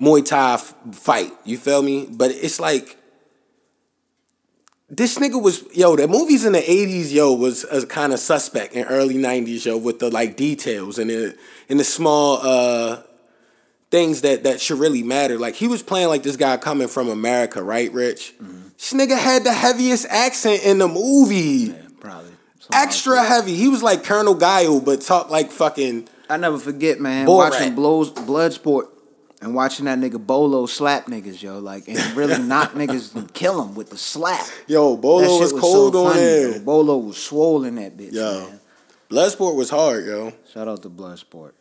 Muay 0.00 0.24
Thai 0.24 0.54
f- 0.54 0.74
fight. 0.92 1.32
You 1.44 1.56
feel 1.56 1.82
me? 1.82 2.06
But 2.10 2.30
it's 2.30 2.60
like 2.60 2.98
this 4.88 5.18
nigga 5.18 5.40
was 5.40 5.64
yo. 5.74 5.96
The 5.96 6.08
movies 6.08 6.44
in 6.44 6.52
the 6.52 6.70
eighties, 6.70 7.12
yo, 7.12 7.32
was 7.32 7.64
a 7.70 7.86
kind 7.86 8.12
of 8.12 8.18
suspect 8.18 8.74
in 8.74 8.84
early 8.86 9.16
nineties, 9.16 9.64
yo, 9.64 9.78
with 9.78 9.98
the 9.98 10.10
like 10.10 10.36
details 10.36 10.98
and 10.98 11.08
the 11.10 11.36
and 11.68 11.80
the 11.80 11.84
small 11.84 12.40
uh 12.42 13.02
things 13.90 14.20
that 14.20 14.44
that 14.44 14.60
should 14.60 14.78
really 14.78 15.02
matter. 15.02 15.38
Like 15.38 15.54
he 15.54 15.68
was 15.68 15.82
playing 15.82 16.08
like 16.08 16.22
this 16.22 16.36
guy 16.36 16.56
coming 16.56 16.88
from 16.88 17.08
America, 17.08 17.62
right, 17.62 17.92
Rich? 17.92 18.34
This 18.76 18.92
nigga 18.92 19.18
had 19.18 19.44
the 19.44 19.52
heaviest 19.52 20.06
accent 20.08 20.64
in 20.64 20.78
the 20.78 20.88
movie. 20.88 21.72
Yeah, 21.72 21.79
Extra 22.72 23.16
like 23.16 23.28
heavy. 23.28 23.54
He 23.54 23.68
was 23.68 23.82
like 23.82 24.04
Colonel 24.04 24.34
Guile, 24.34 24.80
but 24.80 25.00
talk 25.00 25.30
like 25.30 25.50
fucking. 25.50 26.08
I 26.28 26.36
never 26.36 26.58
forget, 26.58 27.00
man, 27.00 27.26
Borat. 27.26 27.50
watching 27.50 27.74
blows 27.74 28.10
Bloodsport 28.12 28.88
and 29.40 29.54
watching 29.54 29.86
that 29.86 29.98
nigga 29.98 30.24
Bolo 30.24 30.66
slap 30.66 31.06
niggas, 31.06 31.42
yo, 31.42 31.58
like 31.58 31.88
and 31.88 31.98
really 32.16 32.40
knock 32.42 32.72
niggas 32.72 33.14
and 33.14 33.32
kill 33.32 33.64
them 33.64 33.74
with 33.74 33.90
the 33.90 33.96
slap. 33.96 34.46
Yo, 34.66 34.96
Bolo 34.96 35.22
that 35.22 35.40
was 35.40 35.52
cold 35.52 35.94
so 35.94 36.06
on 36.06 36.12
funny, 36.12 36.22
there. 36.22 36.60
Bolo 36.60 36.98
was 36.98 37.16
swollen 37.16 37.76
that 37.76 37.96
bitch, 37.96 38.12
Yo. 38.12 38.48
man. 38.48 38.60
Bloodsport 39.08 39.56
was 39.56 39.70
hard, 39.70 40.06
yo. 40.06 40.32
Shout 40.52 40.68
out 40.68 40.82
to 40.82 40.90
Bloodsport. 40.90 41.52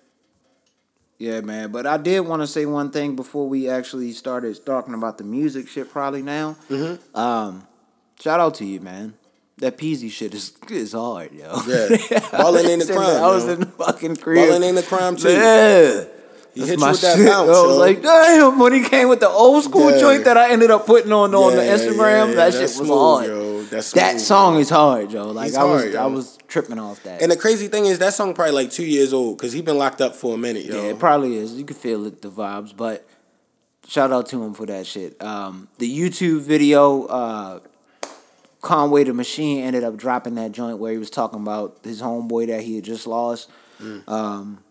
Yeah, 1.18 1.42
man. 1.42 1.72
But 1.72 1.88
I 1.88 1.98
did 1.98 2.22
want 2.22 2.42
to 2.44 2.48
say 2.48 2.66
one 2.66 2.92
thing 2.92 3.16
before 3.16 3.50
we 3.50 3.68
actually 3.68 4.12
started 4.12 4.64
talking 4.66 4.94
about 4.94 5.18
the 5.18 5.24
music 5.24 5.68
shit. 5.68 5.92
Probably 5.92 6.22
now. 6.22 6.56
Mm-hmm. 6.70 7.18
Um, 7.18 7.68
shout 8.22 8.40
out 8.40 8.56
to 8.56 8.66
you, 8.66 8.80
man. 8.80 9.16
That 9.60 9.78
Peasy 9.78 10.10
shit 10.10 10.34
is 10.34 10.54
is 10.70 10.94
hard, 10.94 11.32
yo. 11.34 11.62
Yeah. 11.68 12.20
Ballin' 12.32 12.66
ain't 12.66 12.84
a 12.90 12.94
crime, 12.94 13.24
I 13.24 13.28
was 13.28 13.46
yo. 13.46 13.52
in 13.54 13.60
the 13.62 13.66
fucking 13.66 14.16
crib. 14.18 14.48
Ballin' 14.48 14.64
ain't 14.64 14.78
a 14.78 14.84
crime, 14.84 15.16
too. 15.18 15.30
Yeah. 15.30 16.06
He 16.54 16.62
That's 16.62 16.72
hit 16.72 16.80
you 16.80 16.88
with 16.88 17.02
that 17.02 17.18
shit. 17.18 17.28
bounce, 17.28 17.50
I 17.50 17.52
was 17.52 17.76
yo. 17.76 17.78
like, 17.78 18.02
damn, 18.02 18.60
when 18.60 18.74
he 18.74 18.84
came 18.84 19.08
with 19.10 19.20
the 19.20 19.30
old 19.30 19.64
school 19.64 19.92
Yeah. 19.92 20.00
joint 20.00 20.24
that 20.26 20.36
I 20.38 20.52
ended 20.52 20.72
up 20.72 20.86
putting 20.88 21.12
on 21.12 21.36
on 21.36 21.56
the 21.56 21.62
Instagram, 21.62 22.30
yeah, 22.30 22.36
that 22.36 22.36
that's 22.36 22.56
shit 22.56 22.62
was 22.64 22.76
smooth, 22.76 22.90
hard. 22.90 23.26
yo. 23.28 23.64
That's 23.66 23.92
that 23.92 24.12
smooth, 24.14 24.22
song 24.22 24.54
yo. 24.56 24.60
is 24.62 24.70
hard, 24.70 25.12
yo. 25.12 25.28
Like 25.32 25.46
He's 25.48 25.58
I 25.58 25.64
was, 25.64 25.84
hard, 25.84 25.96
I 25.96 26.06
was 26.08 26.38
tripping 26.48 26.80
off 26.80 27.04
that. 27.04 27.22
And 27.22 27.32
the 27.32 27.38
crazy 27.38 27.68
thing 27.68 27.86
is, 27.86 28.00
that 28.00 28.14
song 28.16 28.34
probably 28.34 28.54
like 28.54 28.72
two 28.72 28.86
years 28.86 29.14
old 29.14 29.38
because 29.38 29.54
he 29.54 29.62
been 29.62 29.78
locked 29.78 30.02
up 30.02 30.16
for 30.16 30.34
a 30.34 30.38
minute, 30.38 30.66
yo. 30.66 30.76
Yeah, 30.76 30.90
it 30.90 31.00
probably 31.00 31.36
is. 31.38 31.54
You 31.54 31.66
can 31.66 31.76
feel 31.76 32.06
it, 32.08 32.22
the 32.24 32.32
vibes. 32.32 32.76
But 32.76 33.08
shout 33.88 34.12
out 34.12 34.26
to 34.30 34.42
him 34.44 34.54
for 34.56 34.66
that 34.66 34.88
shit. 34.88 35.22
Um, 35.22 35.68
the 35.78 35.88
YouTube 36.00 36.42
video, 36.42 37.06
uh, 37.06 37.60
Conway 38.62 39.06
the 39.06 39.14
Machine 39.14 39.64
ended 39.64 39.84
up 39.84 39.96
dropping 39.96 40.36
that 40.36 40.52
joint 40.52 40.80
where 40.80 40.92
he 40.92 40.98
was 40.98 41.10
talking 41.10 41.40
about 41.42 41.80
his 41.84 42.02
homeboy 42.02 42.48
that 42.48 42.62
he 42.62 42.76
had 42.76 42.84
just 42.84 43.08
lost. 43.08 43.50
Um, 44.08 44.64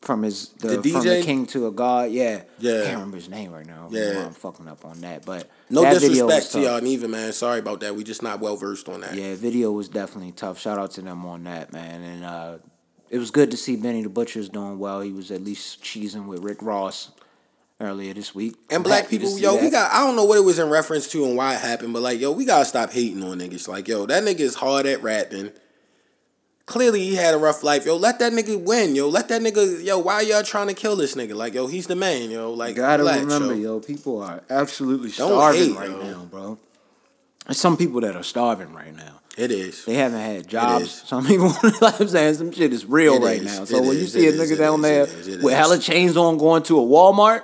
from 0.00 0.22
his 0.22 0.48
the, 0.60 0.68
Mm. 0.68 0.82
The 0.82 0.90
from 0.90 1.04
the 1.04 1.22
king 1.22 1.46
to 1.46 1.66
a 1.66 1.72
god, 1.72 2.10
yeah, 2.10 2.42
Yeah. 2.58 2.72
I 2.72 2.82
can't 2.82 2.94
remember 2.94 3.16
his 3.16 3.28
name 3.28 3.52
right 3.52 3.66
now. 3.66 3.88
Yeah. 3.90 4.26
I'm 4.26 4.32
fucking 4.34 4.68
up 4.68 4.84
on 4.84 5.00
that, 5.00 5.24
but 5.24 5.48
no 5.70 5.82
that 5.82 6.00
disrespect 6.00 6.52
to 6.52 6.60
y'all 6.60 6.80
neither, 6.80 7.08
man. 7.08 7.32
Sorry 7.32 7.58
about 7.58 7.80
that. 7.80 7.96
We 7.96 8.04
just 8.04 8.22
not 8.22 8.40
well 8.40 8.56
versed 8.56 8.88
on 8.88 9.00
that. 9.00 9.14
Yeah, 9.14 9.34
video 9.34 9.72
was 9.72 9.88
definitely 9.88 10.32
tough. 10.32 10.58
Shout 10.58 10.78
out 10.78 10.90
to 10.92 11.02
them 11.02 11.24
on 11.24 11.44
that, 11.44 11.72
man. 11.72 12.02
And 12.02 12.24
uh, 12.24 12.58
it 13.08 13.18
was 13.18 13.30
good 13.30 13.50
to 13.52 13.56
see 13.56 13.76
Benny 13.76 14.02
the 14.02 14.08
Butcher's 14.10 14.48
doing 14.50 14.78
well. 14.78 15.00
He 15.00 15.12
was 15.12 15.30
at 15.30 15.42
least 15.42 15.82
cheesing 15.82 16.26
with 16.26 16.42
Rick 16.42 16.58
Ross 16.60 17.10
earlier 17.84 18.12
this 18.14 18.34
week. 18.34 18.56
And 18.70 18.78
I'm 18.78 18.82
black 18.82 19.08
people, 19.08 19.38
yo, 19.38 19.54
that. 19.54 19.62
we 19.62 19.70
got. 19.70 19.92
I 19.92 20.04
don't 20.06 20.16
know 20.16 20.24
what 20.24 20.38
it 20.38 20.42
was 20.44 20.58
in 20.58 20.68
reference 20.70 21.08
to 21.12 21.24
and 21.24 21.36
why 21.36 21.54
it 21.54 21.60
happened, 21.60 21.92
but 21.92 22.02
like, 22.02 22.18
yo, 22.18 22.32
we 22.32 22.44
gotta 22.44 22.64
stop 22.64 22.90
hating 22.90 23.22
on 23.22 23.38
niggas. 23.38 23.68
Like, 23.68 23.86
yo, 23.86 24.06
that 24.06 24.24
nigga 24.24 24.40
is 24.40 24.56
hard 24.56 24.86
at 24.86 25.02
rapping. 25.02 25.52
Clearly, 26.66 27.00
he 27.00 27.14
had 27.14 27.34
a 27.34 27.36
rough 27.36 27.62
life. 27.62 27.84
Yo, 27.84 27.96
let 27.96 28.18
that 28.20 28.32
nigga 28.32 28.58
win. 28.58 28.94
Yo, 28.96 29.08
let 29.08 29.28
that 29.28 29.42
nigga. 29.42 29.84
Yo, 29.84 29.98
why 29.98 30.22
y'all 30.22 30.42
trying 30.42 30.68
to 30.68 30.74
kill 30.74 30.96
this 30.96 31.14
nigga? 31.14 31.34
Like, 31.34 31.52
yo, 31.52 31.66
he's 31.66 31.86
the 31.86 31.94
man. 31.96 32.30
Yo, 32.30 32.52
like, 32.52 32.70
You 32.70 32.82
gotta 32.82 33.02
relax, 33.02 33.20
remember, 33.20 33.54
yo. 33.54 33.74
yo, 33.74 33.80
people 33.80 34.22
are 34.22 34.42
absolutely 34.48 35.10
starving 35.10 35.60
hate, 35.74 35.76
right 35.76 35.90
yo. 35.90 36.02
now, 36.02 36.24
bro. 36.24 36.58
There's 37.46 37.58
some 37.58 37.76
people 37.76 38.00
that 38.00 38.16
are 38.16 38.22
starving 38.22 38.72
right 38.72 38.96
now. 38.96 39.20
It 39.36 39.50
is. 39.50 39.84
They 39.84 39.94
haven't 39.94 40.20
had 40.20 40.48
jobs. 40.48 41.02
Some 41.06 41.26
people, 41.26 41.48
like 41.82 42.00
I'm 42.00 42.08
saying, 42.08 42.34
some 42.36 42.50
shit 42.52 42.72
is 42.72 42.86
real 42.86 43.16
It 43.16 43.26
right 43.26 43.42
is. 43.42 43.58
now. 43.58 43.64
So 43.66 43.76
It 43.76 43.80
when 43.82 43.96
you 43.98 44.04
is. 44.04 44.12
see 44.14 44.26
a 44.28 44.32
nigga 44.32 44.52
It 44.52 44.56
down 44.56 44.76
is. 44.76 44.82
there 44.82 45.02
It 45.02 45.08
is. 45.10 45.28
It 45.28 45.42
with 45.42 45.52
is. 45.52 45.58
hella 45.58 45.78
chains 45.78 46.16
on 46.16 46.38
going 46.38 46.62
to 46.62 46.78
a 46.78 46.82
Walmart, 46.82 47.42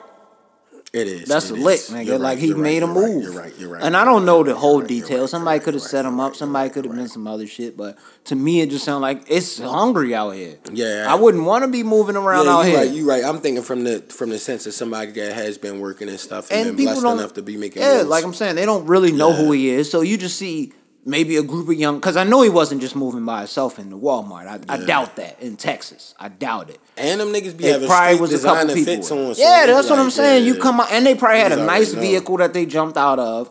It 0.92 1.06
is. 1.06 1.28
that's 1.28 1.50
It 1.50 1.54
a 1.54 1.56
is. 1.56 1.62
lick, 1.64 1.80
nigga. 1.80 2.06
You're 2.06 2.18
like 2.18 2.30
right, 2.30 2.38
he 2.38 2.46
you're 2.48 2.56
right, 2.56 2.62
made 2.62 2.82
a 2.82 2.86
move. 2.88 3.22
You're 3.22 3.32
right. 3.32 3.52
You're 3.58 3.68
right. 3.70 3.82
And 3.82 3.96
I 3.96 4.04
don't 4.04 4.24
know 4.24 4.42
the 4.42 4.56
whole 4.56 4.80
details. 4.80 5.30
Somebody 5.30 5.60
could 5.60 5.74
have 5.74 5.84
set 5.84 6.04
him 6.04 6.18
up. 6.18 6.34
Somebody 6.34 6.68
could 6.70 6.84
have 6.84 6.94
been 6.94 7.06
some 7.06 7.28
other 7.28 7.46
shit. 7.46 7.76
But 7.76 7.96
to 8.24 8.34
me, 8.34 8.60
it 8.60 8.70
just 8.70 8.84
sounded 8.86 9.00
like 9.02 9.22
it's 9.28 9.60
hungry 9.60 10.16
out 10.16 10.30
here. 10.30 10.58
Yeah. 10.72 11.06
I 11.08 11.14
wouldn't 11.14 11.44
want 11.44 11.62
to 11.64 11.70
be 11.70 11.84
moving 11.84 12.16
around 12.16 12.46
Yeah, 12.46 12.52
out 12.56 12.62
you 12.62 12.70
here. 12.70 12.78
right. 12.78 12.90
You 12.90 13.08
right. 13.08 13.24
I'm 13.24 13.38
thinking 13.38 13.62
from 13.62 13.84
the 13.84 14.00
from 14.08 14.30
the 14.30 14.38
sense 14.40 14.66
of 14.66 14.74
somebody 14.74 15.12
that 15.12 15.32
has 15.34 15.58
been 15.58 15.78
working 15.78 16.08
and 16.08 16.18
stuff 16.18 16.50
and, 16.50 16.68
and 16.70 16.76
been 16.76 16.86
people 16.88 17.00
blessed 17.02 17.18
enough 17.20 17.34
to 17.34 17.42
be 17.42 17.56
making. 17.56 17.82
yeah 17.82 17.98
moves. 17.98 18.08
like 18.08 18.24
i'm 18.24 18.34
saying 18.34 18.56
they 18.56 18.66
don't 18.66 18.86
really 18.86 19.12
know 19.12 19.32
who 19.32 19.52
he 19.52 19.68
is 19.68 19.88
so 19.90 20.00
you 20.00 20.16
just 20.18 20.36
see 20.36 20.72
maybe 21.04 21.36
a 21.36 21.42
group 21.42 21.68
of 21.68 21.74
young 21.74 21.96
because 21.96 22.16
i 22.16 22.24
know 22.24 22.42
he 22.42 22.48
wasn't 22.50 22.80
just 22.80 22.94
moving 22.94 23.24
by 23.24 23.38
himself 23.38 23.78
in 23.78 23.88
the 23.90 23.98
walmart 23.98 24.46
i, 24.46 24.74
I 24.74 24.84
doubt 24.84 25.16
that 25.16 25.40
in 25.40 25.56
texas 25.56 26.14
i 26.18 26.28
doubt 26.28 26.68
it 26.70 26.78
And 26.96 27.20
them 27.20 27.28
niggas 27.28 27.56
be 27.56 27.64
it 27.66 27.72
having 27.72 27.88
probably 27.88 28.20
was 28.20 28.44
a 28.44 28.46
couple 28.46 28.74
people. 28.74 29.02
so 29.02 29.32
yeah, 29.36 29.64
that's 29.66 29.88
what 29.88 29.98
I'm 29.98 30.06
like, 30.06 30.12
saying. 30.14 30.46
You 30.46 30.56
come 30.60 30.80
out, 30.80 30.92
and 30.92 31.06
they 31.06 31.14
probably 31.14 31.38
had 31.40 31.52
a 31.52 31.64
nice 31.64 31.94
vehicle 31.94 32.36
that 32.38 32.52
they 32.52 32.66
jumped 32.66 32.98
out 32.98 33.18
of. 33.18 33.50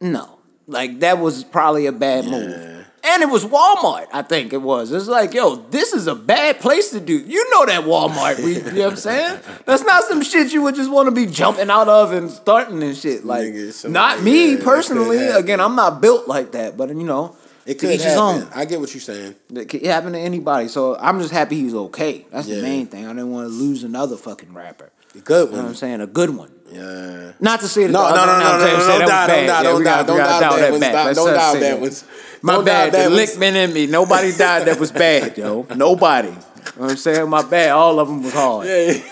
No, 0.00 0.38
like 0.66 1.00
that 1.00 1.18
was 1.18 1.44
probably 1.44 1.84
a 1.86 1.92
bad 1.92 2.24
move. 2.24 2.81
And 3.04 3.20
it 3.22 3.28
was 3.28 3.44
Walmart, 3.44 4.06
I 4.12 4.22
think 4.22 4.52
it 4.52 4.62
was. 4.62 4.92
It's 4.92 5.08
like, 5.08 5.34
yo, 5.34 5.56
this 5.56 5.92
is 5.92 6.06
a 6.06 6.14
bad 6.14 6.60
place 6.60 6.90
to 6.90 7.00
do. 7.00 7.18
You 7.18 7.50
know 7.50 7.66
that 7.66 7.82
Walmart, 7.84 8.38
we, 8.44 8.54
you 8.56 8.62
know 8.62 8.82
what 8.84 8.90
I'm 8.92 8.96
saying? 8.96 9.40
That's 9.66 9.82
not 9.82 10.04
some 10.04 10.22
shit 10.22 10.52
you 10.52 10.62
would 10.62 10.76
just 10.76 10.90
want 10.90 11.06
to 11.08 11.10
be 11.10 11.26
jumping 11.26 11.68
out 11.68 11.88
of 11.88 12.12
and 12.12 12.30
starting 12.30 12.80
and 12.80 12.96
shit. 12.96 13.24
Like, 13.24 13.42
Nigga, 13.48 13.90
not 13.90 14.22
me 14.22 14.54
yeah, 14.54 14.64
personally. 14.64 15.26
Again, 15.26 15.60
I'm 15.60 15.74
not 15.74 16.00
built 16.00 16.28
like 16.28 16.52
that, 16.52 16.76
but 16.76 16.90
you 16.90 17.02
know, 17.02 17.34
It 17.66 17.80
could 17.80 18.00
happen. 18.00 18.48
I 18.54 18.64
get 18.66 18.78
what 18.78 18.94
you're 18.94 19.00
saying. 19.00 19.34
It 19.52 19.68
could 19.68 19.84
happen 19.84 20.12
to 20.12 20.18
anybody. 20.20 20.68
So 20.68 20.96
I'm 20.96 21.18
just 21.20 21.32
happy 21.32 21.56
he's 21.56 21.74
okay. 21.74 22.24
That's 22.30 22.46
Yeah. 22.46 22.56
the 22.56 22.62
main 22.62 22.86
thing. 22.86 23.04
I 23.06 23.08
didn't 23.08 23.32
want 23.32 23.46
to 23.48 23.52
lose 23.52 23.82
another 23.82 24.16
fucking 24.16 24.54
rapper. 24.54 24.90
The 25.12 25.20
good 25.20 25.50
You 25.50 25.56
know 25.56 25.62
what 25.62 25.68
I'm 25.70 25.74
saying? 25.74 26.00
A 26.00 26.06
good 26.06 26.30
one. 26.30 26.50
Yeah. 26.74 27.32
Not 27.40 27.60
to 27.60 27.68
say 27.68 27.84
that 27.86 27.92
No, 27.92 28.08
no, 28.10 28.14
no, 28.14 28.38
no, 28.38 28.58
no, 28.58 28.64
saying- 28.64 28.78
no, 28.78 28.98
don't 28.98 29.08
die, 29.08 29.26
don't 29.26 29.46
die, 29.46 29.62
don't 29.62 29.84
die, 29.84 30.02
don't 30.02 30.16
die 30.18 30.24
bad 30.24 30.42
that 30.60 30.70
ones, 30.70 30.80
back. 30.80 31.14
don't- 31.14 31.34
die 31.34 31.60
that. 31.60 31.80
ones. 31.80 32.04
My 32.42 32.62
bad. 32.62 32.92
The 32.92 32.96
bad 32.98 33.12
lick 33.12 33.30
in 33.40 33.72
me. 33.72 33.86
Nobody 33.86 34.32
died 34.36 34.66
that 34.66 34.78
was 34.80 34.90
bad, 34.90 35.36
yo. 35.38 35.66
Nobody. 35.76 36.28
You 36.28 36.34
know 36.34 36.40
what 36.76 36.90
I'm 36.92 36.96
saying? 36.96 37.28
My 37.28 37.42
bad. 37.42 37.70
All 37.70 37.98
of 38.00 38.08
them 38.08 38.22
was 38.22 38.32
hard. 38.32 38.66
Yeah, 38.66 38.92
yeah. 38.92 39.02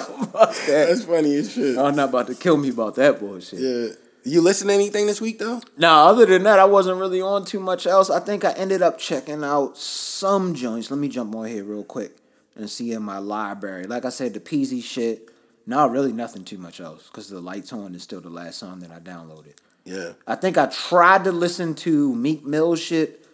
That's 0.68 1.04
funny 1.04 1.36
as 1.36 1.52
shit. 1.54 1.78
I'm 1.78 1.96
not 1.96 2.10
about 2.10 2.28
to 2.28 2.36
kill 2.36 2.58
me 2.58 2.70
about 2.70 2.96
that 2.96 3.20
bullshit. 3.20 3.60
Yeah. 3.60 3.88
You 4.24 4.42
listen 4.42 4.68
to 4.68 4.74
anything 4.74 5.08
this 5.08 5.22
week 5.22 5.40
though? 5.40 5.62
No, 5.78 5.90
other 6.08 6.26
than 6.26 6.44
that, 6.44 6.60
I 6.60 6.66
wasn't 6.66 7.00
really 7.00 7.22
on 7.22 7.46
too 7.46 7.60
much 7.62 7.88
else. 7.88 8.10
I 8.10 8.20
think 8.20 8.44
I 8.44 8.52
ended 8.52 8.82
up 8.82 8.98
checking 8.98 9.44
out 9.44 9.78
some 9.78 10.54
joints. 10.54 10.92
Let 10.92 11.00
me 11.00 11.08
jump 11.08 11.34
on 11.36 11.46
here 11.48 11.64
real 11.64 11.84
quick 11.86 12.12
and 12.56 12.70
see 12.70 12.92
in 12.92 13.04
my 13.04 13.20
library. 13.20 13.86
Like 13.86 14.04
I 14.04 14.10
said, 14.10 14.34
the 14.34 14.42
Peasy 14.42 14.84
shit. 14.84 15.30
No, 15.70 15.86
really 15.86 16.14
nothing 16.14 16.46
too 16.46 16.58
much 16.58 16.80
else 16.80 17.08
because 17.08 17.30
the 17.30 17.42
lights 17.42 17.74
on 17.74 17.94
is 17.94 18.02
still 18.02 18.22
the 18.22 18.30
last 18.30 18.58
song 18.58 18.80
that 18.80 18.90
I 18.90 19.00
downloaded. 19.00 19.58
Yeah. 19.84 20.14
I 20.26 20.36
think 20.36 20.58
I 20.58 20.68
tried 20.68 21.26
to 21.26 21.34
listen 21.34 21.76
to 21.76 22.16
Meek 22.16 22.46
Mill 22.46 22.76
shit. 22.78 23.26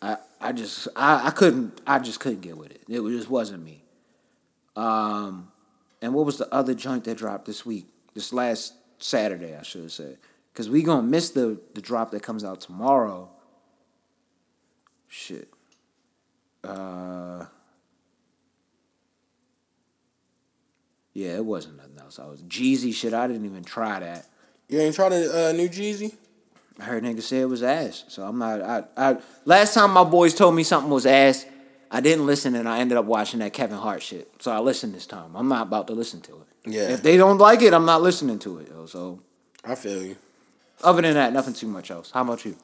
I 0.00 0.18
I 0.40 0.52
just 0.52 0.86
I, 0.94 1.26
I 1.26 1.30
couldn't 1.30 1.80
I 1.84 1.98
just 1.98 2.20
couldn't 2.20 2.40
get 2.42 2.56
with 2.56 2.70
it. 2.70 2.82
It 2.88 3.02
just 3.02 3.28
wasn't 3.28 3.64
me. 3.64 3.82
Um, 4.76 5.50
and 6.00 6.14
what 6.14 6.24
was 6.24 6.38
the 6.38 6.52
other 6.54 6.72
joint 6.72 7.04
that 7.04 7.18
dropped 7.18 7.46
this 7.46 7.66
week? 7.66 7.86
This 8.14 8.32
last 8.32 8.74
Saturday, 8.98 9.56
I 9.56 9.62
should 9.62 9.82
have 9.82 9.92
said, 9.92 10.18
because 10.52 10.70
we 10.70 10.84
gonna 10.84 11.02
miss 11.02 11.30
the 11.30 11.58
the 11.74 11.80
drop 11.80 12.12
that 12.12 12.22
comes 12.22 12.44
out 12.44 12.60
tomorrow. 12.60 13.28
Shit. 15.08 15.48
Uh. 16.62 17.46
Yeah, 21.16 21.36
it 21.36 21.46
wasn't 21.46 21.78
nothing 21.78 21.98
else. 21.98 22.18
I 22.18 22.26
was 22.26 22.42
Jeezy 22.42 22.92
shit. 22.92 23.14
I 23.14 23.26
didn't 23.26 23.46
even 23.46 23.64
try 23.64 24.00
that. 24.00 24.26
You 24.68 24.80
ain't 24.80 24.94
trying 24.94 25.12
to 25.12 25.48
uh, 25.48 25.52
new 25.52 25.66
Jeezy? 25.66 26.14
I 26.78 26.84
heard 26.84 27.04
niggas 27.04 27.22
say 27.22 27.40
it 27.40 27.46
was 27.46 27.62
ass. 27.62 28.04
So 28.08 28.22
I'm 28.22 28.38
not. 28.38 28.60
I, 28.60 28.84
I 28.98 29.16
last 29.46 29.72
time 29.72 29.92
my 29.92 30.04
boys 30.04 30.34
told 30.34 30.54
me 30.54 30.62
something 30.62 30.90
was 30.90 31.06
ass, 31.06 31.46
I 31.90 32.02
didn't 32.02 32.26
listen, 32.26 32.54
and 32.54 32.68
I 32.68 32.80
ended 32.80 32.98
up 32.98 33.06
watching 33.06 33.40
that 33.40 33.54
Kevin 33.54 33.78
Hart 33.78 34.02
shit. 34.02 34.30
So 34.42 34.52
I 34.52 34.58
listened 34.58 34.94
this 34.94 35.06
time. 35.06 35.34
I'm 35.34 35.48
not 35.48 35.68
about 35.68 35.86
to 35.86 35.94
listen 35.94 36.20
to 36.20 36.32
it. 36.32 36.46
Yeah. 36.66 36.90
If 36.90 37.02
they 37.02 37.16
don't 37.16 37.38
like 37.38 37.62
it, 37.62 37.72
I'm 37.72 37.86
not 37.86 38.02
listening 38.02 38.38
to 38.40 38.58
it. 38.58 38.68
Yo. 38.68 38.84
So 38.84 39.22
I 39.64 39.74
feel 39.74 40.02
you. 40.02 40.16
other 40.84 41.00
than 41.00 41.14
that, 41.14 41.32
nothing 41.32 41.54
too 41.54 41.68
much 41.68 41.90
else. 41.90 42.10
How 42.10 42.20
about 42.20 42.44
you? 42.44 42.56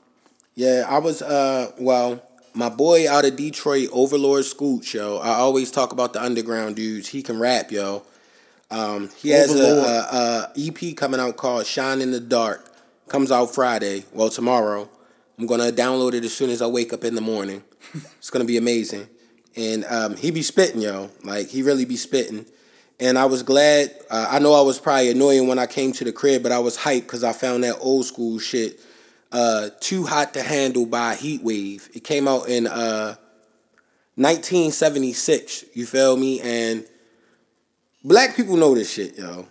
Yeah, 0.54 0.84
I 0.86 0.98
was 0.98 1.22
uh 1.22 1.72
well, 1.78 2.22
my 2.52 2.68
boy 2.68 3.10
out 3.10 3.24
of 3.24 3.34
Detroit, 3.34 3.88
Overlord 3.92 4.44
Scooch, 4.44 4.92
yo. 4.92 5.20
I 5.20 5.36
always 5.36 5.70
talk 5.70 5.92
about 5.92 6.12
the 6.12 6.22
underground 6.22 6.76
dudes. 6.76 7.08
He 7.08 7.22
can 7.22 7.38
rap, 7.38 7.72
yo. 7.72 8.02
Um, 8.72 9.10
he 9.18 9.28
has 9.30 9.54
a, 9.54 9.62
a, 9.62 10.52
a 10.56 10.68
EP 10.68 10.96
coming 10.96 11.20
out 11.20 11.36
called 11.36 11.66
Shine 11.66 12.00
in 12.00 12.10
the 12.10 12.20
Dark. 12.20 12.74
Comes 13.08 13.30
out 13.30 13.54
Friday. 13.54 14.04
Well, 14.12 14.30
tomorrow. 14.30 14.88
I'm 15.38 15.46
gonna 15.46 15.72
download 15.72 16.14
it 16.14 16.24
as 16.24 16.34
soon 16.34 16.50
as 16.50 16.62
I 16.62 16.66
wake 16.66 16.92
up 16.92 17.04
in 17.04 17.14
the 17.14 17.20
morning. 17.20 17.62
it's 17.94 18.30
gonna 18.30 18.46
be 18.46 18.56
amazing. 18.56 19.08
And 19.56 19.84
um, 19.84 20.16
he 20.16 20.30
be 20.30 20.42
spitting, 20.42 20.80
yo. 20.80 21.10
Like 21.22 21.48
he 21.48 21.62
really 21.62 21.84
be 21.84 21.96
spitting. 21.96 22.46
And 22.98 23.18
I 23.18 23.26
was 23.26 23.42
glad. 23.42 23.94
Uh, 24.08 24.28
I 24.30 24.38
know 24.38 24.54
I 24.54 24.62
was 24.62 24.78
probably 24.78 25.10
annoying 25.10 25.48
when 25.48 25.58
I 25.58 25.66
came 25.66 25.92
to 25.92 26.04
the 26.04 26.12
crib, 26.12 26.42
but 26.42 26.52
I 26.52 26.60
was 26.60 26.78
hyped 26.78 27.02
because 27.02 27.24
I 27.24 27.32
found 27.32 27.64
that 27.64 27.76
old 27.80 28.06
school 28.06 28.38
shit. 28.38 28.80
Uh, 29.30 29.70
Too 29.80 30.04
Hot 30.04 30.32
to 30.34 30.42
Handle 30.42 30.86
by 30.86 31.14
Heatwave. 31.14 31.94
It 31.94 32.04
came 32.04 32.28
out 32.28 32.48
in 32.48 32.66
uh, 32.66 33.16
1976. 34.14 35.64
You 35.74 35.86
feel 35.86 36.16
me? 36.16 36.40
And 36.40 36.86
black 38.04 38.36
people 38.36 38.56
know 38.56 38.74
this 38.74 38.92
shit, 38.92 39.18
yo. 39.18 39.46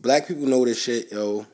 Black 0.00 0.26
people 0.26 0.46
know 0.46 0.64
this 0.64 0.80
shit, 0.82 1.12
yo. 1.12 1.46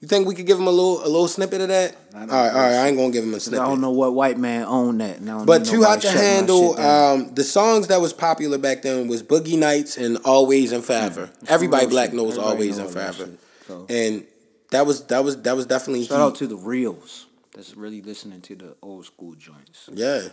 You 0.00 0.08
think 0.08 0.28
we 0.28 0.34
could 0.34 0.46
give 0.46 0.58
him 0.58 0.66
a 0.66 0.70
little 0.70 1.00
a 1.02 1.08
little 1.08 1.28
snippet 1.28 1.62
of 1.62 1.68
that? 1.68 1.96
All 2.14 2.20
right, 2.20 2.30
all 2.30 2.38
right. 2.38 2.72
I 2.74 2.88
ain't 2.88 2.96
gonna 2.98 3.10
give 3.10 3.24
him 3.24 3.32
a 3.32 3.40
snippet. 3.40 3.64
I 3.64 3.68
don't 3.68 3.80
know 3.80 3.90
what 3.90 4.12
white 4.12 4.36
man 4.36 4.64
owned 4.66 5.00
that. 5.00 5.18
And 5.18 5.46
But 5.46 5.64
Too 5.64 5.82
Hot 5.82 6.02
to 6.02 6.10
Handle, 6.10 6.78
um, 6.78 7.32
the 7.34 7.42
songs 7.42 7.86
that 7.88 8.02
was 8.02 8.12
popular 8.12 8.58
back 8.58 8.82
then 8.82 9.08
was 9.08 9.22
Boogie 9.22 9.58
Nights 9.58 9.96
and 9.96 10.18
Always 10.18 10.72
and 10.72 10.84
Forever. 10.84 11.30
Everybody 11.48 11.86
black 11.86 12.10
shit. 12.10 12.16
knows 12.16 12.32
Everybody 12.36 12.52
Always 12.52 12.78
know 12.78 12.84
and 12.84 12.92
Forever. 12.92 13.24
shit, 13.24 13.40
so. 13.66 13.86
And 13.88 14.26
that 14.72 14.84
was 14.84 15.06
that 15.06 15.24
was 15.24 15.40
that 15.42 15.56
was 15.56 15.64
definitely 15.64 16.04
Shout 16.04 16.20
out 16.20 16.34
to 16.36 16.46
the 16.46 16.56
reals 16.56 17.26
that's 17.54 17.74
really 17.74 18.02
listening 18.02 18.42
to 18.42 18.56
the 18.56 18.76
old 18.82 19.06
school 19.06 19.34
joints. 19.34 19.88
Yeah. 19.90 20.28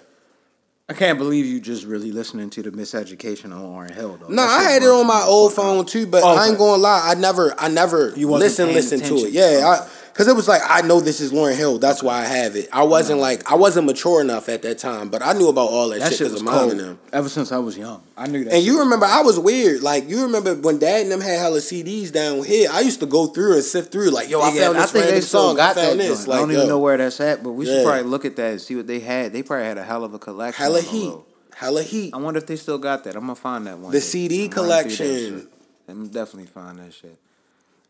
I 0.91 0.93
can't 0.93 1.17
believe 1.17 1.45
you 1.45 1.61
just 1.61 1.85
really 1.85 2.11
listening 2.11 2.49
to 2.49 2.61
the 2.63 2.71
miseducation 2.71 3.45
on 3.55 3.61
Lauryn 3.63 3.95
Hill 3.95 4.17
though. 4.19 4.27
No, 4.27 4.41
I 4.41 4.63
had 4.63 4.83
it 4.83 4.89
on 4.89 5.07
my 5.07 5.23
old 5.25 5.53
phone 5.53 5.85
too, 5.85 6.05
but 6.05 6.21
Oh, 6.21 6.35
I 6.35 6.49
ain't 6.49 6.57
gonna 6.57 6.81
lie, 6.81 7.01
I 7.05 7.15
never 7.15 7.55
I 7.57 7.69
never 7.69 8.11
You 8.17 8.29
listen 8.29 8.73
listen 8.73 8.99
to 8.99 9.15
it. 9.25 9.31
Yeah, 9.31 9.43
Okay. 9.45 9.63
I 9.63 9.87
cause 10.13 10.27
it 10.27 10.35
was 10.35 10.47
like 10.47 10.61
I 10.67 10.81
know 10.81 10.99
this 10.99 11.19
is 11.21 11.31
Lauryn 11.31 11.55
Hill, 11.55 11.77
that's 11.79 12.01
why 12.03 12.19
I 12.21 12.25
have 12.25 12.55
it. 12.55 12.67
I 12.71 12.83
wasn't 12.83 13.19
like 13.19 13.49
I 13.51 13.55
wasn't 13.55 13.87
mature 13.87 14.21
enough 14.21 14.49
at 14.49 14.61
that 14.63 14.77
time, 14.77 15.09
but 15.09 15.21
I 15.21 15.33
knew 15.33 15.47
about 15.49 15.69
all 15.69 15.89
that, 15.89 15.99
That 15.99 16.11
shit 16.11 16.19
because 16.19 16.33
of 16.35 16.43
mom 16.43 16.53
cold. 16.59 16.71
and 16.71 16.79
them. 16.79 16.99
Ever 17.13 17.29
since 17.29 17.51
I 17.51 17.57
was 17.57 17.77
young, 17.77 18.01
I 18.17 18.27
knew 18.27 18.43
that. 18.45 18.53
And 18.53 18.63
you 18.63 18.79
remember. 18.79 19.05
I 19.05 19.21
was 19.21 19.37
weird. 19.39 19.81
Like 19.81 20.07
you 20.09 20.23
remember 20.23 20.55
when 20.55 20.79
Dad 20.79 21.01
and 21.03 21.11
them 21.11 21.21
had 21.21 21.39
hella 21.39 21.59
CDs 21.59 22.11
down 22.11 22.43
here. 22.43 22.69
I 22.71 22.81
used 22.81 22.99
to 23.01 23.05
go 23.05 23.27
through 23.27 23.53
and 23.55 23.63
sift 23.63 23.91
through. 23.91 24.09
Like 24.11 24.29
yo, 24.29 24.41
I 24.41 24.51
Yeah, 24.53 24.61
found 24.67 24.77
this 24.77 24.91
think 24.91 25.05
random 25.05 25.21
song. 25.21 25.59
I 25.59 25.73
found 25.73 25.99
this. 25.99 26.17
joint. 26.19 26.27
Like 26.27 26.37
I 26.37 26.41
don't 26.41 26.49
yo, 26.51 26.55
even 26.57 26.67
know 26.69 26.79
where 26.79 26.97
that's 26.97 27.19
at, 27.19 27.43
but 27.43 27.51
we 27.51 27.65
should 27.65 27.77
Yeah. 27.77 27.83
probably 27.83 28.03
look 28.03 28.25
at 28.25 28.35
that 28.35 28.51
and 28.51 28.61
see 28.61 28.75
what 28.75 28.87
they 28.87 28.99
had. 28.99 29.33
They 29.33 29.43
probably 29.43 29.65
had 29.65 29.77
a 29.77 29.83
hell 29.83 30.03
of 30.03 30.13
a 30.13 30.19
collection. 30.19 30.61
hella 30.63 30.81
heat, 30.81 31.13
hella 31.55 31.83
heat. 31.83 32.13
I 32.13 32.17
wonder 32.17 32.37
if 32.39 32.47
they 32.47 32.55
still 32.55 32.77
got 32.77 33.03
that. 33.05 33.15
I'm 33.15 33.21
gonna 33.21 33.35
find 33.35 33.65
that 33.67 33.77
one. 33.79 33.91
The 33.91 33.97
day. 33.99 34.05
CD 34.05 34.43
I'm 34.45 34.49
gonna 34.51 34.67
run 34.69 34.83
through 34.83 34.89
that 34.91 34.97
collection. 34.97 35.47
I'm 35.87 36.07
definitely 36.07 36.47
find 36.47 36.79
that 36.79 36.93
shit. 36.93 37.17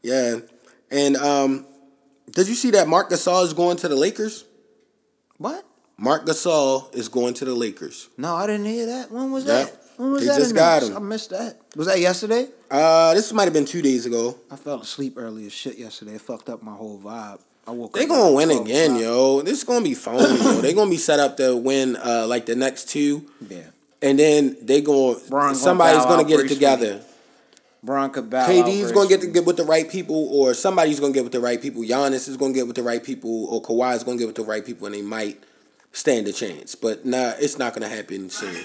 Yeah, 0.02 0.38
and 0.90 1.16
um, 1.18 1.66
did 2.34 2.48
you 2.48 2.56
see 2.56 2.72
that 2.72 2.88
Marc 2.88 3.10
Gasol 3.10 3.44
is 3.44 3.54
going 3.54 3.78
to 3.78 3.88
the 3.88 3.96
Lakers? 3.96 4.46
What? 5.38 5.66
Marc 5.98 6.26
Gasol 6.26 6.94
is 6.96 7.08
going 7.08 7.34
to 7.36 7.46
the 7.46 7.54
Lakers. 7.54 8.10
No, 8.18 8.36
I 8.36 8.48
didn't 8.48 8.66
hear 8.66 8.86
that. 8.88 9.12
When 9.12 9.32
was 9.32 9.46
Yeah. 9.46 9.66
that? 9.66 9.78
When 9.98 10.12
was 10.14 10.22
They 10.22 10.28
that? 10.30 10.40
just 10.40 10.56
got 10.56 10.84
him. 10.84 10.96
I 10.96 11.00
missed 11.00 11.30
that. 11.30 11.58
Was 11.76 11.88
that 11.88 12.00
yesterday? 12.00 12.48
Uh, 12.72 13.14
this 13.14 13.32
might 13.34 13.44
have 13.44 13.54
been 13.54 13.66
two 13.66 13.82
days 13.84 14.06
ago. 14.06 14.36
I 14.50 14.56
fell 14.56 14.82
asleep 14.82 15.14
early 15.18 15.46
as 15.46 15.54
shit 15.54 15.78
yesterday. 15.78 16.16
It 16.16 16.22
fucked 16.22 16.50
up 16.50 16.64
my 16.64 16.74
whole 16.74 17.00
vibe. 17.04 17.40
I 17.68 17.72
woke 17.72 17.96
up. 17.96 18.00
They 18.02 18.08
gonna 18.08 18.32
win 18.34 18.50
again, 18.50 18.96
yo. 18.96 19.42
This 19.44 19.60
is 19.60 19.64
gonna 19.64 19.84
be 19.84 19.94
phony, 19.94 20.24
yo. 20.44 20.54
They 20.62 20.74
gonna 20.74 20.90
be 20.90 20.98
set 20.98 21.20
up 21.20 21.38
to 21.38 21.56
win 21.56 21.96
uh 21.98 22.26
like 22.28 22.48
the 22.48 22.56
next 22.56 22.90
two, 22.90 23.26
Yeah. 23.48 23.60
and 24.02 24.18
then 24.18 24.58
they 24.64 24.82
gonna 24.82 25.20
somebody's 25.54 26.04
gonna 26.06 26.24
get 26.24 26.40
it 26.40 26.48
together. 26.48 27.02
Bronca 27.86 28.22
bow 28.30 28.48
KD's 28.48 28.92
gonna 28.92 29.10
get 29.10 29.22
to 29.22 29.28
get 29.28 29.46
with 29.46 29.58
the 29.58 29.64
right 29.64 29.90
people, 29.90 30.28
or 30.32 30.54
somebody's 30.54 31.00
gonna 31.00 31.14
get 31.14 31.24
with 31.24 31.34
the 31.34 31.40
right 31.40 31.60
people. 31.62 31.82
Giannis 31.82 32.30
is 32.30 32.38
gonna 32.38 32.54
get 32.54 32.68
with 32.68 32.76
the 32.76 32.84
right 32.84 33.04
people, 33.04 33.46
or 33.46 33.62
Kawhi's 33.62 34.04
gonna 34.04 34.18
get 34.18 34.28
with 34.28 34.36
the 34.36 34.44
right 34.44 34.64
people, 34.66 34.86
and 34.86 34.94
they 34.96 35.02
might 35.02 35.44
stand 35.92 36.28
a 36.28 36.32
chance. 36.32 36.76
But 36.76 37.06
nah, 37.06 37.34
it's 37.40 37.58
not 37.58 37.74
gonna 37.74 37.90
happen 37.90 38.30
soon. 38.30 38.56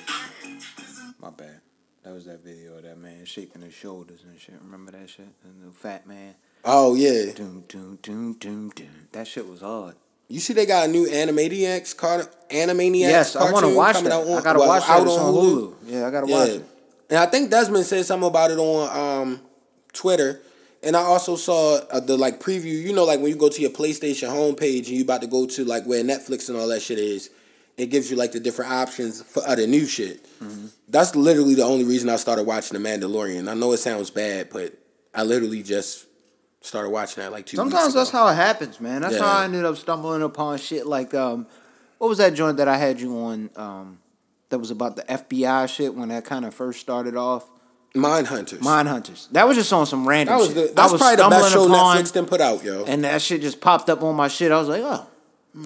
My 1.20 1.30
bad. 1.30 1.60
That 2.02 2.12
was 2.12 2.26
that 2.26 2.44
video 2.44 2.76
of 2.76 2.82
that 2.84 2.98
man 2.98 3.24
shaking 3.24 3.62
his 3.62 3.74
shoulders 3.74 4.20
and 4.28 4.38
shit. 4.38 4.54
Remember 4.62 4.92
that 4.92 5.08
shit? 5.10 5.26
The 5.42 5.48
new 5.64 5.72
fat 5.72 6.06
man. 6.06 6.34
Oh 6.64 6.94
yeah, 6.94 7.32
Doom, 7.32 7.64
doom, 7.68 7.98
doom, 8.02 8.32
doom, 8.34 8.70
doom. 8.70 9.08
That 9.12 9.26
shit 9.26 9.48
was 9.48 9.60
hard. 9.60 9.94
you 10.28 10.40
see 10.40 10.52
they 10.52 10.66
got 10.66 10.88
a 10.88 10.92
new 10.92 11.06
Animaniacs 11.06 11.96
car 11.96 12.28
Animaniacs. 12.50 13.00
Yes, 13.00 13.36
I 13.36 13.50
want 13.50 13.64
to 13.66 13.74
watch 13.74 14.00
that. 14.02 14.12
on- 14.12 14.38
I 14.38 14.42
gotta 14.42 14.58
well, 14.58 14.68
watch 14.68 14.86
that. 14.86 15.00
out 15.00 15.06
It's 15.06 15.16
on 15.16 15.34
Hulu. 15.34 15.74
Yeah, 15.86 16.06
I 16.06 16.10
gotta 16.10 16.26
watch 16.26 16.48
it. 16.50 16.64
And 17.08 17.18
I 17.18 17.26
think 17.26 17.50
Desmond 17.50 17.84
said 17.84 18.04
something 18.04 18.28
about 18.28 18.50
it 18.50 18.58
on 18.58 19.22
um, 19.22 19.40
Twitter. 19.92 20.40
And 20.82 20.96
I 20.96 21.00
also 21.00 21.36
saw 21.36 21.78
uh, 21.90 22.00
the 22.00 22.16
like 22.16 22.40
preview. 22.40 22.82
You 22.82 22.92
know, 22.92 23.04
like 23.04 23.20
when 23.20 23.30
you 23.30 23.36
go 23.36 23.48
to 23.48 23.60
your 23.60 23.70
PlayStation 23.70 24.28
homepage 24.28 24.78
and 24.78 24.88
you 24.88 25.02
about 25.02 25.22
to 25.22 25.26
go 25.26 25.46
to 25.46 25.64
like 25.64 25.84
where 25.84 26.02
Netflix 26.04 26.48
and 26.48 26.58
all 26.58 26.68
that 26.68 26.82
shit 26.82 26.98
is, 26.98 27.30
it 27.76 27.86
gives 27.86 28.10
you 28.10 28.16
like 28.16 28.32
the 28.32 28.40
different 28.40 28.70
options 28.70 29.22
for 29.22 29.46
other 29.46 29.66
new 29.66 29.86
shit. 29.86 30.24
Mm-hmm. 30.40 30.66
That's 30.88 31.14
literally 31.14 31.54
the 31.54 31.64
only 31.64 31.84
reason 31.84 32.08
I 32.08 32.16
started 32.16 32.44
watching 32.44 32.80
The 32.80 32.88
Mandalorian. 32.88 33.48
I 33.48 33.54
know 33.54 33.72
it 33.72 33.78
sounds 33.78 34.10
bad, 34.10 34.48
but 34.50 34.74
I 35.14 35.24
literally 35.24 35.62
just 35.62 36.06
started 36.60 36.90
watching 36.90 37.22
that 37.22 37.32
like 37.32 37.46
two. 37.46 37.56
Sometimes 37.56 37.94
that's 37.94 38.10
how 38.10 38.28
it 38.28 38.34
happens, 38.34 38.80
man. 38.80 39.02
That's 39.02 39.18
how 39.18 39.38
I 39.38 39.44
ended 39.44 39.64
up 39.64 39.76
stumbling 39.76 40.22
upon 40.22 40.58
shit 40.58 40.86
like 40.86 41.14
um, 41.14 41.46
what 41.98 42.08
was 42.08 42.18
that 42.18 42.34
joint 42.34 42.58
that 42.58 42.68
I 42.68 42.76
had 42.76 43.00
you 43.00 43.18
on 43.18 43.50
um, 43.56 43.98
that 44.48 44.58
was 44.58 44.70
about 44.70 44.96
the 44.96 45.02
FBI 45.02 45.68
shit 45.68 45.94
when 45.94 46.08
that 46.08 46.24
kind 46.24 46.44
of 46.44 46.54
first 46.54 46.80
started 46.80 47.16
off? 47.16 47.48
Mind 47.94 48.26
Hunters. 48.26 48.60
Mind 48.60 48.88
Hunters. 48.88 49.28
That 49.32 49.48
was 49.48 49.56
just 49.56 49.72
on 49.72 49.86
some 49.86 50.06
random 50.06 50.34
that 50.34 50.38
was 50.38 50.48
shit. 50.48 50.68
the, 50.68 50.74
that's 50.74 50.92
was 50.92 51.00
probably 51.00 51.16
the 51.16 51.28
best 51.30 51.52
show 51.52 51.66
upon, 51.66 51.96
Netflix 51.96 52.12
done 52.12 52.26
put 52.26 52.40
out, 52.40 52.62
yo. 52.62 52.84
and 52.84 53.04
that 53.04 53.22
shit 53.22 53.40
just 53.40 53.60
popped 53.60 53.88
up 53.88 54.02
on 54.02 54.14
my 54.14 54.28
shit. 54.28 54.52
I 54.52 54.58
was 54.58 54.68
like, 54.68 54.82
oh, 54.84 55.06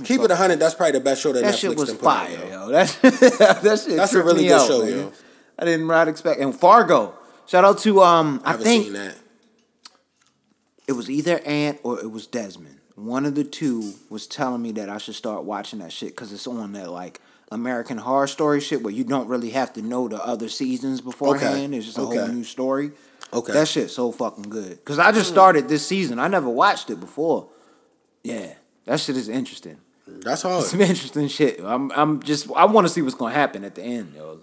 Keep 0.05 0.21
it 0.21 0.31
a 0.31 0.37
hundred. 0.37 0.61
That's 0.61 0.75
probably 0.75 0.93
the 0.93 1.05
best 1.05 1.21
show 1.21 1.33
that, 1.33 1.43
that 1.43 1.55
Netflix 1.55 1.59
shit 1.59 1.77
was 1.77 1.91
put 1.91 2.01
fire, 2.03 2.39
out, 2.39 2.49
yo. 2.49 2.69
yo. 2.69 2.71
That 2.71 3.61
that 3.63 3.81
shit. 3.81 3.97
That's 3.97 4.15
a 4.15 4.23
really 4.23 4.45
good 4.45 4.61
out, 4.61 4.69
show, 4.69 4.85
man. 4.85 4.91
yo. 4.91 5.13
I 5.59 5.65
didn't 5.65 5.89
right 5.89 6.07
expect. 6.07 6.41
And 6.41 6.55
Fargo. 6.55 7.15
Shout 7.47 7.65
out 7.65 7.79
to 7.79 8.01
um, 8.01 8.41
I 8.45 8.55
I 8.55 8.57
think 8.57 8.85
seen 8.85 8.93
that. 8.93 9.17
it 10.87 10.93
was 10.93 11.11
either 11.11 11.41
Ant 11.41 11.81
or 11.83 11.99
it 11.99 12.11
was 12.11 12.29
Desmond. 12.29 12.79
One 12.95 13.27
of 13.27 13.35
the 13.35 13.43
two 13.43 13.95
was 14.09 14.29
telling 14.29 14.63
me 14.63 14.71
that 14.73 14.89
I 14.89 14.99
should 14.99 15.17
start 15.17 15.43
watching 15.43 15.81
that 15.81 15.91
shit 15.91 16.11
because 16.11 16.33
it's 16.33 16.47
on 16.47 16.73
that 16.75 16.93
like 16.93 17.21
American 17.51 17.99
Horror 17.99 18.27
Story 18.27 18.61
shit 18.61 18.83
where 18.83 18.93
you 18.93 19.05
don't 19.05 19.29
really 19.29 19.51
have 19.51 19.73
to 19.73 19.83
know 19.83 20.09
the 20.09 20.25
other 20.25 20.49
seasons 20.49 21.01
beforehand. 21.01 21.75
It's 21.75 21.87
just 21.87 21.99
a 21.99 22.03
whole 22.03 22.19
Okay. 22.19 22.33
new 22.33 22.45
story. 22.45 22.93
Okay. 23.33 23.53
That 23.53 23.69
shit's 23.69 23.95
so 23.95 24.13
fucking 24.13 24.49
good. 24.51 24.71
Because 24.71 24.99
I 24.99 25.13
just 25.13 25.31
mm. 25.31 25.35
started 25.35 25.69
this 25.69 25.87
season. 25.87 26.19
I 26.19 26.29
never 26.29 26.49
watched 26.49 26.91
it 26.91 27.01
before. 27.01 27.49
Yeah, 28.23 28.55
that 28.85 29.01
shit 29.01 29.17
is 29.17 29.29
interesting. 29.29 29.79
That's 30.07 30.43
hard. 30.43 30.65
Some 30.65 30.81
interesting 30.81 31.29
shit. 31.29 31.61
I'm 31.63 31.91
I'm 31.93 32.23
just 32.23 32.51
I 32.55 32.65
want 32.67 32.87
to 32.87 32.93
see 32.93 33.03
what's 33.03 33.15
gonna 33.15 33.35
happen 33.35 33.65
at 33.65 33.75
the 33.75 33.83
end, 33.83 34.15
yo. 34.15 34.41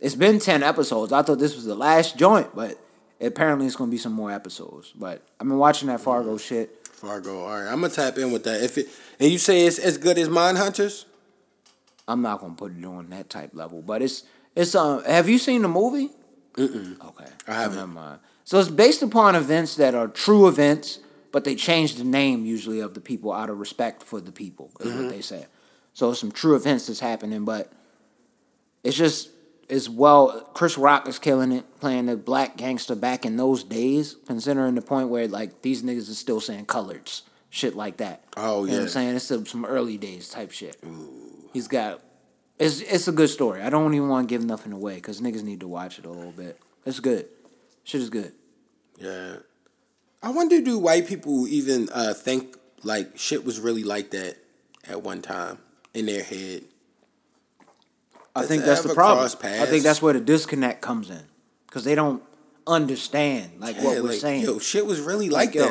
It's 0.00 0.14
been 0.14 0.38
ten 0.38 0.62
episodes. 0.62 1.12
I 1.12 1.22
thought 1.22 1.38
this 1.38 1.54
was 1.54 1.64
the 1.64 1.74
last 1.74 2.18
joint, 2.18 2.54
but 2.54 2.78
apparently 3.20 3.66
it's 3.66 3.76
gonna 3.76 3.90
be 3.90 3.98
some 3.98 4.12
more 4.12 4.30
episodes. 4.30 4.92
But 4.94 5.22
I've 5.40 5.48
been 5.48 5.58
watching 5.58 5.88
that 5.88 6.00
Fargo 6.00 6.36
mm. 6.36 6.40
shit. 6.40 6.86
Fargo. 6.88 7.42
All 7.44 7.48
right, 7.48 7.72
I'm 7.72 7.80
gonna 7.80 7.92
tap 7.92 8.18
in 8.18 8.32
with 8.32 8.44
that. 8.44 8.62
If 8.62 8.78
it 8.78 8.88
and 9.18 9.30
you 9.30 9.38
say 9.38 9.66
it's 9.66 9.78
as 9.78 9.96
good 9.96 10.18
as 10.18 10.28
Mind 10.28 10.58
Hunters, 10.58 11.06
I'm 12.06 12.22
not 12.22 12.40
gonna 12.40 12.54
put 12.54 12.76
it 12.76 12.84
on 12.84 13.08
that 13.10 13.30
type 13.30 13.50
level, 13.54 13.82
but 13.82 14.02
it's 14.02 14.24
it's 14.54 14.74
um. 14.74 15.02
Have 15.04 15.28
you 15.28 15.38
seen 15.38 15.62
the 15.62 15.68
movie? 15.68 16.10
Mm-mm. 16.54 17.00
Okay, 17.08 17.30
I 17.48 17.54
haven't. 17.54 17.76
Never 17.76 17.86
mind. 17.88 18.20
So 18.44 18.60
it's 18.60 18.68
based 18.68 19.02
upon 19.02 19.34
events 19.34 19.76
that 19.76 19.94
are 19.94 20.06
true 20.06 20.46
events, 20.48 20.98
but 21.32 21.44
they 21.44 21.54
change 21.54 21.94
the 21.96 22.04
name 22.04 22.44
usually 22.44 22.80
of 22.80 22.94
the 22.94 23.00
people 23.00 23.32
out 23.32 23.48
of 23.50 23.58
respect 23.58 24.02
for 24.02 24.20
the 24.20 24.32
people. 24.32 24.70
Is 24.80 24.86
Mm-hmm. 24.92 25.02
what 25.04 25.10
they 25.10 25.20
say. 25.22 25.46
So 25.94 26.12
some 26.12 26.30
true 26.30 26.54
events 26.56 26.86
that's 26.88 27.00
happening, 27.00 27.44
but 27.44 27.72
it's 28.82 28.96
just 28.96 29.30
it's 29.68 29.88
well. 29.88 30.42
Chris 30.52 30.76
Rock 30.76 31.08
is 31.08 31.18
killing 31.18 31.52
it, 31.52 31.80
playing 31.80 32.06
the 32.06 32.16
black 32.16 32.56
gangster 32.58 32.94
back 32.94 33.24
in 33.24 33.36
those 33.36 33.64
days. 33.64 34.16
Considering 34.26 34.74
the 34.74 34.82
point 34.82 35.08
where 35.08 35.26
like 35.26 35.62
these 35.62 35.82
niggas 35.82 36.10
are 36.10 36.14
still 36.14 36.40
saying 36.40 36.66
coloreds, 36.66 37.22
shit 37.48 37.74
like 37.74 37.96
that. 37.96 38.22
Oh, 38.36 38.64
you 38.64 38.72
know 38.72 38.72
what 38.72 38.76
yeah. 38.76 38.82
I'm 38.82 38.88
saying 38.88 39.16
it's 39.16 39.24
some, 39.24 39.46
some 39.46 39.64
early 39.64 39.96
days 39.96 40.28
type 40.28 40.50
shit. 40.50 40.76
He's 41.54 41.68
got 41.68 42.00
it's 42.58 42.80
it's 42.80 43.08
a 43.08 43.12
good 43.12 43.30
story. 43.30 43.62
I 43.62 43.70
don't 43.70 43.94
even 43.94 44.08
want 44.08 44.28
to 44.28 44.32
give 44.32 44.44
nothing 44.44 44.72
away 44.72 44.96
because 44.96 45.20
niggas 45.20 45.42
need 45.42 45.60
to 45.60 45.68
watch 45.68 45.98
it 45.98 46.04
a 46.04 46.10
little 46.10 46.32
bit. 46.32 46.60
It's 46.84 47.00
good. 47.00 47.26
Shit 47.84 48.02
is 48.02 48.10
good. 48.10 48.32
yeah. 49.00 49.36
I 50.22 50.30
wonder, 50.30 50.58
do 50.62 50.78
white 50.78 51.06
people 51.06 51.46
even 51.48 51.90
uh, 51.92 52.14
think 52.14 52.56
like 52.82 53.18
shit 53.18 53.44
was 53.44 53.60
really 53.60 53.84
like 53.84 54.10
that 54.12 54.36
at 54.88 55.02
one 55.02 55.20
time 55.20 55.58
in 55.92 56.06
their 56.06 56.22
head? 56.22 56.62
I 58.34 58.46
think 58.46 58.64
that's 58.64 58.82
the 58.82 58.94
problem. 58.94 59.24
I 59.44 59.66
think 59.66 59.84
that's 59.84 60.00
where 60.00 60.14
the 60.14 60.20
disconnect 60.20 60.80
comes 60.80 61.10
in 61.10 61.24
because 61.66 61.84
they 61.84 61.94
don't 61.94 62.22
understand 62.66 63.50
like 63.58 63.76
what 63.76 63.96
we're 64.02 64.10
like, 64.10 64.18
saying. 64.20 64.42
Yo, 64.42 64.58
shit 64.58 64.86
was 64.86 65.00
really 65.00 65.28
like, 65.28 65.54
yo, 65.54 65.68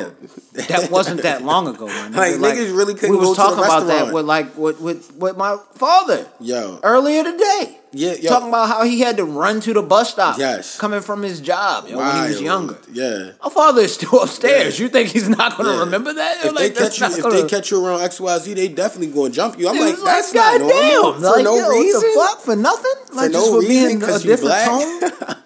that. 0.52 0.68
that 0.68 0.90
wasn't 0.90 1.22
that 1.22 1.42
long 1.50 1.66
ago. 1.68 1.86
Man. 1.86 2.12
Like, 2.12 2.34
niggas 2.34 2.76
really 2.76 2.94
couldn't 2.94 3.10
We 3.10 3.16
was 3.16 3.30
to 3.36 3.42
talking 3.42 3.58
about 3.64 3.86
that 3.88 4.12
with 4.14 4.24
like 4.24 4.56
with, 4.56 4.80
with 4.80 5.12
with 5.16 5.36
my 5.36 5.56
father 5.74 6.26
Yo, 6.40 6.78
earlier 6.82 7.24
today. 7.24 7.78
Yeah, 7.96 8.14
yo. 8.14 8.28
talking 8.28 8.48
about 8.48 8.68
how 8.68 8.82
he 8.82 9.00
had 9.00 9.18
to 9.18 9.24
run 9.24 9.60
to 9.60 9.72
the 9.72 9.80
bus 9.82 10.10
stop. 10.10 10.36
Yes. 10.36 10.76
coming 10.78 11.00
from 11.00 11.22
his 11.22 11.40
job 11.40 11.86
yo, 11.88 11.98
when 11.98 12.16
he 12.16 12.22
was 12.28 12.42
younger. 12.42 12.76
Yeah. 12.92 13.30
My 13.42 13.50
father 13.50 13.82
is 13.82 13.94
still 13.94 14.20
upstairs. 14.22 14.78
Yeah. 14.80 14.84
You 14.86 14.88
think 14.90 15.10
he's 15.10 15.28
not 15.28 15.56
going 15.56 15.68
to 15.68 15.74
Yeah. 15.76 15.80
remember 15.84 16.12
that? 16.12 16.44
If 16.44 16.52
Like, 16.54 16.74
they 16.74 16.80
catch 16.88 16.98
you, 16.98 17.06
if 17.06 17.22
gonna- 17.22 17.42
they 17.42 17.48
catch 17.48 17.70
you 17.70 17.84
around 17.84 18.00
X 18.02 18.18
Y 18.20 18.38
Z, 18.38 18.54
they 18.54 18.66
definitely 18.66 19.14
gonna 19.14 19.30
jump 19.30 19.58
you. 19.60 19.68
I'm 19.68 19.78
like, 19.78 19.96
that's 20.04 20.34
not 20.34 20.58
normal 20.60 20.76
goddamn, 20.80 21.20
for 21.22 21.28
like, 21.36 21.44
no 21.44 21.56
yo, 21.56 21.68
reason. 21.70 22.14
Fuck 22.16 22.40
for 22.40 22.56
nothing? 22.56 22.92
Like 23.16 23.30
no 23.30 23.38
just 23.38 23.50
for 23.52 23.58
reason, 23.60 23.68
being 23.68 24.02
a 24.02 24.06
'cause 24.06 24.24
you 24.24 24.30
different 24.30 25.00
black? 25.00 25.20
tone. 25.28 25.36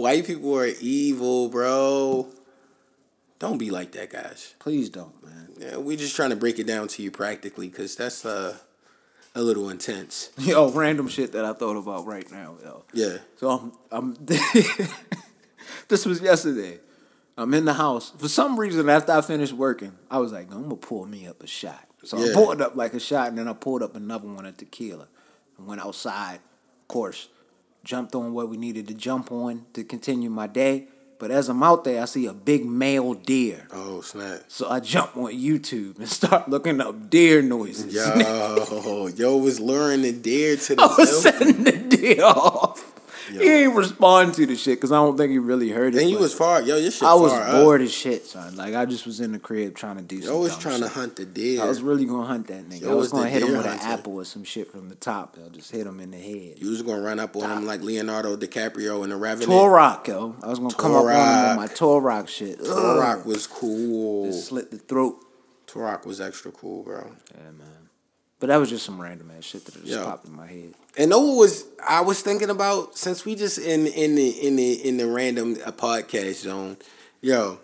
White 0.00 0.26
people 0.26 0.56
are 0.56 0.66
evil, 0.80 1.50
bro. 1.50 2.26
Don't 3.38 3.58
be 3.58 3.70
like 3.70 3.92
that, 3.92 4.08
guys. 4.08 4.54
Please 4.58 4.88
don't, 4.88 5.22
man. 5.22 5.48
Yeah, 5.58 5.76
we're 5.76 5.98
just 5.98 6.16
trying 6.16 6.30
to 6.30 6.36
break 6.36 6.58
it 6.58 6.66
down 6.66 6.88
to 6.88 7.02
you 7.02 7.10
practically 7.10 7.68
because 7.68 7.96
that's 7.96 8.24
uh, 8.24 8.56
a 9.34 9.42
little 9.42 9.68
intense. 9.68 10.30
Yo, 10.38 10.70
random 10.70 11.06
shit 11.06 11.32
that 11.32 11.44
I 11.44 11.52
thought 11.52 11.76
about 11.76 12.06
right 12.06 12.30
now, 12.32 12.56
yo. 12.64 12.84
Yeah. 12.94 13.18
So 13.36 13.50
I'm, 13.50 13.72
I'm 13.92 14.14
this 15.88 16.06
was 16.06 16.22
yesterday. 16.22 16.80
I'm 17.36 17.52
in 17.52 17.66
the 17.66 17.74
house. 17.74 18.10
For 18.16 18.28
some 18.28 18.58
reason, 18.58 18.88
after 18.88 19.12
I 19.12 19.20
finished 19.20 19.52
working, 19.52 19.92
I 20.10 20.16
was 20.16 20.32
like, 20.32 20.50
I'm 20.50 20.62
gonna 20.62 20.76
pull 20.76 21.04
me 21.04 21.26
up 21.26 21.42
a 21.42 21.46
shot. 21.46 21.86
So 22.04 22.16
I 22.16 22.32
pulled 22.32 22.62
up 22.62 22.74
like 22.74 22.94
a 22.94 23.00
shot, 23.00 23.28
and 23.28 23.36
then 23.36 23.48
I 23.48 23.52
pulled 23.52 23.82
up 23.82 23.94
another 23.96 24.28
one 24.28 24.46
of 24.46 24.56
tequila. 24.56 25.08
and 25.58 25.66
went 25.66 25.82
outside, 25.82 26.36
of 26.36 26.88
course, 26.88 27.28
jumped 27.84 28.14
on 28.14 28.32
what 28.32 28.48
we 28.48 28.56
needed 28.56 28.88
to 28.88 28.94
jump 28.94 29.32
on 29.32 29.66
to 29.72 29.84
continue 29.84 30.30
my 30.30 30.46
day. 30.46 30.88
But 31.18 31.30
as 31.30 31.50
I'm 31.50 31.62
out 31.62 31.84
there, 31.84 32.00
I 32.00 32.06
see 32.06 32.24
a 32.24 32.32
big 32.32 32.64
male 32.64 33.12
deer. 33.12 33.68
Oh 33.72 34.00
snap. 34.00 34.40
So 34.48 34.70
I 34.70 34.80
jump 34.80 35.16
on 35.18 35.32
YouTube 35.32 35.98
and 35.98 36.08
start 36.20 36.48
looking 36.48 36.80
up 36.80 37.10
deer 37.10 37.42
noises. 37.42 37.92
Yo, 37.94 39.08
yo 39.14 39.36
was 39.36 39.60
luring 39.60 40.00
the 40.02 40.12
deer 40.12 40.56
to 40.56 40.74
the. 40.76 40.82
I 40.90 40.94
was 40.96 41.22
setting 41.22 41.64
the 41.64 41.72
deer 41.72 42.24
off. 42.24 42.99
He 43.38 43.48
ain't 43.48 43.74
respond 43.74 44.34
to 44.34 44.46
the 44.46 44.56
shit 44.56 44.78
because 44.78 44.92
I 44.92 44.96
don't 44.96 45.16
think 45.16 45.30
he 45.30 45.38
really 45.38 45.70
heard 45.70 45.94
it. 45.94 46.00
And 46.02 46.10
you 46.10 46.18
was 46.18 46.34
far. 46.34 46.62
Yo, 46.62 46.76
your 46.76 46.90
shit 46.90 47.02
I 47.02 47.14
was 47.14 47.32
far 47.32 47.42
up. 47.42 47.52
bored 47.64 47.80
as 47.82 47.92
shit, 47.92 48.26
son. 48.26 48.56
Like 48.56 48.74
I 48.74 48.84
just 48.86 49.06
was 49.06 49.20
in 49.20 49.32
the 49.32 49.38
crib 49.38 49.74
trying 49.74 49.96
to 49.96 50.02
do. 50.02 50.16
Yo 50.16 50.46
some 50.48 50.60
trying 50.60 50.80
to 50.80 50.88
hunt 50.88 51.16
the 51.16 51.24
deer. 51.24 51.62
I 51.62 51.66
was 51.66 51.82
really 51.82 52.04
gonna 52.04 52.26
hunt 52.26 52.46
that 52.48 52.68
nigga. 52.68 52.82
Yo 52.82 52.90
I 52.90 52.94
was 52.94 53.12
was 53.12 53.12
gonna 53.12 53.30
hit 53.30 53.42
him 53.42 53.56
with 53.56 53.66
an 53.66 53.78
apple 53.80 54.14
or 54.14 54.24
some 54.24 54.44
shit 54.44 54.70
from 54.70 54.88
the 54.88 54.94
top. 54.94 55.36
I'll 55.42 55.50
just 55.50 55.70
hit 55.70 55.86
him 55.86 56.00
in 56.00 56.10
the 56.10 56.18
head. 56.18 56.58
You 56.58 56.70
was 56.70 56.82
gonna 56.82 57.02
run 57.02 57.20
up 57.20 57.36
on 57.36 57.58
him 57.58 57.66
like 57.66 57.82
Leonardo 57.82 58.36
DiCaprio 58.36 59.04
in 59.04 59.10
the 59.10 59.16
Revenant. 59.16 59.50
Turok, 59.50 60.06
yo. 60.06 60.36
I 60.42 60.48
was 60.48 60.58
gonna 60.58 60.74
come 60.74 60.94
up 60.94 61.04
on 61.04 61.10
him 61.10 61.58
with 61.58 61.70
my 61.70 61.74
Turok 61.74 62.28
shit. 62.28 62.60
Ugh. 62.60 62.66
Turok 62.66 63.26
was 63.26 63.46
cool. 63.46 64.26
Just 64.26 64.48
slit 64.48 64.70
the 64.70 64.78
throat. 64.78 65.18
Turok 65.66 66.04
was 66.04 66.20
extra 66.20 66.50
cool, 66.50 66.82
bro. 66.82 67.10
Yeah, 67.32 67.50
man. 67.52 67.88
But 68.40 68.48
that 68.48 68.56
was 68.56 68.70
just 68.70 68.84
some 68.86 69.00
random 69.00 69.30
ass 69.36 69.44
shit 69.44 69.64
that 69.66 69.74
just 69.74 69.86
Yo. 69.86 70.04
popped 70.04 70.26
in 70.26 70.34
my 70.34 70.46
head. 70.46 70.74
And 70.96 71.10
know 71.10 71.20
what 71.20 71.36
was 71.36 71.64
I 71.88 72.00
was 72.00 72.20
thinking 72.20 72.50
about 72.50 72.96
since 72.98 73.24
we 73.24 73.34
just 73.34 73.58
in 73.58 73.86
in 73.86 74.14
the 74.16 74.28
in 74.46 74.56
the 74.56 74.72
in 74.88 74.96
the 74.96 75.06
random 75.06 75.56
uh, 75.64 75.70
podcast 75.72 76.42
zone, 76.42 76.76
yo. 77.20 77.60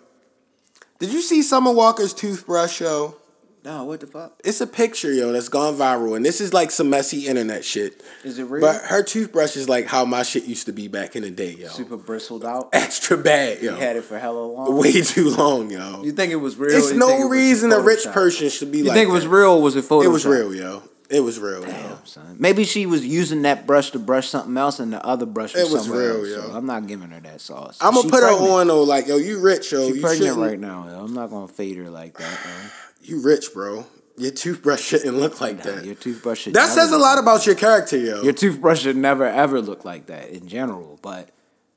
Did 0.99 1.13
you 1.13 1.21
see 1.21 1.41
Summer 1.43 1.71
Walker's 1.71 2.13
toothbrush, 2.13 2.81
yo? 2.81 3.15
No, 3.63 3.83
what 3.83 3.99
the 3.99 4.07
fuck? 4.07 4.39
It's 4.45 4.61
a 4.61 4.67
picture, 4.67 5.11
yo, 5.11 5.33
that's 5.33 5.49
gone 5.49 5.73
viral, 5.75 6.15
and 6.15 6.25
this 6.25 6.39
is 6.39 6.53
like 6.53 6.71
some 6.71 6.89
messy 6.89 7.27
internet 7.27 7.65
shit. 7.65 8.01
Is 8.23 8.39
it 8.39 8.45
real? 8.45 8.61
But 8.61 8.81
her 8.83 9.03
toothbrush 9.03 9.57
is 9.57 9.67
like 9.67 9.87
how 9.87 10.05
my 10.05 10.23
shit 10.23 10.45
used 10.45 10.67
to 10.67 10.71
be 10.71 10.87
back 10.87 11.17
in 11.17 11.23
the 11.23 11.29
day, 11.29 11.51
yo. 11.51 11.67
Super 11.67 11.97
bristled 11.97 12.45
out. 12.45 12.69
Extra 12.71 13.17
bad, 13.17 13.61
yo. 13.61 13.75
He 13.75 13.81
had 13.81 13.97
it 13.97 14.05
for 14.05 14.17
hella 14.17 14.39
long. 14.39 14.77
Way 14.77 15.01
too 15.01 15.31
long, 15.31 15.69
yo. 15.69 16.01
You 16.01 16.13
think 16.13 16.31
it 16.31 16.37
was 16.37 16.55
real? 16.55 16.71
It's 16.77 16.93
you 16.93 16.99
think 16.99 17.11
it 17.11 17.19
no 17.23 17.27
reason 17.29 17.73
a 17.73 17.81
rich 17.81 18.05
person 18.05 18.47
should 18.49 18.71
be 18.71 18.79
You 18.79 18.83
like. 18.85 18.93
think 18.95 19.09
it 19.09 19.11
was 19.13 19.25
that. 19.25 19.29
real? 19.31 19.51
or 19.55 19.61
Was 19.61 19.75
it 19.75 19.83
Photoshop? 19.83 20.05
It 20.05 20.09
was 20.09 20.25
real, 20.25 20.55
yo. 20.55 20.83
It 21.09 21.21
was 21.21 21.39
real, 21.39 21.65
yo. 21.65 21.99
Son. 22.03 22.35
Maybe 22.37 22.65
she 22.65 22.85
was 22.85 23.05
using 23.05 23.43
that 23.43 23.65
brush 23.65 23.91
to 23.91 23.99
brush 23.99 24.27
something 24.27 24.57
else, 24.57 24.79
and 24.81 24.91
the 24.91 25.03
other 25.05 25.25
brush 25.25 25.53
was, 25.53 25.69
It 25.69 25.73
was 25.73 25.83
somewhere 25.85 26.15
real, 26.15 26.17
else, 26.17 26.27
yo. 26.45 26.51
so 26.51 26.57
I'm 26.57 26.65
not 26.65 26.85
giving 26.87 27.09
her 27.11 27.19
that 27.21 27.39
sauce. 27.39 27.77
I'm 27.79 27.91
gonna 27.93 28.03
She 28.03 28.09
put 28.11 28.19
pregnant. 28.23 28.41
her 28.49 28.51
on 28.59 28.67
though, 28.67 28.83
like 28.83 29.07
yo, 29.07 29.15
you 29.15 29.39
rich, 29.39 29.71
yo. 29.71 29.87
She 29.87 29.95
you 29.95 30.01
pregnant 30.01 30.17
shouldn't- 30.33 30.37
right 30.45 30.59
now. 30.59 30.85
Yo. 30.85 31.05
I'm 31.05 31.13
not 31.13 31.29
gonna 31.29 31.47
fade 31.47 31.77
her 31.77 31.89
like 31.89 32.17
that. 32.17 32.39
Yo. 32.45 32.69
You 33.15 33.21
rich, 33.21 33.53
bro. 33.53 33.85
Your 34.17 34.31
toothbrush 34.31 34.81
shouldn't 34.89 35.15
look 35.15 35.39
like 35.39 35.57
Nah, 35.63 35.75
that. 35.75 35.85
your 35.85 35.95
toothbrush 35.95 36.41
should 36.41 36.53
that 36.55 36.61
never 36.67 36.71
says 36.73 36.89
a 36.89 36.93
look 36.93 37.01
lot 37.01 37.19
about 37.19 37.45
your 37.45 37.55
character, 37.55 37.95
yo. 37.97 38.21
Your 38.23 38.33
toothbrush 38.33 38.81
should 38.81 38.97
never 38.97 39.25
ever 39.25 39.61
look 39.61 39.85
like 39.85 40.07
that 40.07 40.29
in 40.31 40.47
general. 40.47 40.99
But 41.01 41.29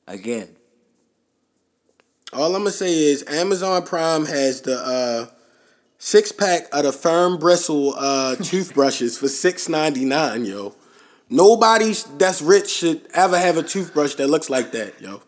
again, 0.09 0.49
All 2.33 2.55
I'm 2.55 2.63
gonna 2.63 2.71
say 2.71 2.93
is 2.93 3.25
Amazon 3.29 3.83
Prime 3.85 4.25
has 4.27 4.63
the 4.63 4.77
uh, 4.79 5.27
six 6.01 6.33
pack 6.33 6.63
of 6.73 6.83
the 6.83 6.93
firm 6.93 7.37
bristle 7.39 7.95
uh, 7.97 8.35
toothbrushes 8.37 9.17
for 9.19 9.29
six 9.29 9.69
ninety 9.69 10.05
nine, 10.05 10.45
yo. 10.45 10.75
Nobody 11.29 11.93
that's 12.19 12.43
rich 12.43 12.69
should 12.71 13.03
ever 13.15 13.39
have 13.39 13.57
a 13.57 13.63
toothbrush 13.63 14.15
that 14.17 14.27
looks 14.29 14.51
like 14.51 14.73
that, 14.73 15.01
yo. 15.01 15.23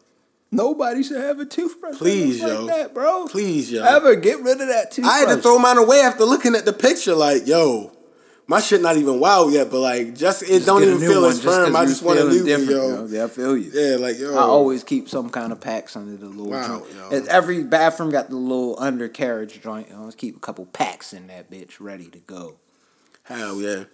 nobody 0.50 1.02
should 1.04 1.20
have 1.20 1.38
a 1.38 1.44
toothbrush. 1.44 1.92
that 1.92 1.98
Please, 1.98 2.40
looks 2.42 2.52
yo. 2.52 2.64
like 2.64 2.74
that, 2.76 2.94
bro. 2.94 3.26
Please, 3.28 3.70
yo. 3.70 3.84
Ever 3.84 4.16
get 4.16 4.40
rid 4.40 4.60
of 4.60 4.66
that 4.66 4.90
toothbrush. 4.90 5.14
I 5.14 5.18
had 5.18 5.36
to 5.36 5.40
throw 5.40 5.58
mine 5.60 5.78
away 5.78 6.00
after 6.00 6.24
looking 6.24 6.56
at 6.56 6.64
the 6.64 6.72
picture, 6.72 7.14
like, 7.14 7.46
yo, 7.46 7.92
my 8.52 8.60
shit 8.60 8.82
not 8.82 8.98
even 8.98 9.18
wild 9.18 9.50
yet, 9.50 9.70
but 9.70 9.80
like, 9.80 10.14
just 10.14 10.42
it 10.42 10.48
Just 10.48 10.66
don't 10.66 10.82
even 10.82 10.98
feel 11.00 11.24
as 11.24 11.42
firm. 11.42 11.74
I 11.74 11.86
just 11.86 12.02
want 12.02 12.18
a 12.18 12.24
new 12.24 12.36
one, 12.36 12.44
different, 12.44 12.70
yo. 12.70 13.06
Yeah, 13.06 13.24
I 13.24 13.28
feel 13.28 13.56
you. 13.56 13.70
Yeah, 13.72 13.96
like 13.96 14.18
yo. 14.18 14.34
I 14.36 14.42
always 14.42 14.84
keep 14.84 15.08
some 15.08 15.30
kind 15.30 15.52
of 15.52 15.60
packs 15.62 15.96
under 15.96 16.18
the 16.18 16.26
little 16.26 16.50
Wow, 16.50 16.80
joint. 16.80 16.94
yo. 16.94 17.24
Every 17.30 17.64
bathroom 17.64 18.10
got 18.10 18.28
the 18.28 18.36
little 18.36 18.78
undercarriage 18.78 19.62
joint. 19.62 19.88
I 19.90 19.96
always 19.96 20.14
keep 20.14 20.36
a 20.36 20.40
couple 20.40 20.66
packs 20.66 21.14
in 21.14 21.28
that 21.28 21.50
bitch 21.50 21.80
ready 21.80 22.08
to 22.08 22.18
go. 22.18 22.56
Hell 23.22 23.58
yeah. 23.62 23.84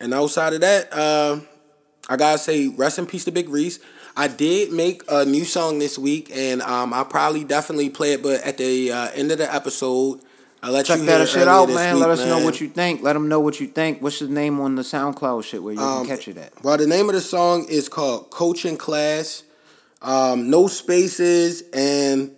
And 0.00 0.14
outside 0.14 0.54
of 0.54 0.62
that, 0.62 0.90
uh, 0.94 1.40
I 2.08 2.16
gotta 2.16 2.38
say, 2.38 2.68
rest 2.68 2.98
in 2.98 3.04
peace 3.04 3.26
to 3.26 3.32
Big 3.32 3.50
Reese. 3.50 3.80
I 4.16 4.28
did 4.28 4.72
make 4.72 5.02
a 5.10 5.26
new 5.26 5.44
song 5.44 5.78
this 5.78 5.98
week, 5.98 6.30
and 6.34 6.62
um, 6.62 6.94
I'll 6.94 7.04
probably 7.04 7.44
definitely 7.44 7.90
play 7.90 8.14
it. 8.14 8.22
But 8.22 8.40
at 8.44 8.56
the 8.56 8.90
uh, 8.92 9.10
end 9.10 9.30
of 9.30 9.36
the 9.36 9.54
episode, 9.54 10.22
I'll 10.62 10.72
let 10.72 10.84
Check 10.86 10.98
you 11.00 11.06
that 11.06 11.26
shit 11.28 11.48
out, 11.48 11.68
man. 11.70 11.94
week, 11.94 12.02
Let 12.02 12.10
us 12.10 12.26
know 12.26 12.44
what 12.44 12.60
you 12.60 12.68
think. 12.68 13.02
Let 13.02 13.14
them 13.14 13.28
know 13.28 13.40
what 13.40 13.60
you 13.60 13.66
think. 13.66 14.02
What's 14.02 14.18
the 14.18 14.28
name 14.28 14.60
on 14.60 14.74
the 14.74 14.82
SoundCloud 14.82 15.42
shit 15.44 15.62
where 15.62 15.72
you 15.74 15.80
Um, 15.80 16.06
can 16.06 16.16
catch 16.16 16.28
it 16.28 16.36
at? 16.36 16.62
Well, 16.62 16.76
the 16.76 16.86
name 16.86 17.08
of 17.08 17.14
the 17.14 17.20
song 17.22 17.64
is 17.68 17.88
called 17.88 18.30
Coaching 18.30 18.76
Class. 18.76 19.42
Um, 20.02 20.50
no 20.50 20.66
spaces, 20.66 21.62
and 21.72 22.32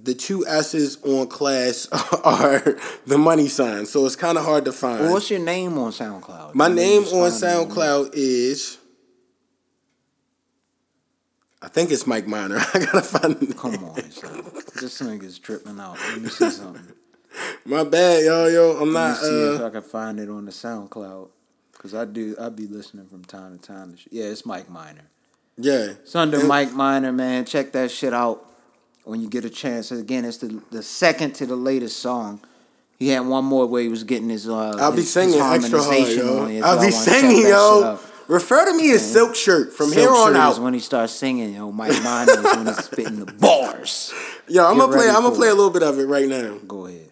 the 0.00 0.14
two 0.14 0.46
S's 0.46 0.98
on 1.04 1.26
class 1.28 1.88
are 2.24 2.76
the 3.06 3.18
money 3.18 3.48
sign. 3.48 3.86
So 3.86 4.06
it's 4.06 4.16
kind 4.16 4.38
of 4.38 4.44
hard 4.44 4.64
to 4.66 4.72
find. 4.72 5.00
Well, 5.00 5.12
what's 5.14 5.30
your 5.30 5.40
name 5.40 5.78
on 5.78 5.92
SoundCloud? 5.92 6.54
My 6.54 6.68
You 6.68 6.74
name 6.74 7.02
on 7.04 7.30
SoundCloud 7.30 8.10
is. 8.14 8.78
I 11.60 11.66
think 11.68 11.90
it's 11.90 12.06
Mike 12.06 12.26
Miner. 12.28 12.58
I 12.74 12.78
gotta 12.78 13.02
find 13.02 13.56
Come 13.56 13.72
name. 13.72 13.84
on, 13.84 14.10
son. 14.12 14.44
This 14.80 15.00
nigga's 15.02 15.38
tripping 15.40 15.78
out. 15.80 15.98
Let 16.10 16.20
me 16.20 16.28
see 16.28 16.50
something. 16.50 16.82
My 17.68 17.84
bad, 17.84 18.24
yo, 18.24 18.46
yo. 18.46 18.70
I'm 18.72 18.78
Let 18.78 18.86
me 18.86 18.92
not. 18.92 19.16
see 19.18 19.26
if 19.54 19.60
Uh, 19.60 19.66
I 19.66 19.70
can 19.70 19.82
find 19.82 20.18
it 20.18 20.28
on 20.30 20.46
the 20.46 20.52
SoundCloud. 20.52 21.28
Cause 21.78 21.94
I 21.94 22.04
do, 22.06 22.34
I 22.40 22.48
be 22.48 22.66
listening 22.66 23.06
from 23.06 23.24
time 23.24 23.56
to 23.56 23.64
time. 23.64 23.92
to 23.92 23.98
Yeah, 24.10 24.24
it's 24.24 24.44
Mike 24.44 24.68
Miner. 24.68 25.04
yeah. 25.56 25.92
It's 26.02 26.14
under 26.16 26.38
And- 26.40 26.48
Mike 26.48 26.72
Miner, 26.72 27.12
man. 27.12 27.44
Check 27.44 27.70
that 27.72 27.90
shit 27.92 28.12
out 28.12 28.44
when 29.04 29.20
you 29.20 29.28
get 29.28 29.44
a 29.44 29.50
chance. 29.50 29.92
Again, 29.92 30.24
it's 30.24 30.38
the 30.38 30.60
the 30.72 30.82
second 30.82 31.34
to 31.36 31.46
the 31.46 31.54
latest 31.56 31.98
song. 32.00 32.40
He 32.98 33.10
had 33.10 33.20
one 33.26 33.44
more 33.44 33.66
where 33.66 33.80
he 33.82 33.88
was 33.88 34.02
getting 34.02 34.28
his. 34.28 34.48
Uh, 34.48 34.74
I'll 34.80 34.90
be 34.90 34.96
his- 34.96 35.04
his 35.04 35.12
singing 35.12 35.40
extra 35.40 35.80
hard, 35.80 36.08
yo. 36.08 36.46
it, 36.46 36.62
I'll 36.64 36.80
be 36.84 36.90
singing, 36.90 37.42
yo. 37.46 37.98
Refer 38.26 38.64
to 38.66 38.74
me 38.76 38.90
as 38.90 39.10
Silk 39.12 39.34
Shirt 39.36 39.72
from 39.72 39.86
Silk 39.90 40.00
here 40.00 40.10
on 40.10 40.32
Shirt 40.32 40.36
out. 40.36 40.52
is 40.54 40.60
when 40.60 40.74
he 40.74 40.80
starts 40.80 41.12
singing, 41.12 41.54
yo. 41.54 41.70
Mike 41.70 42.02
Miner 42.02 42.32
is 42.32 42.44
when 42.56 42.66
he's 42.66 42.84
spitting 42.84 43.24
the 43.24 43.32
bars. 43.32 44.12
Yo, 44.48 44.66
I'm 44.66 44.74
Get 44.74 44.80
gonna 44.80 44.96
play. 44.96 45.08
I'm 45.08 45.22
gonna 45.22 45.34
play 45.34 45.48
a 45.48 45.54
little 45.54 45.70
bit 45.70 45.82
of 45.84 45.98
it 45.98 46.06
right 46.06 46.28
now. 46.28 46.58
Go 46.66 46.86
ahead. 46.86 47.07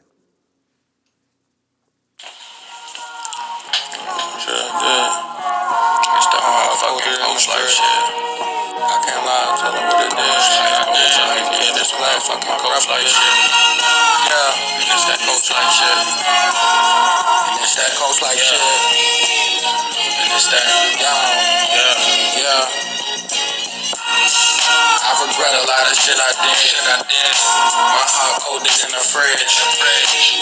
Shit. 7.68 7.82
I 7.82 8.96
can't 9.02 9.22
lie, 9.26 9.58
tell 9.58 9.74
her 9.74 9.84
what 9.90 9.98
it 10.06 10.14
is. 10.14 10.44
Like, 10.54 10.86
coach 10.86 11.18
life, 11.18 11.46
yeah, 11.50 11.74
this 11.74 11.92
life, 11.98 12.22
fuck 12.22 12.40
my 12.46 12.56
coach 12.62 12.86
life 12.86 13.08
shit. 13.10 13.34
Yeah, 14.30 14.86
it's 14.86 15.04
that 15.10 15.18
coach 15.18 15.50
life 15.50 15.72
shit. 15.74 15.98
And 17.50 17.58
it's 17.62 17.74
that 17.74 17.92
coach 17.98 18.22
life 18.22 18.38
shit. 18.38 18.62
And 18.62 20.30
it's 20.30 20.46
that, 20.54 20.66
yeah, 21.02 21.18
yeah, 21.74 21.94
yeah. 22.38 23.05
I 24.27 25.11
regret 25.22 25.55
a 25.55 25.64
lot 25.70 25.87
of 25.87 25.95
shit 25.95 26.18
I 26.18 26.31
did. 26.35 26.66
My 26.83 28.05
heart 28.11 28.43
colder 28.43 28.66
than 28.66 28.91
the 28.91 29.03
fridge. 29.07 29.55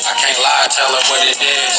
I 0.08 0.12
can't 0.16 0.40
lie, 0.40 0.66
tell 0.72 0.88
her 0.88 1.04
what 1.12 1.20
it 1.28 1.36
is. 1.36 1.76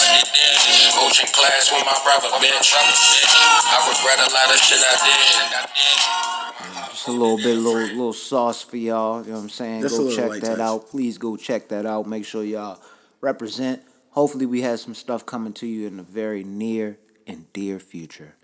Coaching 0.94 1.30
class 1.34 1.74
with 1.74 1.86
my 1.86 1.98
brother, 2.06 2.30
bitch. 2.38 2.70
I 2.78 3.78
regret 3.90 4.20
a 4.22 4.30
lot 4.30 4.54
of 4.54 4.60
shit 4.62 4.82
I 4.86 4.96
did. 5.02 6.90
Just 6.92 7.08
a 7.08 7.12
little 7.12 7.38
bit, 7.38 7.58
little 7.58 7.82
little 7.90 8.14
sauce 8.14 8.62
for 8.62 8.78
y'all. 8.78 9.22
You 9.22 9.32
know 9.32 9.38
what 9.38 9.44
I'm 9.44 9.50
saying? 9.50 9.82
Just 9.82 9.98
go 9.98 10.16
check 10.16 10.32
that 10.42 10.42
touch. 10.42 10.60
out. 10.60 10.88
Please 10.90 11.18
go 11.18 11.36
check 11.38 11.70
that 11.70 11.86
out. 11.86 12.08
Make 12.08 12.26
sure 12.26 12.44
y'all 12.44 12.80
represent. 13.22 13.82
Hopefully, 14.12 14.46
we 14.46 14.62
have 14.62 14.80
some 14.80 14.94
stuff 14.94 15.26
coming 15.26 15.54
to 15.54 15.68
you 15.68 15.88
in 15.88 15.98
the 15.98 16.04
very 16.04 16.44
near 16.44 16.98
and 17.28 17.52
dear 17.52 17.80
future. 17.80 18.36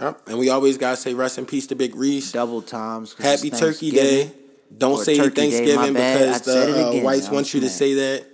Yep. 0.00 0.22
And 0.28 0.38
we 0.38 0.48
always 0.50 0.78
gotta 0.78 0.96
say 0.96 1.14
rest 1.14 1.38
in 1.38 1.46
peace 1.46 1.66
to 1.68 1.74
Big 1.74 1.94
Reese. 1.94 2.32
Double 2.32 2.62
times. 2.62 3.14
Happy 3.18 3.50
Turkey 3.50 3.90
Day. 3.90 4.32
Don't 4.76 4.98
say 5.04 5.16
Turkey 5.16 5.34
Thanksgiving 5.50 5.94
bad. 5.94 6.18
because 6.18 6.40
I 6.40 6.44
said 6.52 6.68
it 6.68 6.72
the 6.72 6.86
uh, 6.86 6.90
again. 6.90 7.04
whites 7.04 7.28
want 7.28 7.52
you 7.54 7.60
to 7.60 7.68
say 7.68 7.94
that. 7.94 8.26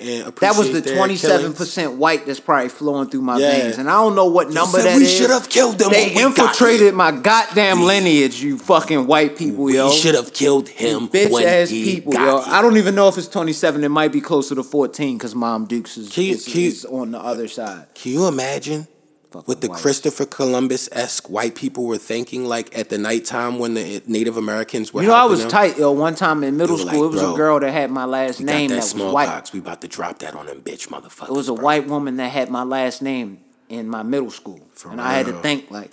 And 0.00 0.34
That 0.36 0.56
was 0.56 0.72
the 0.72 0.82
twenty 0.82 1.14
seven 1.14 1.52
percent 1.52 1.92
white 1.92 2.26
that's 2.26 2.40
probably 2.40 2.68
flowing 2.68 3.08
through 3.10 3.20
my 3.22 3.38
Yeah. 3.38 3.50
veins, 3.60 3.78
and 3.78 3.88
I 3.88 3.92
don't 3.92 4.16
know 4.16 4.26
what 4.26 4.50
number 4.50 4.82
that 4.82 4.96
we 4.96 5.04
is. 5.04 5.12
should 5.16 5.30
have 5.30 5.48
killed 5.48 5.78
them 5.78 5.90
They 5.92 6.12
we 6.16 6.20
infiltrated 6.22 6.94
my 6.94 7.12
goddamn 7.12 7.82
lineage. 7.82 8.42
You 8.42 8.58
fucking 8.58 9.06
white 9.06 9.36
people, 9.38 9.64
We 9.64 9.76
yo. 9.76 9.90
should 9.90 10.16
have 10.16 10.32
killed 10.32 10.68
him 10.68 11.08
bitch 11.08 11.30
when 11.30 11.46
ass 11.46 11.70
people, 11.70 12.12
yo. 12.12 12.40
here. 12.42 12.52
I 12.52 12.60
don't 12.60 12.76
even 12.76 12.96
know 12.96 13.06
if 13.06 13.16
it's 13.18 13.28
27. 13.28 13.84
It 13.84 13.88
might 13.88 14.10
be 14.10 14.20
closer 14.20 14.56
to 14.56 14.64
14 14.64 15.16
because 15.16 15.36
Mom 15.36 15.66
Dukes 15.66 15.96
is, 15.96 16.16
you- 16.18 16.32
is, 16.34 16.52
you- 16.52 16.68
is 16.68 16.84
on 16.86 17.12
the 17.12 17.20
other 17.20 17.46
side. 17.46 17.86
Can 17.94 18.12
you 18.14 18.26
imagine 18.26 18.88
Fucking 19.34 19.46
what 19.46 19.60
the 19.60 19.68
whites. 19.68 19.82
Christopher 19.82 20.26
Columbus 20.26 20.88
esque 20.92 21.28
white 21.28 21.56
people 21.56 21.86
were 21.86 21.98
thinking 21.98 22.44
like 22.44 22.76
at 22.78 22.88
the 22.88 22.98
nighttime 22.98 23.58
when 23.58 23.74
the 23.74 24.00
Native 24.06 24.36
Americans 24.36 24.94
were 24.94 25.02
You 25.02 25.08
know, 25.08 25.14
I 25.14 25.24
was 25.24 25.40
them? 25.40 25.50
tight, 25.50 25.76
yo. 25.76 25.90
One 25.90 26.14
time 26.14 26.44
in 26.44 26.56
middle 26.56 26.78
school, 26.78 26.86
like, 27.08 27.12
it 27.12 27.22
was 27.22 27.34
a 27.34 27.36
girl 27.36 27.58
that 27.58 27.72
had 27.72 27.90
my 27.90 28.04
last 28.04 28.40
name 28.40 28.70
that, 28.70 28.76
that, 28.76 28.82
was 28.82 28.94
white. 28.94 29.24
smallpox. 29.26 29.52
We 29.52 29.58
about 29.58 29.80
to 29.80 29.88
drop 29.88 30.20
that 30.20 30.34
on 30.36 30.46
them 30.46 30.60
bitch 30.62 30.86
motherfuckers. 30.88 31.30
It 31.30 31.32
was 31.32 31.48
a 31.48 31.54
bro. 31.54 31.64
white 31.64 31.86
woman 31.88 32.16
that 32.18 32.28
had 32.28 32.48
my 32.48 32.62
last 32.62 33.02
name 33.02 33.40
in 33.68 33.88
my 33.88 34.04
middle 34.04 34.30
school, 34.30 34.60
For 34.72 34.90
and 34.92 35.00
I 35.00 35.14
had 35.14 35.26
to 35.26 35.32
think 35.40 35.68
like, 35.70 35.90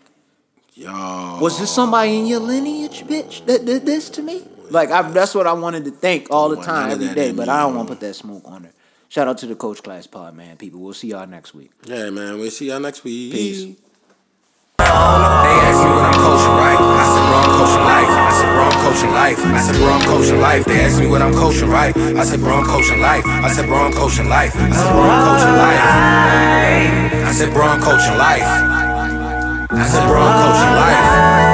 Yo. 0.76 1.39
was 1.42 1.60
this 1.60 1.72
somebody 1.74 2.18
in 2.18 2.28
your 2.28 2.39
lineage, 2.42 3.04
bitch, 3.06 3.44
that 3.48 3.66
did 3.66 3.86
this 3.86 4.10
to 4.12 4.22
me? 4.22 4.44
Like, 4.70 4.89
I, 4.92 5.02
that's 5.10 5.36
what 5.36 5.48
I 5.48 5.54
wanted 5.54 5.84
to 5.86 5.92
think 5.92 6.28
all 6.30 6.50
the 6.50 6.62
time, 6.62 6.92
every 6.92 7.14
day. 7.14 7.32
But 7.34 7.50
I 7.50 7.62
don't 7.62 7.76
want 7.76 7.88
to 7.89 7.96
put 7.96 8.00
that 8.02 8.14
smoke 8.14 8.44
on 8.46 8.64
her. 8.66 8.72
Shout 9.12 9.28
out 9.28 9.39
to 9.39 9.45
the 9.45 9.55
Coach 9.55 9.84
Class 9.84 10.07
Pod, 10.07 10.38
man. 10.38 10.55
People, 10.55 10.80
we'll 10.80 10.93
see 10.93 11.09
y'all 11.09 11.28
next 11.28 11.53
week. 11.53 11.72
Yeah, 11.84 12.09
man. 12.12 12.39
We'll 12.39 12.49
see 12.49 12.70
y'all 12.70 12.80
next 12.80 13.03
week. 13.03 13.34
Peace. 13.34 13.76
They 14.80 14.86
ask 14.88 15.84
me 15.84 15.91
what 15.91 16.07
I'm 16.07 16.16
coaching, 16.16 16.55
right? 16.55 16.80
I 16.80 17.03
said, 17.12 17.28
bro, 17.28 17.43
I'm 17.43 17.51
coaching 17.59 17.84
life. 17.91 18.07
I 18.07 18.32
said, 18.32 18.55
bro, 18.55 18.64
I'm 18.64 18.80
coaching 18.80 19.12
life. 19.12 19.39
I 19.43 19.59
said, 19.59 19.76
bro, 19.76 19.91
I'm 19.91 20.01
coaching 20.07 20.39
life. 20.39 20.64
They 20.64 20.80
ask 20.80 20.97
me 21.01 21.07
what 21.07 21.22
I'm 21.22 21.34
coaching, 21.34 21.68
right? 21.68 21.91
I 21.97 22.24
said, 22.24 22.39
bro, 22.39 22.55
I'm 22.55 22.64
coaching 22.64 23.01
life. 23.01 23.26
I 23.26 23.49
said, 23.51 23.66
bro, 23.66 23.80
I'm 23.80 23.91
coaching 23.91 24.30
life. 24.30 24.55
I 24.55 24.72
said, 24.72 24.88
bro, 24.95 25.03
I'm 25.03 25.24
coaching 25.28 25.55
life. 25.59 25.84
I 27.28 27.32
said, 27.36 27.51
bro, 27.51 27.68
I'm 27.68 27.82
coaching 27.84 28.16
life. 28.16 28.47
I 29.76 29.88
said, 29.91 30.07
bro, 30.07 30.24
I'm 30.24 30.39
coaching 30.39 30.72
life. 30.80 31.51